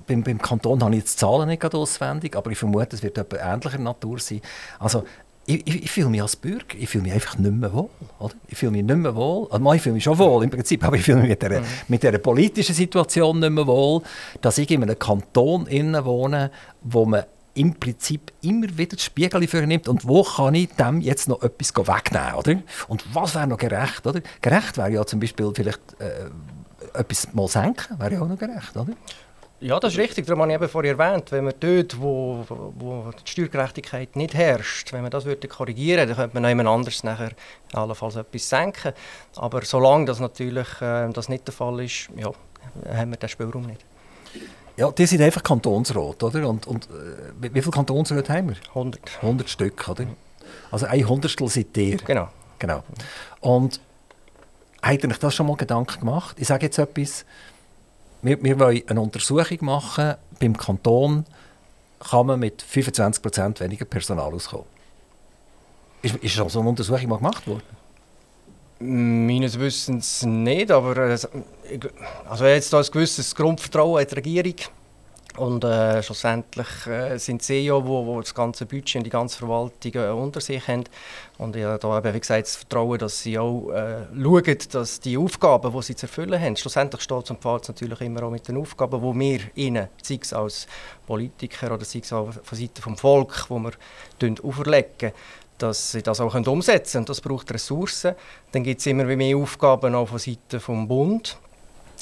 beim, 0.07 0.22
beim 0.22 0.39
Kanton 0.39 0.82
habe 0.82 0.95
ich 0.95 1.01
jetzt 1.01 1.14
die 1.14 1.20
Zahlen 1.20 1.49
nicht 1.49 1.64
auswendig, 1.64 2.37
aber 2.37 2.51
ich 2.51 2.59
vermute, 2.59 2.97
es 2.97 3.03
wird 3.03 3.18
etwas 3.18 3.41
ähnlicher 3.43 3.78
Natur 3.78 4.18
sein. 4.18 4.41
Also, 4.78 5.05
ich, 5.49 5.64
ich, 5.64 5.84
ich 5.84 5.91
fühle 5.93 6.09
mich 6.09 6.20
als 6.20 6.34
Bürger, 6.34 6.76
ich 6.76 6.89
fühle 6.89 7.05
mich 7.05 7.12
einfach 7.12 7.39
nicht 7.39 7.53
mehr 7.53 7.72
wohl. 7.72 7.89
Oder? 8.18 8.34
Ich 8.49 8.59
fühle 8.59 8.72
mich 8.72 8.82
nicht 8.82 8.97
mehr 8.97 9.14
wohl. 9.14 9.47
Also, 9.51 9.72
ich 9.72 9.82
fühle 9.82 9.95
mich 9.95 10.05
schon 10.05 10.18
wohl 10.18 10.43
im 10.43 10.51
Prinzip, 10.51 10.82
aber 10.84 10.97
ich 10.97 11.03
fühle 11.03 11.20
mich 11.20 11.28
mit 11.28 11.43
dieser, 11.43 11.61
mhm. 11.61 11.66
mit 11.89 12.03
dieser 12.03 12.18
politischen 12.18 12.74
Situation 12.74 13.39
nicht 13.39 13.51
mehr 13.51 13.66
wohl, 13.66 14.03
dass 14.41 14.59
ich 14.59 14.70
in 14.70 14.82
einem 14.82 14.99
Kanton 14.99 15.66
wohne, 15.66 16.51
wo 16.82 17.05
man 17.05 17.24
im 17.57 17.75
Prinzip 17.75 18.33
immer 18.43 18.67
wieder 18.77 18.97
das 18.97 19.05
Spiegel 19.05 19.47
für 19.49 19.67
nimmt 19.67 19.89
und 19.89 20.07
wo 20.07 20.23
kann 20.23 20.55
ich 20.55 20.69
dem 20.75 21.01
jetzt 21.01 21.29
noch 21.29 21.43
etwas 21.43 21.75
wegnehmen, 21.75 22.35
oder? 22.35 22.57
Und 22.89 23.05
was 23.15 23.35
wäre 23.35 23.47
noch 23.47 23.59
gerecht, 23.59 24.07
oder? 24.07 24.21
Gerecht 24.41 24.77
wäre 24.77 24.91
ja 24.91 25.07
zum 25.07 25.21
Beispiel 25.21 25.51
vielleicht 25.55 25.81
äh, 25.99 26.31
etwas 26.99 27.33
mal 27.33 27.49
senken, 27.49 27.99
wäre 27.99 28.15
ja 28.15 28.23
auch 28.23 28.29
noch 28.29 28.39
gerecht, 28.39 28.77
oder? 28.77 28.93
Ja, 29.59 29.81
das 29.81 29.95
ist 29.95 29.99
richtig. 29.99 30.27
Darum 30.27 30.43
habe 30.43 30.53
ich 30.53 30.57
eben 30.57 30.69
vorher 30.69 30.99
erwähnt, 30.99 31.33
wenn 31.33 31.45
man 31.45 31.55
dort, 31.59 31.99
wo, 31.99 32.45
wo 32.49 33.11
die 33.11 33.31
Steuergerechtigkeit 33.31 34.15
nicht 34.15 34.35
herrscht, 34.35 34.93
wenn 34.93 35.01
man 35.01 35.11
das 35.11 35.25
würde 35.25 35.49
korrigieren, 35.49 36.07
dann 36.07 36.17
könnte 36.17 36.39
man 36.39 36.47
jemand 36.47 36.69
anders 36.69 37.03
nachher 37.05 37.31
allenfalls 37.73 38.17
etwas 38.17 38.49
senken. 38.51 38.93
Aber 39.37 39.65
solange 39.65 40.05
das 40.05 40.21
natürlich 40.21 40.69
äh, 40.83 41.09
das 41.09 41.31
nicht 41.31 41.47
der 41.47 41.55
Fall 41.55 41.81
ist, 41.83 42.11
ja, 42.17 42.31
haben 42.95 43.11
wir 43.11 43.17
den 43.17 43.29
Spielraum 43.31 43.67
nicht. 43.67 43.83
Ja, 44.77 44.91
die 44.91 45.07
sind 45.07 45.22
einfach 45.22 45.43
Kantonsrat, 45.43 46.22
oder? 46.22 46.49
Und, 46.49 46.66
und 46.66 46.87
äh, 46.87 47.53
wie 47.55 47.62
viele 47.62 47.70
Kantonsräte 47.70 48.33
haben 48.33 48.51
wir? 48.51 48.57
100. 48.68 49.01
100 49.22 49.49
Stück, 49.49 49.89
oder? 49.89 50.07
Also 50.70 50.87
ein 50.87 51.09
Hundertstel 51.09 51.49
seid 51.49 51.77
ihr. 51.77 51.97
Genau. 51.99 52.29
genau. 52.59 52.83
Und 53.41 53.81
habt 54.83 55.03
ihr 55.03 55.11
euch 55.11 55.18
das 55.18 55.35
schon 55.35 55.47
mal 55.47 55.57
Gedanken 55.57 56.01
gemacht? 56.01 56.37
Ich 56.39 56.49
sage 56.49 56.66
jetzt 56.66 56.79
etwas, 56.79 57.24
wir, 58.22 58.43
wir 58.43 58.59
wollen 58.59 58.83
eine 58.87 59.01
Untersuchung 59.01 59.59
machen, 59.62 60.14
beim 60.41 60.57
Kanton 60.57 61.24
kann 61.99 62.27
man 62.27 62.41
mit 62.41 62.62
25% 62.62 63.61
weniger 63.61 63.85
Personal 63.87 64.33
auskommen. 64.33 64.66
Ist, 66.03 66.16
ist 66.16 66.33
schon 66.33 66.49
so 66.49 66.61
eine 66.61 66.68
Untersuchung 66.68 67.09
mal 67.09 67.16
gemacht 67.16 67.47
worden? 67.47 67.76
Meines 68.79 69.59
Wissens 69.59 70.22
nicht, 70.24 70.70
aber 70.70 70.97
äh, 70.97 71.18
also 72.29 72.45
jetzt 72.45 72.74
ein 72.74 72.85
gewisses 72.93 73.35
Grundvertrauen 73.35 74.03
in 74.03 74.09
die 74.09 74.14
Regierung. 74.14 74.55
Und 75.37 75.64
äh, 75.64 76.03
schlussendlich 76.03 76.87
äh, 76.87 77.18
sind 77.18 77.43
sie 77.43 77.66
ja, 77.66 77.74
wo, 77.74 78.07
wo 78.07 78.20
das 78.20 78.35
ganze 78.35 78.64
Budget 78.64 78.97
und 78.97 79.05
die 79.05 79.11
ganze 79.11 79.39
Verwaltung 79.39 79.93
äh, 79.95 80.09
unter 80.09 80.41
sich 80.41 80.66
haben. 80.66 80.85
Und 81.37 81.57
ich 81.57 81.64
habe 81.64 81.79
da 81.79 81.99
eben, 81.99 82.14
wie 82.14 82.20
gesagt, 82.20 82.47
das 82.47 82.57
Vertrauen, 82.57 82.99
dass 82.99 83.22
sie 83.22 83.39
auch 83.39 83.70
äh, 83.70 84.07
schauen, 84.18 84.59
dass 84.72 85.01
die 85.01 85.18
Aufgaben, 85.18 85.72
die 85.72 85.83
sie 85.83 85.97
zu 85.97 86.07
erfüllen 86.07 86.41
haben, 86.41 86.57
schlussendlich 86.57 87.03
steht 87.03 87.31
und 87.31 87.43
fällt 87.43 87.62
es 87.62 87.68
natürlich 87.68 88.01
immer 88.01 88.22
auch 88.22 88.31
mit 88.31 88.49
den 88.49 88.57
Aufgaben, 88.57 89.01
die 89.01 89.20
wir 89.20 89.41
ihnen, 89.55 89.89
sei 90.03 90.18
es 90.22 90.33
als 90.33 90.66
Politiker 91.07 91.74
oder 91.74 91.85
sei 91.85 91.99
es 91.99 92.12
auch 92.12 92.33
von 92.43 92.59
Seiten 92.59 92.91
des 92.91 93.01
Volkes, 93.01 93.47
die 93.49 94.29
wir 94.29 94.45
auferlegen, 94.45 95.12
dass 95.59 95.93
sie 95.93 96.03
das 96.03 96.21
auch 96.21 96.35
umsetzen 96.35 96.93
können. 96.93 97.07
Das 97.07 97.21
braucht 97.21 97.53
Ressourcen. 97.53 98.15
Dann 98.53 98.63
gibt 98.63 98.81
es 98.81 98.87
immer 98.87 99.05
mehr 99.05 99.37
Aufgaben 99.37 99.95
auch 99.95 100.09
von 100.09 100.19
Seiten 100.19 100.39
des 100.51 100.65
Bund 100.65 101.39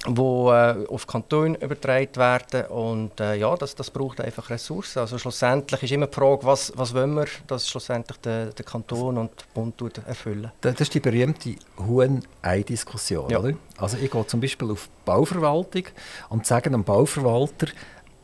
die 0.07 0.21
äh, 0.21 0.87
auf 0.89 1.07
Kanton 1.07 1.55
übertragen 1.55 2.17
werden 2.17 2.67
und 2.67 3.19
äh, 3.21 3.37
ja, 3.37 3.57
das, 3.57 3.75
das 3.75 3.91
braucht 3.91 4.21
einfach 4.21 4.51
Ressourcen. 4.51 4.99
Also 4.99 5.19
schlussendlich 5.19 5.83
ist 5.83 5.93
immer 5.93 6.07
die 6.07 6.15
Frage, 6.15 6.45
was, 6.45 6.73
was 6.77 6.95
wollen 6.95 7.15
wir, 7.15 7.27
dass 7.47 7.69
schlussendlich 7.69 8.19
der, 8.19 8.47
der 8.47 8.65
Kanton 8.65 9.17
und 9.17 9.31
der 9.31 9.47
Bund 9.55 9.81
erfüllen. 10.07 10.51
Das 10.61 10.81
ist 10.81 10.93
die 10.93 11.01
berühmte 11.01 11.55
Huhn-Ei-Diskussion, 11.79 13.31
ja. 13.31 13.43
Also 13.79 13.97
ich 13.97 14.11
gehe 14.11 14.27
zum 14.27 14.41
Beispiel 14.41 14.71
auf 14.71 14.87
die 14.87 15.05
Bauverwaltung 15.05 15.85
und 16.29 16.47
sage 16.47 16.67
einem 16.67 16.85
Bauverwalter, 16.85 17.69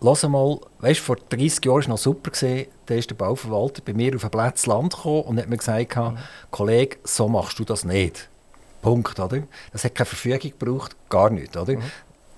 lass 0.01 0.23
mal, 0.23 0.59
weißt, 0.81 1.01
vor 1.01 1.17
30 1.17 1.65
Jahren 1.65 1.75
war 1.75 1.81
es 1.81 1.89
noch 1.89 1.99
super, 1.99 2.31
gewesen, 2.31 2.67
da 2.87 2.95
ist 2.95 3.11
der 3.11 3.15
Bauverwalter 3.15 3.83
bei 3.85 3.93
mir 3.93 4.15
auf 4.17 4.25
ein 4.25 4.31
Platz 4.31 4.67
Land 4.67 4.97
gekommen 4.97 5.23
und 5.23 5.39
hat 5.39 5.49
mir 5.49 5.57
gesagt, 5.57 5.97
mhm. 5.97 6.19
Kollege, 6.51 6.99
so 7.05 7.29
machst 7.29 7.59
du 7.59 7.65
das 7.65 7.85
nicht. 7.85 8.29
Punkt, 8.83 9.19
oder? 9.21 9.43
Das 9.73 9.85
hat 9.85 9.95
keine 9.95 10.07
Verfügung 10.07 10.53
gebraucht, 10.59 10.97
gar 11.09 11.31
nicht, 11.31 11.57
oder? 11.57 11.75
Mhm. 11.75 11.83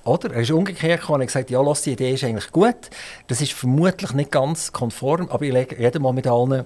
Oder? 0.04 0.32
Er 0.32 0.40
ist 0.40 0.50
umgekehrt 0.50 1.00
gekommen 1.00 1.20
und 1.20 1.26
gesagt, 1.26 1.50
ja, 1.50 1.62
lass, 1.62 1.82
die 1.82 1.92
Idee 1.92 2.14
ist 2.14 2.24
eigentlich 2.24 2.50
gut. 2.50 2.90
Das 3.28 3.40
ist 3.40 3.52
vermutlich 3.52 4.12
nicht 4.12 4.32
ganz 4.32 4.72
konform, 4.72 5.28
aber 5.30 5.44
ich 5.44 5.54
rede 5.54 6.00
mal 6.00 6.12
mit 6.12 6.26
allen, 6.26 6.64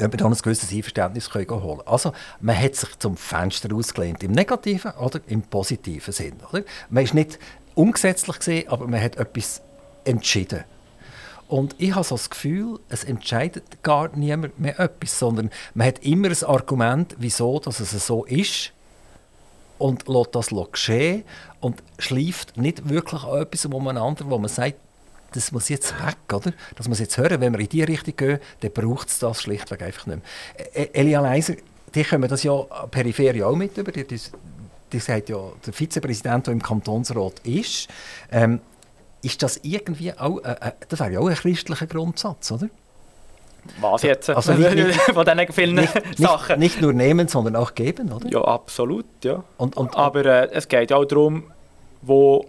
ob 0.00 0.12
wir 0.12 0.16
dann 0.16 0.32
ein 0.32 0.38
gewisses 0.38 0.72
Einverständnis 0.72 1.32
holen 1.34 1.46
können. 1.46 1.80
Also, 1.84 2.12
man 2.40 2.58
hat 2.58 2.74
sich 2.74 2.98
zum 2.98 3.16
Fenster 3.16 3.74
ausgelehnt, 3.74 4.22
im 4.22 4.32
negativen 4.32 4.92
oder 4.92 5.20
im 5.26 5.42
positiven 5.42 6.12
Sinn. 6.12 6.36
Oder? 6.50 6.62
Man 6.88 7.04
ist 7.04 7.12
nicht 7.12 7.38
ungesetzlich 7.74 8.38
gesehen, 8.38 8.68
aber 8.68 8.86
man 8.86 9.02
hat 9.02 9.16
etwas 9.16 9.60
entschieden. 10.06 10.64
Und 11.48 11.76
ich 11.78 11.94
habe 11.94 12.04
so 12.04 12.16
das 12.16 12.28
Gefühl, 12.28 12.80
es 12.88 13.04
entscheidet 13.04 13.82
gar 13.82 14.08
niemand 14.16 14.58
mehr 14.58 14.78
etwas, 14.80 15.18
sondern 15.18 15.50
man 15.74 15.86
hat 15.86 16.04
immer 16.04 16.28
ein 16.28 16.44
Argument, 16.44 17.14
wieso 17.18 17.60
dass 17.60 17.78
es 17.78 18.06
so 18.06 18.24
ist 18.24 18.72
und 19.78 20.08
lässt 20.08 20.34
das 20.34 20.50
geschehen 20.72 21.24
und 21.60 21.82
schleift 21.98 22.56
nicht 22.56 22.88
wirklich 22.88 23.22
an 23.22 23.42
etwas 23.42 23.64
umeinander, 23.66 24.24
wo 24.28 24.38
man 24.38 24.48
sagt, 24.48 24.76
das 25.32 25.52
muss 25.52 25.68
jetzt 25.68 25.92
weg, 26.04 26.16
oder? 26.32 26.52
Das 26.76 26.88
muss 26.88 26.98
jetzt 26.98 27.18
hören. 27.18 27.40
Wenn 27.40 27.52
wir 27.52 27.60
in 27.60 27.68
diese 27.68 27.88
Richtung 27.88 28.16
gehen, 28.16 28.38
dann 28.60 28.72
braucht 28.72 29.08
es 29.08 29.18
das 29.18 29.42
schlichtweg 29.42 29.82
einfach 29.82 30.06
nicht 30.06 30.20
mehr. 30.56 30.66
E-, 30.74 30.90
Elia 30.92 31.20
Leiser, 31.20 31.54
die 31.94 32.04
kommen 32.04 32.28
das 32.28 32.42
ja 32.42 32.54
peripher 32.90 33.46
auch 33.46 33.54
mit 33.54 33.76
über. 33.76 33.92
Die, 33.92 34.06
die, 34.06 34.20
die 34.92 34.98
sagt 34.98 35.28
ja, 35.28 35.38
der 35.64 35.72
Vizepräsident, 35.72 36.46
der 36.46 36.52
im 36.54 36.62
Kantonsrat 36.62 37.40
ist. 37.40 37.88
Ähm, 38.30 38.60
ist 39.22 39.42
das 39.42 39.60
irgendwie 39.62 40.12
auch, 40.12 40.38
äh, 40.44 40.56
äh, 40.60 40.72
das 40.88 41.00
wäre 41.00 41.12
ja 41.12 41.20
auch 41.20 41.28
ein 41.28 41.34
christlicher 41.34 41.86
Grundsatz, 41.86 42.52
oder? 42.52 42.68
Was 43.80 44.02
jetzt? 44.02 44.30
Also 44.30 44.52
nicht, 44.52 44.74
nicht, 44.74 45.00
von 45.12 45.24
diesen 45.24 45.52
vielen 45.52 45.74
nicht, 45.74 45.92
Sachen. 46.18 46.60
Nicht, 46.60 46.80
nur 46.80 46.92
nehmen, 46.92 47.26
sondern 47.26 47.56
auch 47.56 47.74
geben, 47.74 48.12
oder? 48.12 48.28
Ja, 48.28 48.42
absolut, 48.42 49.06
ja. 49.24 49.42
Und, 49.56 49.76
und, 49.76 49.96
Aber 49.96 50.24
äh, 50.24 50.48
es 50.52 50.68
geht 50.68 50.92
auch 50.92 51.04
darum, 51.04 51.44
wo 52.02 52.46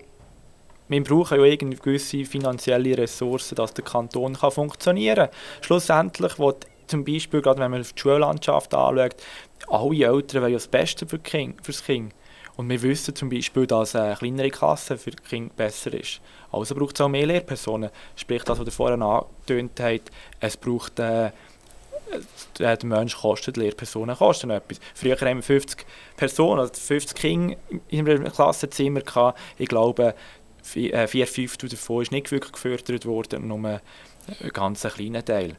wir 0.89 1.03
brauchen 1.03 1.39
ja 1.39 1.45
irgendwie 1.45 1.78
gewisse 1.78 2.24
finanzielle 2.24 2.97
Ressourcen, 2.97 3.55
dass 3.55 3.74
der 3.74 3.84
Kanton 3.84 4.36
kann 4.36 4.51
funktionieren 4.51 5.15
kann. 5.15 5.30
Schlussendlich, 5.61 6.39
wo 6.39 6.53
zum 6.88 7.03
Beispiel, 7.03 7.41
gerade 7.41 7.59
wenn 7.59 7.72
man 7.72 7.84
die 7.84 7.89
Schullandschaft 7.99 8.74
anschaut, 8.74 9.15
alle 9.68 9.91
Eltern 9.91 10.41
wollen 10.41 10.51
ja 10.53 10.57
das 10.57 10.68
Beste 10.68 11.05
für, 11.05 11.20
kind, 11.20 11.57
für 11.61 11.72
das 11.74 11.84
Kind. 11.84 12.13
Und 12.58 12.70
wir 12.70 12.82
wissen 12.82 13.16
zum 13.16 13.30
Beispiel, 13.30 13.68
dass 13.68 13.95
eine 13.95 14.16
kleinere 14.16 14.49
Klasse 14.49 14.97
für 14.97 15.12
die 15.12 15.24
Kinder 15.24 15.53
besser 15.55 15.93
ist. 15.93 16.20
Also 16.51 16.76
braucht 16.76 16.95
es 16.95 17.01
auch 17.01 17.08
mehr 17.08 17.26
Lehrpersonen. 17.26 17.91
Sprich, 18.16 18.43
das, 18.43 18.60
was 18.60 18.66
ihr 18.66 18.72
vorhin 18.72 19.01
angetönt 19.01 19.80
habt, 19.80 20.12
es 20.39 20.58
braucht... 20.58 20.99
Äh, 20.99 21.32
der 22.58 22.78
Mensch 22.84 23.18
kostet, 23.18 23.58
Lehrpersonen 23.58 24.16
kosten 24.16 24.49
etwas. 24.49 24.80
Früher 24.95 25.20
haben 25.20 25.39
wir 25.39 25.43
50 25.43 25.86
Personen, 26.16 26.62
also 26.62 26.74
50 26.74 27.18
Kinder 27.18 27.58
in 27.89 28.10
einem 28.10 28.32
Klassenzimmer 28.32 29.01
gehabt. 29.01 29.38
Ich 29.58 29.68
glaube, 29.68 30.16
äh, 30.76 31.08
vier 31.08 31.28
Fünftel 31.28 31.70
davon 31.70 32.01
ist 32.03 32.12
nicht 32.12 32.32
wirklich 32.32 32.53
gefördert 32.53 33.05
worden, 33.05 33.47
nur 33.47 33.60
ein 33.60 33.82
ganz 34.53 34.84
kleiner 34.84 35.24
Teil. 35.24 35.58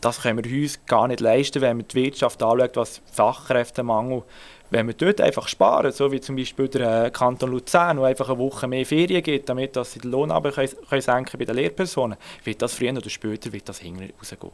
Das 0.00 0.22
können 0.22 0.42
wir 0.42 0.62
uns 0.62 0.78
gar 0.86 1.08
nicht 1.08 1.20
leisten, 1.20 1.60
wenn 1.60 1.78
man 1.78 1.88
die 1.88 2.04
Wirtschaft 2.04 2.42
anschaut, 2.42 2.76
was 2.76 3.02
Fachkräftemangel 3.12 4.22
wenn 4.70 4.86
wir 4.86 4.94
dort 4.94 5.20
einfach 5.20 5.48
sparen, 5.48 5.92
so 5.92 6.12
wie 6.12 6.20
zum 6.20 6.36
Beispiel 6.36 6.68
der 6.68 7.06
äh, 7.06 7.10
Kanton 7.10 7.50
Luzern, 7.50 7.98
wo 7.98 8.04
einfach 8.04 8.28
eine 8.28 8.38
Woche 8.38 8.66
mehr 8.68 8.84
Ferien 8.84 9.22
gibt, 9.22 9.48
damit 9.48 9.76
dass 9.76 9.92
sie 9.92 10.00
den 10.00 10.10
Lohn 10.10 10.30
aber 10.30 10.52
können, 10.52 10.70
können 10.88 11.02
senken 11.02 11.38
bei 11.38 11.44
den 11.44 11.56
Lehrpersonen, 11.56 12.18
wird 12.44 12.60
das 12.60 12.74
früher 12.74 12.92
oder 12.92 13.08
später 13.08 13.52
wird 13.52 13.68
das 13.68 13.80
rausgehen. 13.80 14.52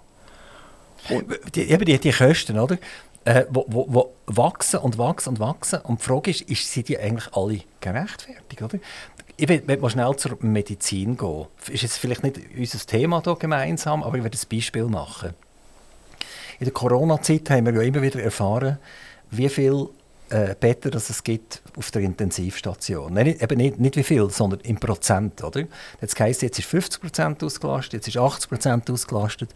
Und 1.10 1.54
die, 1.54 1.70
eben 1.70 1.84
die, 1.84 1.98
die 1.98 2.12
Kosten, 2.12 2.58
oder? 2.58 2.78
Äh, 3.24 3.44
wo, 3.48 3.64
wo, 3.68 3.86
wo, 3.88 4.14
wachsen 4.26 4.80
und 4.80 4.98
wachsen 4.98 5.30
und 5.30 5.40
wachsen. 5.40 5.80
Und 5.80 6.00
die 6.00 6.04
Frage 6.04 6.30
ist, 6.30 6.42
ist 6.42 6.70
sind 6.70 6.88
die 6.88 6.98
eigentlich 6.98 7.32
alle 7.32 7.60
gerechtfertigt? 7.80 8.62
Oder? 8.62 8.78
Ich 9.36 9.48
will 9.48 9.62
mal 9.78 9.90
schnell 9.90 10.14
zur 10.16 10.36
Medizin 10.40 11.16
gehen. 11.16 11.46
Ist 11.70 11.82
jetzt 11.82 11.96
vielleicht 11.96 12.22
nicht 12.22 12.38
unser 12.56 12.78
Thema 12.78 13.22
hier 13.24 13.34
gemeinsam, 13.36 14.02
aber 14.02 14.16
ich 14.18 14.22
werde 14.22 14.38
ein 14.38 14.48
Beispiel 14.50 14.84
machen. 14.84 15.30
In 16.60 16.66
der 16.66 16.72
Corona-Zeit 16.72 17.50
haben 17.50 17.66
wir 17.66 17.74
ja 17.74 17.82
immer 17.82 18.02
wieder 18.02 18.22
erfahren, 18.22 18.78
wie 19.30 19.48
viel 19.48 19.88
äh, 20.34 20.56
Betten 20.58 20.90
dass 20.90 21.10
es 21.10 21.22
gibt 21.22 21.62
auf 21.76 21.92
der 21.92 22.02
Intensivstation. 22.02 23.14
Nein, 23.14 23.26
eben 23.26 23.56
nicht, 23.56 23.78
nicht 23.78 23.96
wie 23.96 24.02
viel, 24.02 24.28
sondern 24.30 24.60
im 24.60 24.76
Prozent. 24.76 25.44
Oder? 25.44 25.64
Jetzt 26.00 26.18
heisst 26.18 26.42
jetzt 26.42 26.58
ist 26.58 26.68
50 26.68 27.00
Prozent 27.00 27.44
ausgelastet, 27.44 27.92
jetzt 27.94 28.08
ist 28.08 28.16
80 28.16 28.50
Prozent 28.50 28.90
ausgelastet 28.90 29.50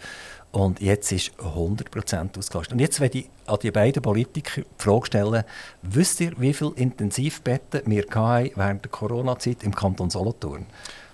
und 0.52 0.80
jetzt 0.80 1.10
ist 1.10 1.32
100 1.40 1.90
Prozent 1.90 2.38
ausgelastet. 2.38 2.74
Und 2.74 2.78
jetzt 2.78 3.00
werde 3.00 3.18
ich 3.18 3.30
an 3.46 3.58
die 3.60 3.72
beiden 3.72 4.02
Politiker 4.02 4.62
die 4.62 4.82
Frage 4.82 5.06
stellen, 5.06 5.42
wisst 5.82 6.20
ihr, 6.20 6.32
wie 6.38 6.54
viele 6.54 6.72
Intensivbetten 6.76 7.82
wir 7.86 8.04
während 8.54 8.84
der 8.84 8.90
Corona-Zeit 8.90 9.64
im 9.64 9.74
Kanton 9.74 10.10
Solothurn? 10.10 10.66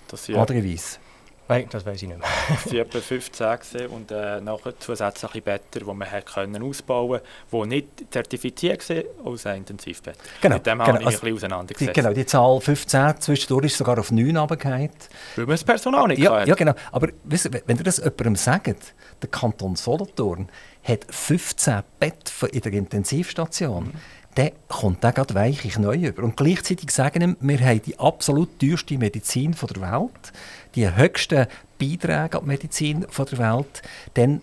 Das 0.07 0.27
ja. 0.27 0.39
Adriweis. 0.39 0.99
Nein, 1.47 1.67
das 1.69 1.85
weiß 1.85 2.01
ich 2.01 2.07
nicht 2.07 2.19
mehr. 2.19 2.27
es 2.65 2.71
waren 2.71 2.79
etwa 2.79 2.99
15 2.99 3.87
und 3.87 4.11
äh, 4.11 4.41
nachher 4.41 4.77
zusätzliche 4.79 5.41
Betten, 5.41 5.79
die 5.79 5.93
man 5.93 6.07
können 6.25 6.63
ausbauen 6.63 7.21
konnte, 7.51 7.67
die 7.69 7.75
nicht 7.75 7.87
zertifiziert 8.11 8.89
waren 8.89 9.03
als 9.25 9.45
Intensivbett. 9.45 10.17
Genau, 10.41 10.55
Mit 10.55 10.65
dem 10.65 10.79
genau, 10.79 10.87
habe 10.87 10.99
ich 11.01 11.05
also, 11.05 11.25
ein 11.25 11.33
auseinandergesetzt. 11.33 11.93
Genau, 11.93 12.13
die 12.13 12.25
Zahl 12.25 12.59
15, 12.59 13.21
zwischendurch 13.21 13.65
ist 13.65 13.77
sogar 13.77 13.99
auf 13.99 14.11
9 14.11 14.35
runtergefallen. 14.35 14.89
Weil 15.35 15.45
man 15.45 15.53
das 15.53 15.63
Personal 15.63 16.07
nicht 16.07 16.19
ja, 16.19 16.43
ja, 16.43 16.55
genau. 16.55 16.73
Aber 16.91 17.09
weißt, 17.23 17.51
wenn 17.67 17.77
ihr 17.77 17.83
das 17.83 17.97
jemandem 17.97 18.35
sagt, 18.35 18.95
der 19.21 19.29
Kanton 19.29 19.75
Solothurn 19.75 20.49
hat 20.83 21.05
15 21.09 21.83
Betten 21.99 22.49
in 22.49 22.61
der 22.61 22.73
Intensivstation, 22.73 23.85
mhm 23.85 23.91
dann 24.35 24.51
kommt 24.67 25.01
der 25.01 25.13
gerade 25.13 25.33
weichig 25.33 25.79
neu 25.79 25.95
über. 25.95 26.23
Und 26.23 26.35
gleichzeitig 26.35 26.91
sagen 26.91 27.37
wir, 27.39 27.59
wir 27.59 27.65
haben 27.65 27.81
die 27.81 27.97
absolut 27.97 28.59
teuerste 28.59 28.97
Medizin 28.97 29.55
der 29.59 29.81
Welt, 29.81 30.33
die 30.75 30.95
höchsten 30.95 31.47
Beiträge 31.79 32.37
an 32.37 32.43
die 32.43 32.47
Medizin 32.47 33.05
der 33.17 33.37
Welt, 33.37 33.81
dann 34.13 34.41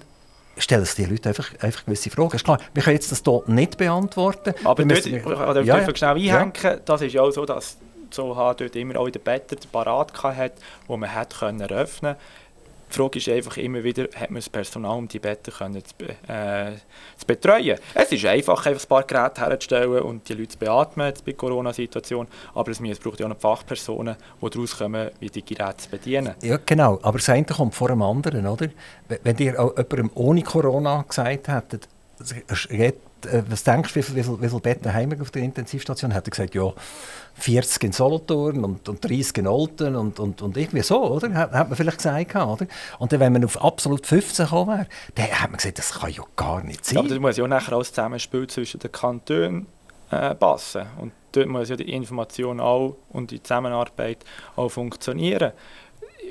stellen 0.59 0.85
sich 0.85 0.95
die 0.95 1.05
Leute 1.05 1.31
einfach, 1.31 1.51
einfach 1.61 1.85
gewisse 1.85 2.11
Fragen. 2.11 2.37
Ist 2.37 2.45
klar, 2.45 2.59
wir 2.75 2.83
können 2.83 2.97
jetzt 2.97 3.11
das 3.11 3.23
hier 3.25 3.43
nicht 3.47 3.79
beantworten. 3.79 4.55
Aber 4.65 4.85
dort, 4.85 5.07
ich 5.07 5.23
kann 5.23 5.57
ja, 5.65 5.79
ja, 5.79 5.97
schnell 5.97 6.11
einhängen, 6.11 6.53
ja. 6.63 6.77
das 6.77 7.03
ist 7.03 7.13
ja 7.13 7.23
auch 7.23 7.31
so, 7.31 7.47
dass 7.47 7.79
so 8.11 8.35
dort 8.35 8.77
immer 8.77 8.99
auch 8.99 9.07
in 9.07 9.13
den 9.13 9.23
Betten 9.23 9.59
parat 9.71 10.23
hatte, 10.23 10.55
wo 10.87 10.97
man 10.97 11.13
hat 11.13 11.39
können 11.39 11.71
öffnen 11.71 12.17
die 12.93 12.97
Frage 12.97 13.19
ist 13.19 13.29
einfach 13.29 13.57
immer 13.57 13.83
wieder, 13.83 14.05
hat 14.15 14.31
man 14.31 14.37
das 14.37 14.49
Personal, 14.49 14.99
um 14.99 15.09
die 15.09 15.19
Betten 15.19 15.53
können 15.53 15.83
zu, 15.85 15.95
äh, 16.29 16.73
zu 17.17 17.27
betreuen? 17.27 17.79
Es 17.95 18.13
ist 18.13 18.25
einfach, 18.25 18.67
einfach 18.67 18.83
ein 18.83 18.89
paar 18.89 19.03
Geräte 19.05 19.41
herzustellen 19.41 20.03
und 20.03 20.29
die 20.29 20.35
Leute 20.35 20.49
zu 20.49 20.59
beatmen 20.59 21.13
bei 21.13 21.33
der 21.33 21.35
Corona-Situation, 21.35 22.27
aber 22.55 22.71
es 22.71 22.99
braucht 22.99 23.21
ja 23.21 23.27
auch 23.27 23.31
noch 23.31 23.39
Fachpersonen, 23.39 24.17
die 24.41 24.51
daraus 24.51 24.77
kommen, 24.77 25.11
wie 25.21 25.29
die 25.29 25.45
Geräte 25.45 25.77
zu 25.79 25.91
bedienen. 25.91 26.35
Ja, 26.43 26.59
genau. 26.65 26.99
Aber 27.03 27.19
das 27.19 27.29
eine 27.29 27.45
kommt 27.45 27.75
vor 27.75 27.89
dem 27.89 28.03
anderen, 28.03 28.47
oder? 28.47 28.69
Wenn 29.23 29.39
ihr 29.39 29.59
auch 29.59 29.77
jemandem 29.77 30.11
ohne 30.15 30.43
Corona 30.43 31.05
gesagt 31.09 31.49
hättet, 31.49 31.89
äh, 32.31 33.43
was 33.49 33.65
denkst 33.65 33.93
du, 33.95 34.01
wie, 34.01 34.17
wie 34.17 34.49
viele 34.49 34.61
Betten 34.61 34.93
haben 34.93 35.11
wir 35.11 35.21
auf 35.21 35.31
der 35.31 35.43
Intensivstation? 35.43 36.15
Hat 36.15 36.27
er 36.27 36.31
gesagt, 36.31 36.55
ja, 36.55 36.73
40 37.35 37.85
in 37.85 37.93
Solothurn 37.93 38.65
und, 38.65 38.89
und 38.89 39.05
30 39.05 39.39
in 39.39 39.47
Olten 39.47 39.97
und, 39.97 40.21
und, 40.21 40.43
und 40.43 40.57
irgendwie 40.57 40.83
so, 40.83 41.03
oder? 41.03 41.33
Hat, 41.35 41.53
hat 41.53 41.69
man 41.69 41.77
vielleicht 41.77 41.99
gesagt, 41.99 42.35
oder? 42.35 42.67
Und 42.99 43.13
dann, 43.13 43.21
wenn 43.21 43.33
man 43.33 43.45
auf 43.45 43.63
absolut 43.63 44.07
15 44.07 44.47
gekommen 44.47 44.79
wäre, 44.79 44.87
dann 45.15 45.41
hat 45.41 45.51
man 45.51 45.57
gesagt, 45.57 45.79
das 45.79 45.93
kann 45.93 46.11
ja 46.11 46.23
gar 46.37 46.63
nicht 46.63 46.85
sein. 46.85 46.99
Aber 46.99 47.09
das 47.09 47.19
muss 47.19 47.37
ja 47.37 47.45
auch 47.45 47.49
nachher 47.49 47.75
alles 47.75 47.89
Zusammenspiel 47.89 48.47
zwischen 48.47 48.81
den 48.81 48.93
Kantonen 48.93 49.67
äh, 50.11 50.35
passen. 50.35 50.87
Und 51.01 51.13
dort 51.33 51.49
muss 51.49 51.69
ja 51.69 51.77
die 51.77 51.91
Information 51.93 52.61
auch 52.61 52.97
und 53.11 53.31
die 53.31 53.43
Zusammenarbeit 53.43 54.25
auch 54.57 54.69
funktionieren 54.69 55.53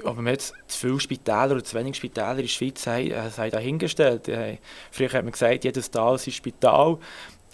ob 0.04 0.18
wir 0.20 0.32
jetzt 0.32 0.54
zu 0.68 0.88
viele 0.88 1.00
Spitäler 1.00 1.52
oder 1.52 1.64
zu 1.64 1.78
wenig 1.78 1.96
Spitäler 1.96 2.32
in 2.32 2.42
der 2.42 2.48
Schweiz 2.48 2.86
haben, 2.88 3.12
äh, 3.12 3.30
sei 3.30 3.50
dahingestellt. 3.50 4.28
Äh, 4.28 4.58
früher 4.92 5.12
hat 5.12 5.24
man 5.24 5.32
gesagt, 5.32 5.64
jedes 5.64 5.92
Tal 5.92 6.16
ist 6.16 6.28
ein 6.28 6.32
Spital. 6.32 6.98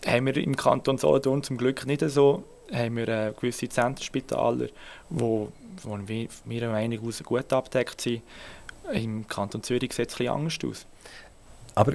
Haben 0.06 0.26
wir 0.26 0.38
im 0.38 0.56
Kanton 0.56 0.98
Solothurn 0.98 1.44
zum 1.44 1.58
Glück 1.58 1.86
nicht 1.86 2.02
so. 2.10 2.44
Haben 2.72 2.98
wir 2.98 3.08
äh, 3.08 3.34
gewisse 3.40 3.70
Zentrumspitaler, 3.70 4.68
wo, 5.10 5.52
wo 5.84 5.98
wir 6.06 6.28
meiner 6.46 6.72
Meinung 6.72 7.06
nach 7.06 7.24
gut 7.24 7.52
abdeckt 7.54 8.02
sind. 8.02 8.22
Im 8.92 9.28
Kanton 9.28 9.64
Zürich 9.64 9.94
sieht 9.94 10.10
es 10.10 10.16
bisschen 10.16 10.34
anders 10.34 10.58
aus. 10.66 10.86
Aber 11.76 11.94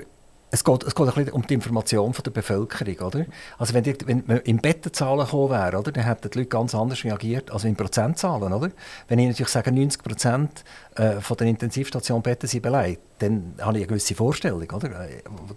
es 0.55 0.63
geht, 0.65 0.83
es 0.85 0.95
geht 0.95 1.09
ein 1.09 1.15
bisschen 1.15 1.33
um 1.33 1.47
die 1.47 1.55
Information 1.55 2.13
von 2.13 2.23
der 2.23 2.31
Bevölkerung, 2.31 2.99
oder? 3.07 3.25
Also 3.57 3.73
wenn, 3.73 3.85
die, 3.85 3.97
wenn 4.05 4.23
man 4.27 4.37
in 4.41 4.59
Bettenzahlen 4.59 5.25
gekommen 5.25 5.51
wäre, 5.51 5.79
oder, 5.79 5.93
dann 5.93 6.05
hätten 6.05 6.29
die 6.31 6.39
Leute 6.39 6.51
ganz 6.51 6.75
anders 6.75 7.03
reagiert 7.05 7.51
als 7.51 7.65
in 7.65 7.75
Prozentzahlen, 7.75 8.53
oder? 8.53 8.71
Wenn 9.09 9.19
ich 9.19 9.29
natürlich 9.29 9.49
sage, 9.49 9.73
90 9.73 10.03
Prozent 10.03 10.65
äh, 10.97 11.23
von 11.23 11.39
den 11.39 11.49
Intensivstationbetten 11.49 12.51
sind 12.51 12.63
belegt, 12.63 13.01
dann 13.23 13.55
habe 13.61 13.79
ich 13.79 13.85
eine 13.85 13.87
gewisse 13.87 14.15
Vorstellung, 14.15 14.69
oder? 14.71 14.89
Da 14.89 15.07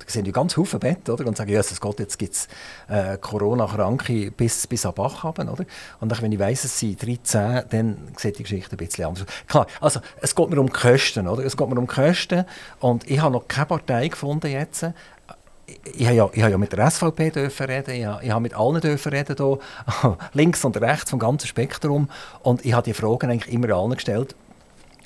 sehen 0.05 0.26
ja 0.26 0.32
ganz 0.32 0.53
viele 0.53 0.80
Betten, 0.80 1.11
oder? 1.11 1.26
Und 1.26 1.36
sagen, 1.36 1.53
es 1.53 1.82
geht, 1.82 1.99
jetzt 1.99 2.20
gibt 2.20 2.34
es 2.34 2.47
äh, 2.88 3.18
Corona-Kranke 3.18 4.32
bis, 4.32 4.68
bis 4.68 4.86
ab 4.86 4.95
Bach 4.95 5.24
haben, 5.24 5.49
oder? 5.49 5.66
Und 5.99 6.11
dann, 6.11 6.22
wenn 6.22 6.32
ich 6.32 6.39
weiss, 6.39 6.63
es 6.63 6.80
sind 6.80 7.01
13, 7.01 7.63
dann 7.70 7.97
sieht 8.18 8.38
die 8.38 8.43
Geschichte 8.43 8.76
ein 8.76 8.78
bisschen 8.78 9.05
anders. 9.05 9.26
Klar, 9.47 9.68
also 9.82 9.99
es 10.22 10.36
geht 10.36 10.49
mir 10.49 10.59
um 10.59 10.72
Kosten, 10.72 11.28
oder? 11.28 11.43
Es 11.43 11.57
geht 11.57 11.68
mir 11.68 11.80
um 11.80 11.88
Kosten 11.88 12.45
und 12.80 13.09
ich 13.09 13.20
habe 13.20 13.34
noch 13.34 13.47
keine 13.47 13.66
Partei 13.66 14.07
gefunden 14.09 14.51
jetzt, 14.51 14.86
ich 15.97 16.05
habe 16.05 16.16
ja, 16.16 16.30
ich 16.32 16.41
habe 16.41 16.51
ja 16.51 16.57
mit 16.57 16.72
der 16.72 16.91
SVP 16.91 17.32
dürfen 17.32 17.66
reden, 17.66 17.95
ich 17.95 18.05
habe, 18.05 18.24
ich 18.24 18.30
habe 18.30 18.41
mit 18.41 18.53
allen 18.53 18.82
dürfen 18.82 19.11
reden, 19.11 19.36
hier, 19.36 20.18
links 20.34 20.63
und 20.63 20.80
rechts 20.80 21.09
vom 21.09 21.20
ganzen 21.20 21.47
Spektrum. 21.47 22.09
Und 22.43 22.63
ich 22.66 22.74
habe 22.74 22.84
die 22.84 22.93
Fragen 22.93 23.32
eigentlich 23.32 23.51
immer 23.51 23.76
allen 23.76 23.95
gestellt. 23.95 24.36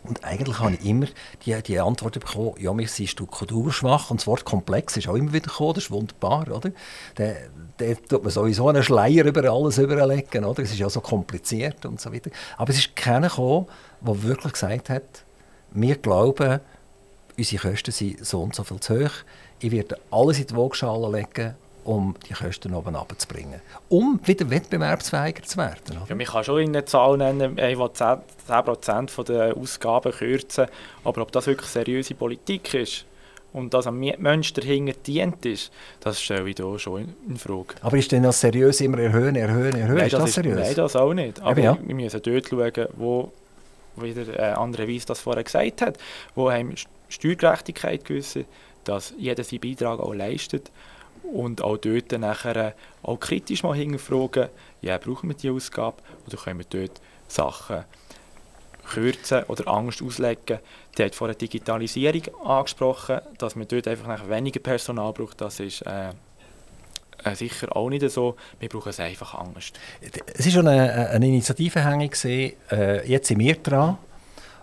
Und 0.04 0.24
eigentlich 0.24 0.60
habe 0.60 0.74
ich 0.74 0.86
immer 0.86 1.08
die, 1.46 1.62
die 1.62 1.80
Antwort 1.80 2.20
bekommen, 2.20 2.54
ja, 2.58 2.76
wir 2.78 2.88
sind 2.88 3.10
strukturschwach 3.10 4.12
und 4.12 4.22
das 4.22 4.28
Wort 4.28 4.46
komplex 4.46 4.96
ist 4.96 5.10
auch 5.10 5.16
immer 5.16 5.34
wieder 5.34 5.48
gekommen, 5.48 5.74
das 5.74 5.86
ist 5.86 5.92
wunderbar, 5.92 6.48
oder? 6.48 6.72
Da, 7.16 7.34
da 7.78 7.94
tut 8.08 8.24
man 8.24 8.32
sowieso 8.32 8.70
einen 8.70 8.84
Schleier 8.84 9.26
über 9.26 9.44
alles 9.52 9.78
überlegen, 9.78 10.46
oder? 10.46 10.64
Es 10.64 10.72
ist 10.72 10.80
ja 10.80 10.90
so 10.90 11.02
kompliziert 11.02 11.86
und 11.86 12.00
so 12.00 12.14
weiter. 12.14 12.32
Aber 12.58 12.70
es 12.70 12.78
ist 12.78 12.96
keiner 12.96 13.28
gekommen, 13.28 13.66
der 14.02 14.24
wirklich 14.24 14.54
gesagt 14.54 14.90
hat, 14.90 15.04
wir 15.72 15.96
glauben, 15.98 16.62
unsere 17.38 17.70
Kosten 17.70 17.92
sind 17.92 18.26
so 18.26 18.42
und 18.42 18.56
so 18.56 18.64
viel 18.64 18.80
zu 18.80 19.06
hoch, 19.06 19.12
ich 19.60 19.72
werde 19.72 19.98
alles 20.12 20.40
in 20.40 20.48
die 20.48 20.56
Waagschale 20.56 21.12
legen, 21.12 21.56
um 21.84 22.16
die 22.28 22.34
Kosten 22.34 22.74
oben 22.74 22.96
abzubringen. 22.96 23.62
Um 23.90 24.20
wieder 24.24 24.50
wettbewerbsfähiger 24.50 25.44
zu 25.44 25.58
werden. 25.58 25.98
Oder? 25.98 26.06
Ja, 26.10 26.16
man 26.16 26.26
kann 26.26 26.44
schon 26.44 26.62
eine 26.62 26.86
Zahl 26.86 27.18
nennen, 27.18 27.58
ich 27.58 27.78
will 27.78 27.86
10%, 27.86 28.20
10 29.08 29.26
der 29.26 29.58
Ausgaben 29.58 30.12
kürzen, 30.12 30.68
aber 31.04 31.22
ob 31.22 31.32
das 31.32 31.48
wirklich 31.48 31.70
seriöse 31.70 32.16
Politik 32.16 32.74
ist 32.74 33.06
und 33.54 33.74
dass 33.74 33.88
am 33.88 34.00
Mensch 34.00 34.54
dahinter 34.54 34.94
dient 34.94 35.46
ist, 35.46 35.72
das 36.02 36.22
stelle 36.22 36.50
ich 36.50 36.58
hier 36.58 36.80
schon 36.80 37.14
in 37.28 37.38
Frage. 37.38 37.76
Aber 37.82 37.98
ist 37.98 38.12
denn 38.12 38.24
das 38.24 38.40
seriös 38.40 38.82
immer 38.82 39.00
erhöhen, 39.00 39.36
erhöhen, 39.36 39.76
erhöhen? 39.76 39.98
Nein, 39.98 40.06
ist 40.06 40.14
das, 40.14 40.24
das 40.24 40.34
seriös? 40.34 40.60
Ist, 40.60 40.66
nein, 40.66 40.76
das 40.76 40.96
auch 40.96 41.14
nicht. 41.14 41.42
Aber 41.42 41.60
ja. 41.60 41.78
wir 41.82 41.96
müssen 41.96 42.22
dort 42.22 42.48
schauen, 42.48 42.88
wo 42.96 43.32
wieder 43.96 44.40
äh, 44.40 44.54
andere 44.54 44.88
Weiss 44.88 45.06
das 45.06 45.20
vorher 45.20 45.44
gesagt 45.44 45.82
hat, 45.82 45.98
wo 46.36 46.52
haben 46.52 46.76
Steuergerechtigkeit 47.10 48.06
gewissen 48.06 48.46
dass 48.90 49.14
jeder 49.18 49.44
seinen 49.44 49.60
Beitrag 49.60 50.00
auch 50.00 50.14
leistet 50.14 50.72
und 51.24 51.62
auch 51.62 51.78
dort 51.78 52.12
nachher 52.14 52.74
auch 53.04 53.20
kritisch 53.20 53.64
mal 53.64 53.76
hinterfragen, 53.76 54.50
ja, 54.82 54.98
brauchen 54.98 55.30
wir 55.30 55.36
diese 55.36 55.54
Ausgabe 55.54 55.98
oder 56.28 56.38
können 56.38 56.60
wir 56.60 56.66
dort 56.70 57.02
Sachen 57.28 57.86
kürzen 58.90 59.44
oder 59.44 59.68
Angst 59.68 60.02
auslegen. 60.02 60.60
Die 60.98 61.04
hat 61.04 61.16
vorher 61.16 61.36
Digitalisierung 61.36 62.24
angesprochen, 62.44 63.22
dass 63.38 63.56
man 63.56 63.68
dort 63.68 63.88
einfach 63.88 64.28
weniger 64.30 64.60
Personal 64.60 65.14
braucht, 65.14 65.40
das 65.42 65.60
ist 65.60 65.82
äh, 65.82 66.10
äh, 67.24 67.36
sicher 67.36 67.76
auch 67.76 67.90
nicht 67.90 68.10
so. 68.10 68.36
Wir 68.60 68.70
brauchen 68.70 68.90
es 68.90 69.00
einfach 69.00 69.36
Angst. 69.36 69.80
Es 70.34 70.46
war 70.46 70.52
schon 70.52 70.68
eine, 70.68 71.10
eine 71.10 71.28
Initiative 71.28 71.84
hängig, 71.84 72.24
äh, 72.26 73.08
jetzt 73.08 73.28
sind 73.28 73.40
wir 73.40 73.56
dran 73.56 73.98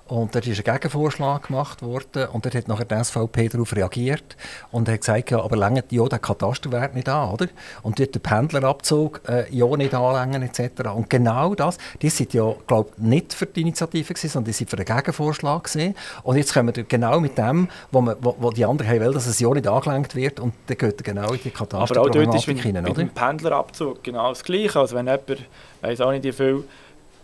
Und 0.09 0.35
dort 0.35 0.47
ist 0.47 0.65
ein 0.65 0.73
Gegenvorschlag 0.75 1.49
gemacht 1.49 1.83
worden 1.83 2.29
und 2.33 2.45
dort 2.45 2.55
hat 2.55 2.69
nachher 2.69 2.85
die 2.85 3.03
SVP 3.03 3.49
darauf 3.49 3.75
reagiert 3.75 4.37
und 4.71 4.89
hat 4.89 5.01
gesagt, 5.01 5.33
ja, 5.33 5.43
aber 5.43 5.57
längert 5.57 5.91
ja 5.91 6.05
den 6.07 6.21
Katasterwert 6.21 6.95
nicht 6.95 7.09
an, 7.09 7.31
oder? 7.31 7.49
Und 7.83 7.99
dort 7.99 8.15
den 8.15 8.23
Pendlerabzug 8.23 9.21
äh, 9.29 9.53
ja 9.53 9.67
nicht 9.77 9.95
anlängen 9.95 10.43
etc. 10.43 10.91
Und 10.95 11.11
genau 11.11 11.57
das, 11.57 11.79
die 12.03 12.09
sind 12.09 12.35
ja, 12.35 12.55
glaube 12.69 12.91
ich, 12.97 13.03
nicht 13.03 13.35
für 13.35 13.47
die 13.47 13.63
Initiative 13.63 14.15
gewesen, 14.15 14.29
sondern 14.29 14.47
die 14.47 14.53
sind 14.53 14.71
für 14.71 14.77
den 14.77 14.87
Gegenvorschlag 14.87 15.65
gewesen. 15.65 15.97
Und 16.23 16.37
jetzt 16.37 16.55
kommen 16.55 16.75
wir 16.75 16.85
genau 16.85 17.19
mit 17.19 17.37
dem, 17.37 17.69
wo, 17.91 18.01
man, 18.01 18.15
wo, 18.21 18.37
wo 18.39 18.51
die 18.53 18.65
anderen 18.65 18.89
haben 18.89 19.01
wollen, 19.01 19.15
dass 19.15 19.27
es 19.27 19.41
ja 19.41 19.51
nicht 19.51 19.67
angelenkt 19.67 20.15
wird 20.15 20.39
und 20.39 20.55
dann 20.69 20.79
geht 20.79 21.03
genau 21.03 21.33
in 21.33 21.41
die 21.43 21.51
Katasterproblematik 21.51 22.63
hinein, 22.63 22.85
oder? 22.85 22.91
mit 22.91 23.09
dem 23.09 23.15
Pendlerabzug 23.15 24.05
genau 24.05 24.29
das 24.29 24.45
Gleiche. 24.45 24.79
Also 24.79 24.95
wenn 24.95 25.07
jemand, 25.07 25.45
weiß 25.81 26.01
auch 26.01 26.13
nicht 26.13 26.23
wie 26.25 26.33
viel, 26.33 26.65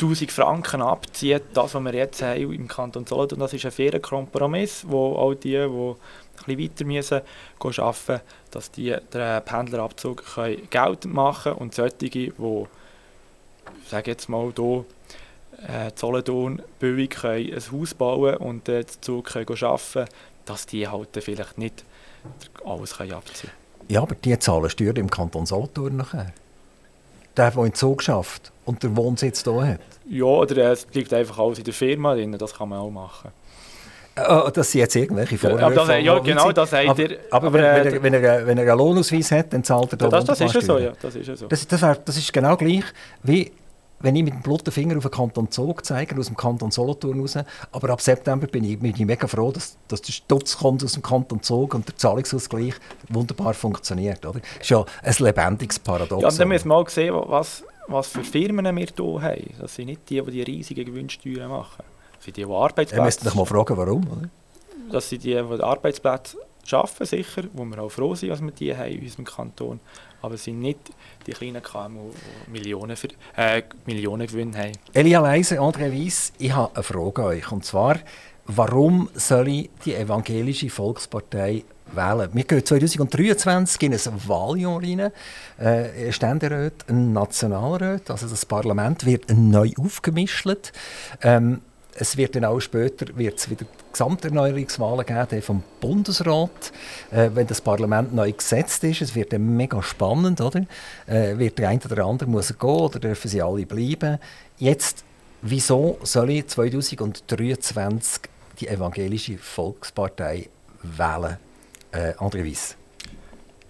1000 0.03 0.33
Franken 0.33 0.83
abzieht, 0.83 1.43
das, 1.55 1.75
was 1.75 1.85
wir 1.85 1.95
jetzt 1.95 2.23
haben 2.23 2.53
im 2.53 2.69
Kanton 2.69 3.07
Solothurn, 3.07 3.41
das 3.41 3.53
ist 3.53 3.65
ein 3.65 3.71
fairer 3.71 4.01
Kompromiss, 4.01 4.85
wo 4.87 5.15
auch 5.17 5.35
die, 5.35 5.51
die 6.47 6.59
weiter 6.59 6.85
müssen, 6.85 7.21
arbeiten 7.59 8.21
dass 8.51 8.71
die 8.71 8.97
den 9.13 9.43
Pendlerabzug 9.45 10.25
können 10.35 10.69
Geld 10.71 11.05
machen 11.07 11.53
können 11.53 11.57
und 11.57 11.75
solche, 11.75 11.97
die, 11.97 12.33
sage 13.89 14.11
jetzt 14.11 14.29
mal 14.29 14.53
hier, 14.57 14.85
äh, 15.69 15.91
Solothurn 15.95 16.63
können 16.81 17.53
ein 17.53 17.61
Haus 17.73 17.95
bauen 17.95 18.37
und 18.37 18.69
den 18.69 18.87
Zug 19.01 19.27
können 19.27 19.47
arbeiten 19.49 20.09
dass 20.45 20.67
die 20.67 20.89
halt 20.89 21.11
vielleicht 21.21 21.57
nicht 21.57 21.85
alles 22.65 22.97
können 22.97 23.13
abziehen 23.13 23.51
können. 23.51 23.89
Ja, 23.89 24.03
aber 24.03 24.15
die 24.17 24.39
zahlen 24.39 24.71
Steuern 24.71 24.97
im 24.97 25.11
Kanton 25.11 25.47
Solothurn 25.47 25.97
nachher 25.97 26.33
der, 27.37 27.51
der 27.51 27.63
den 27.63 27.75
Zug 27.75 28.03
schafft 28.03 28.52
und 28.65 28.83
den 28.83 28.97
Wohnsitz 28.97 29.45
hier 29.45 29.67
hat? 29.67 29.81
Ja, 30.09 30.25
oder 30.25 30.73
es 30.73 30.87
liegt 30.93 31.13
einfach 31.13 31.39
alles 31.39 31.59
in 31.59 31.65
der 31.65 31.75
Firma 31.75 32.15
drin, 32.15 32.37
das 32.39 32.55
kann 32.55 32.69
man 32.69 32.79
auch 32.81 32.91
machen. 32.91 33.31
Oh, 34.29 34.51
das 34.53 34.71
sind 34.71 34.81
jetzt 34.81 34.95
irgendwelche 34.95 35.39
Vorwürfe. 35.39 35.75
Das, 35.75 35.89
ja, 36.03 36.19
genau, 36.19 36.53
das 36.53 36.71
sagt 36.71 36.99
ihr. 36.99 37.19
Aber, 37.31 37.47
aber 37.47 37.53
wenn, 37.55 37.65
er, 37.65 38.03
wenn, 38.03 38.15
er, 38.15 38.47
wenn 38.47 38.59
er 38.59 38.69
einen 38.69 38.79
Lohnausweis 38.79 39.31
hat, 39.33 39.53
dann 39.55 39.65
zahlt 39.65 39.93
er 39.93 39.97
da 39.97 40.09
das, 40.09 40.25
das 40.27 40.41
ist 40.43 40.55
ja 40.55 40.61
so, 40.61 40.79
ja. 40.79 40.93
Das 41.01 41.17
ist, 41.17 41.27
ja 41.27 41.35
so. 41.35 41.47
Das, 41.47 41.67
das, 41.67 41.81
wär, 41.81 41.95
das 41.95 42.19
ist 42.19 42.31
genau 42.31 42.57
gleich, 42.57 42.85
wie 43.23 43.51
wenn 44.03 44.17
ich 44.17 44.25
mit 44.25 44.35
dem 44.35 44.43
blutigen 44.43 44.73
Finger 44.73 44.97
auf 44.97 45.05
den 45.05 45.11
Kanton 45.13 45.51
Zug 45.51 45.85
zeige, 45.87 46.19
aus 46.19 46.27
dem 46.27 46.37
Kanton 46.37 46.71
Solothurn 46.71 47.21
raus, 47.21 47.39
aber 47.71 47.91
ab 47.91 48.01
September 48.01 48.47
bin 48.47 48.65
ich, 48.65 48.79
bin 48.79 48.91
ich 48.91 49.07
mega 49.07 49.27
froh, 49.27 49.53
dass, 49.53 49.77
dass 49.89 50.03
der 50.03 50.13
Stutz 50.13 50.59
kommt 50.59 50.85
aus 50.85 50.93
dem 50.93 51.03
Kanton 51.03 51.43
Zug 51.43 51.75
und 51.75 51.89
der 51.89 51.97
Zahlungsausgleich 51.97 52.75
wunderbar 53.09 53.55
funktioniert. 53.55 54.27
Oder? 54.27 54.41
Das 54.41 54.61
ist 54.61 54.71
ja 54.71 54.85
ein 55.03 55.15
lebendiges 55.19 55.79
Paradox. 55.79 56.23
Ja, 56.23 56.31
dann 56.31 56.49
müssen 56.49 56.69
wir 56.69 56.77
mal 56.77 56.89
sehen, 56.89 57.15
was, 57.15 57.65
was 57.93 58.09
für 58.09 58.25
Firmen 58.25 58.77
wir 58.77 58.87
hier 58.87 59.23
haben. 59.23 59.55
Das 59.61 59.75
sind 59.75 59.87
nicht 59.87 60.09
die, 60.09 60.21
die 60.21 60.31
die 60.31 60.43
riesigen 60.43 60.85
Gewinnsteuern 60.85 61.51
machen. 61.51 61.85
Das 62.17 62.25
sind 62.25 62.37
die, 62.37 62.45
die 62.45 62.51
Arbeitsplätze... 62.51 62.97
Ihr 62.97 63.05
müsst 63.05 63.27
euch 63.27 63.35
mal 63.35 63.45
fragen, 63.45 63.77
warum. 63.77 64.07
Oder? 64.09 64.29
Das 64.91 65.09
sind 65.09 65.25
die, 65.25 65.35
die 65.35 65.63
Arbeitsplätze 65.63 66.37
schaffen, 66.65 67.07
sicher, 67.07 67.43
wo 67.53 67.65
wir 67.65 67.83
auch 67.83 67.91
froh 67.91 68.15
sind, 68.15 68.31
dass 68.31 68.41
wir 68.41 68.51
die 68.53 68.77
haben 68.77 68.93
in 68.93 69.03
unserem 69.03 69.25
Kanton 69.25 69.81
aber 70.23 70.35
es 70.35 70.45
sind 70.45 70.61
nicht 70.61 70.79
die 71.27 71.33
kleinen 71.33 71.63
KMU, 71.63 72.13
die 72.47 72.51
Millionen, 72.51 72.97
für, 72.97 73.09
äh, 73.37 73.63
Millionen 73.87 74.27
Gewinn 74.27 74.57
haben. 74.57 74.73
Elia 74.95 75.21
Leise, 75.21 75.59
André 75.61 75.93
Weiss, 75.93 76.33
ich 76.39 76.53
habe 76.53 76.75
eine 76.75 76.83
Frage 76.83 77.23
an 77.23 77.29
euch. 77.29 77.53
Und 77.53 77.65
zwar, 77.65 77.99
warum 78.47 79.11
soll 79.15 79.49
ich 79.49 79.71
die 79.85 79.95
evangelische 79.95 80.71
Volkspartei 80.71 81.65
wählen? 81.95 82.31
Wir 82.33 82.45
gehen 82.45 82.65
2023 82.65 83.83
in 83.83 83.93
ein 83.93 84.29
Wahljahr 84.29 84.83
rein. 84.83 85.13
Äh, 85.59 86.13
Ständerat, 86.13 86.89
ein 86.89 87.13
Nationalrat, 87.13 88.11
also 88.11 88.27
das 88.27 88.47
Parlament 88.47 89.05
wird 89.07 89.31
neu 89.31 89.71
aufgemischt. 89.79 90.73
Ähm, 91.23 91.61
es 91.95 92.17
wird 92.17 92.37
dann 92.37 92.45
auch 92.45 92.61
später 92.61 93.07
wird's 93.17 93.51
wieder 93.51 93.67
Gesamterneuerungswahlen 93.93 95.05
geben 95.05 95.43
vom 95.43 95.63
Bundesrat, 95.81 96.73
äh, 97.11 97.31
wenn 97.35 97.47
das 97.47 97.61
Parlament 97.61 98.15
neu 98.15 98.33
gesetzt 98.33 98.83
ist. 98.85 99.03
Es 99.03 99.15
wird 99.15 99.33
dann 99.33 99.57
mega 99.57 99.83
spannend, 99.83 100.41
oder? 100.41 100.65
Äh, 101.07 101.37
wird 101.39 101.59
der 101.59 101.69
eine 101.69 101.81
oder 101.85 102.07
andere 102.07 102.29
muss 102.29 102.57
gehen 102.59 102.71
oder 102.71 102.99
dürfen 102.99 103.29
sie 103.29 103.43
alle 103.43 103.67
bleiben? 103.67 104.19
Jetzt, 104.59 105.05
wieso 105.43 105.99
soll 106.03 106.31
ich 106.31 106.49
2023 106.49 108.23
die 108.61 108.69
evangelische 108.69 109.37
Volkspartei 109.37 110.49
wählen? 110.83 111.37
Äh, 111.93 112.13
André 112.19 112.45
Weiss. 112.45 112.77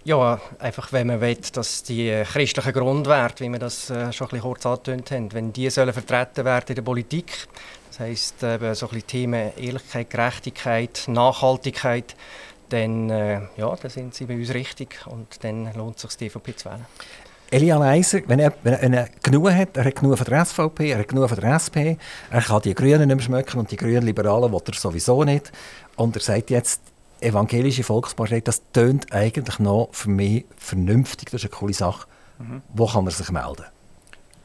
Ja, 0.05 0.41
einfach 0.59 0.91
wenn 0.91 1.07
man 1.07 1.21
will, 1.21 1.37
dass 1.53 1.83
die 1.83 2.23
christlichen 2.25 2.73
Grundwerte, 2.73 3.45
wie 3.45 3.49
wir 3.49 3.59
das 3.59 3.89
äh, 3.89 4.11
schon 4.11 4.27
ein 4.27 4.31
bisschen 4.31 4.41
kurz 4.41 4.65
angetönt 4.65 5.11
haben, 5.11 5.31
wenn 5.31 5.53
die 5.53 5.69
sollen 5.69 5.93
vertreten 5.93 6.43
werden 6.43 6.65
in 6.69 6.75
der 6.75 6.81
Politik, 6.81 7.47
das 7.87 8.01
heisst 8.01 8.43
eben 8.43 8.75
so 8.75 8.87
ein 8.87 8.89
bisschen 8.89 9.07
Themen 9.07 9.51
Ehrlichkeit, 9.55 10.09
Gerechtigkeit, 10.09 11.03
Nachhaltigkeit, 11.07 12.15
dann, 12.67 13.09
äh, 13.09 13.41
ja, 13.55 13.75
dann 13.75 13.91
sind 13.91 14.13
sie 14.13 14.25
bei 14.25 14.35
uns 14.35 14.53
richtig 14.53 14.99
und 15.05 15.41
dann 15.43 15.73
lohnt 15.73 15.95
es 15.95 16.01
sich, 16.01 16.17
die 16.17 16.25
EVP 16.25 16.55
zu 16.55 16.69
wählen. 16.69 16.85
Elia 17.51 17.77
Leiser, 17.77 18.21
wenn 18.25 18.39
er, 18.39 18.51
wenn 18.63 18.93
er 18.93 19.07
genug 19.21 19.51
hat, 19.51 19.77
er 19.77 19.85
hat 19.85 19.95
genug 19.95 20.17
von 20.17 20.25
der 20.25 20.43
SVP, 20.43 20.89
er 20.89 20.99
hat 20.99 21.07
genug 21.07 21.29
von 21.29 21.39
der 21.39 21.53
SP, 21.53 21.95
er 22.31 22.41
kann 22.41 22.61
die 22.63 22.73
Grünen 22.73 23.07
nicht 23.07 23.15
mehr 23.15 23.21
schmecken 23.21 23.59
und 23.59 23.69
die 23.69 23.77
Grünen 23.77 24.01
Liberalen 24.01 24.51
will 24.51 24.61
er 24.65 24.73
sowieso 24.73 25.23
nicht. 25.23 25.51
Und 25.95 26.15
er 26.15 26.21
sagt 26.23 26.49
jetzt, 26.49 26.81
evangelische 27.23 27.83
Volkspartei, 27.83 28.41
das 28.41 28.61
tönt 28.71 29.11
eigentlich 29.13 29.59
noch 29.59 29.89
für 29.91 30.09
mich 30.09 30.45
vernünftig, 30.57 31.29
das 31.31 31.43
ist 31.43 31.51
eine 31.51 31.59
coole 31.59 31.73
Sache. 31.73 32.07
Mhm. 32.39 32.61
Wo 32.73 32.87
kann 32.87 33.05
er 33.05 33.11
sich 33.11 33.29
melden? 33.31 33.65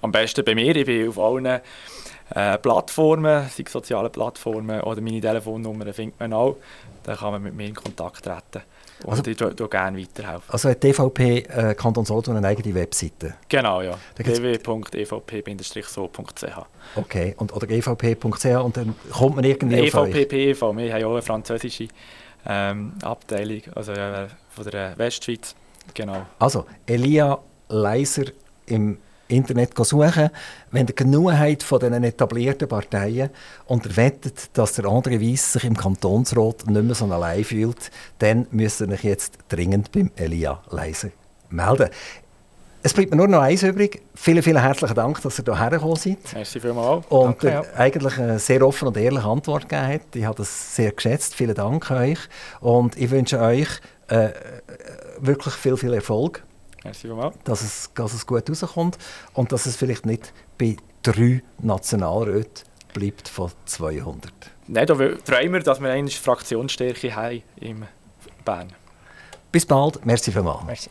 Am 0.02 0.12
besten 0.12 0.44
bei 0.44 0.54
mir, 0.54 0.76
ich 0.76 0.86
bin 0.86 1.08
auf 1.08 1.18
allen 1.18 1.46
äh, 1.46 1.60
Plattformen, 2.58 3.48
sei 3.48 3.64
soziale 3.68 4.10
Plattformen 4.10 4.80
oder 4.80 5.00
meine 5.00 5.20
Telefonnummer 5.20 5.92
findet 5.92 6.20
man 6.20 6.32
auch. 6.32 6.56
Da 7.02 7.16
kann 7.16 7.32
man 7.32 7.42
mit 7.42 7.54
mir 7.54 7.66
in 7.68 7.74
Kontakt 7.74 8.24
treten. 8.24 8.62
Und 9.04 9.10
also, 9.10 9.30
ich 9.30 9.36
tue, 9.36 9.54
gerne 9.68 9.98
weiterhelfen. 9.98 10.50
Also 10.50 10.68
hat 10.70 10.82
die 10.82 10.88
EVP 10.88 11.38
äh, 11.38 11.74
Kanton 11.74 12.04
Solothurn 12.04 12.36
eine 12.36 12.48
eigene 12.48 12.74
Webseite? 12.74 13.34
Genau, 13.48 13.80
ja. 13.80 13.96
www.evp-so.ch 14.16 15.16
Okay, 16.96 17.34
und, 17.38 17.52
oder 17.54 17.70
evp.ch 17.70 18.44
und 18.46 18.76
dann 18.76 18.96
kommt 19.12 19.36
man 19.36 19.44
irgendwie 19.44 19.76
EVP, 19.76 19.96
auf 19.96 20.08
EVP, 20.08 20.26
PEV, 20.26 20.62
wir 20.76 20.92
haben 20.92 21.04
auch 21.04 21.12
eine 21.12 21.22
französische 21.22 21.86
ähm, 22.49 22.94
Abteilung, 23.03 23.62
also 23.74 23.92
äh, 23.92 24.26
von 24.49 24.64
der 24.64 24.96
Westschweiz. 24.99 25.55
Genau. 25.94 26.26
Also, 26.38 26.66
Elia 26.86 27.38
Leiser 27.68 28.24
im 28.66 28.99
Internet 29.28 29.76
suchen, 29.84 30.30
wenn 30.70 30.86
ihr 30.86 30.94
genug 30.94 31.32
habt 31.32 31.62
von 31.62 31.80
diesen 31.80 32.03
etablierten 32.03 32.66
Parteien 32.66 33.30
und 33.66 33.84
ihr 33.84 33.96
wettet, 33.96 34.57
dass 34.57 34.72
der 34.72 34.86
andere 34.86 35.20
Weiss 35.20 35.53
sich 35.53 35.64
im 35.64 35.76
Kantonsrat 35.76 36.66
nicht 36.66 36.82
mehr 36.82 36.94
so 36.94 37.05
allein 37.07 37.44
fühlt, 37.44 37.90
dann 38.18 38.46
müsst 38.51 38.80
ihr 38.80 38.88
euch 38.88 39.05
jetzt 39.05 39.38
dringend 39.49 39.92
beim 39.92 40.11
Elia 40.16 40.62
Leiser 40.70 41.11
melden. 41.51 41.90
Es 42.82 42.94
bleibt 42.94 43.10
mir 43.10 43.16
nur 43.16 43.26
noch 43.26 43.40
eins 43.40 43.62
übrig. 43.62 44.02
Vielen, 44.14 44.42
vielen 44.42 44.62
herzlichen 44.62 44.94
Dank, 44.94 45.20
dass 45.22 45.38
ihr 45.38 45.44
hierher 45.44 45.70
gekommen 45.70 45.96
seid. 45.96 46.18
Merci 46.32 46.60
vielmals. 46.60 47.06
Und 47.08 47.42
Danke, 47.42 47.48
ja. 47.48 47.62
eigentlich 47.76 48.18
eine 48.18 48.38
sehr 48.38 48.64
offene 48.64 48.90
und 48.90 48.96
ehrliche 48.96 49.26
Antwort 49.26 49.68
gegeben 49.68 49.94
habt. 49.94 50.16
Ich 50.16 50.24
habe 50.24 50.36
das 50.36 50.76
sehr 50.76 50.92
geschätzt. 50.92 51.34
Vielen 51.34 51.54
Dank 51.54 51.90
euch. 51.90 52.18
Und 52.60 52.96
ich 52.96 53.10
wünsche 53.10 53.40
euch 53.40 53.68
äh, 54.08 54.28
wirklich 55.18 55.54
viel, 55.54 55.76
viel 55.76 55.92
Erfolg. 55.92 56.44
Merci 56.84 57.08
vielmals. 57.08 57.34
Dass 57.44 57.62
es, 57.62 57.90
dass 57.94 58.14
es 58.14 58.24
gut 58.24 58.48
rauskommt 58.48 58.96
und 59.34 59.50
dass 59.50 59.66
es 59.66 59.74
vielleicht 59.74 60.06
nicht 60.06 60.32
bei 60.56 60.76
drei 61.02 61.42
Nationalräten 61.60 62.64
bleibt 62.94 63.28
von 63.28 63.50
200. 63.66 64.32
Nein, 64.68 64.86
da 64.86 64.94
freuen 64.94 65.52
wir, 65.52 65.60
dass 65.60 65.80
wir 65.80 65.90
eine 65.90 66.08
Fraktionsstärke 66.10 67.14
haben 67.14 67.42
in 67.56 67.84
Bern. 68.44 68.68
Bis 69.50 69.66
bald. 69.66 70.04
Merci 70.04 70.30
vielmals. 70.30 70.64
Merci. 70.64 70.90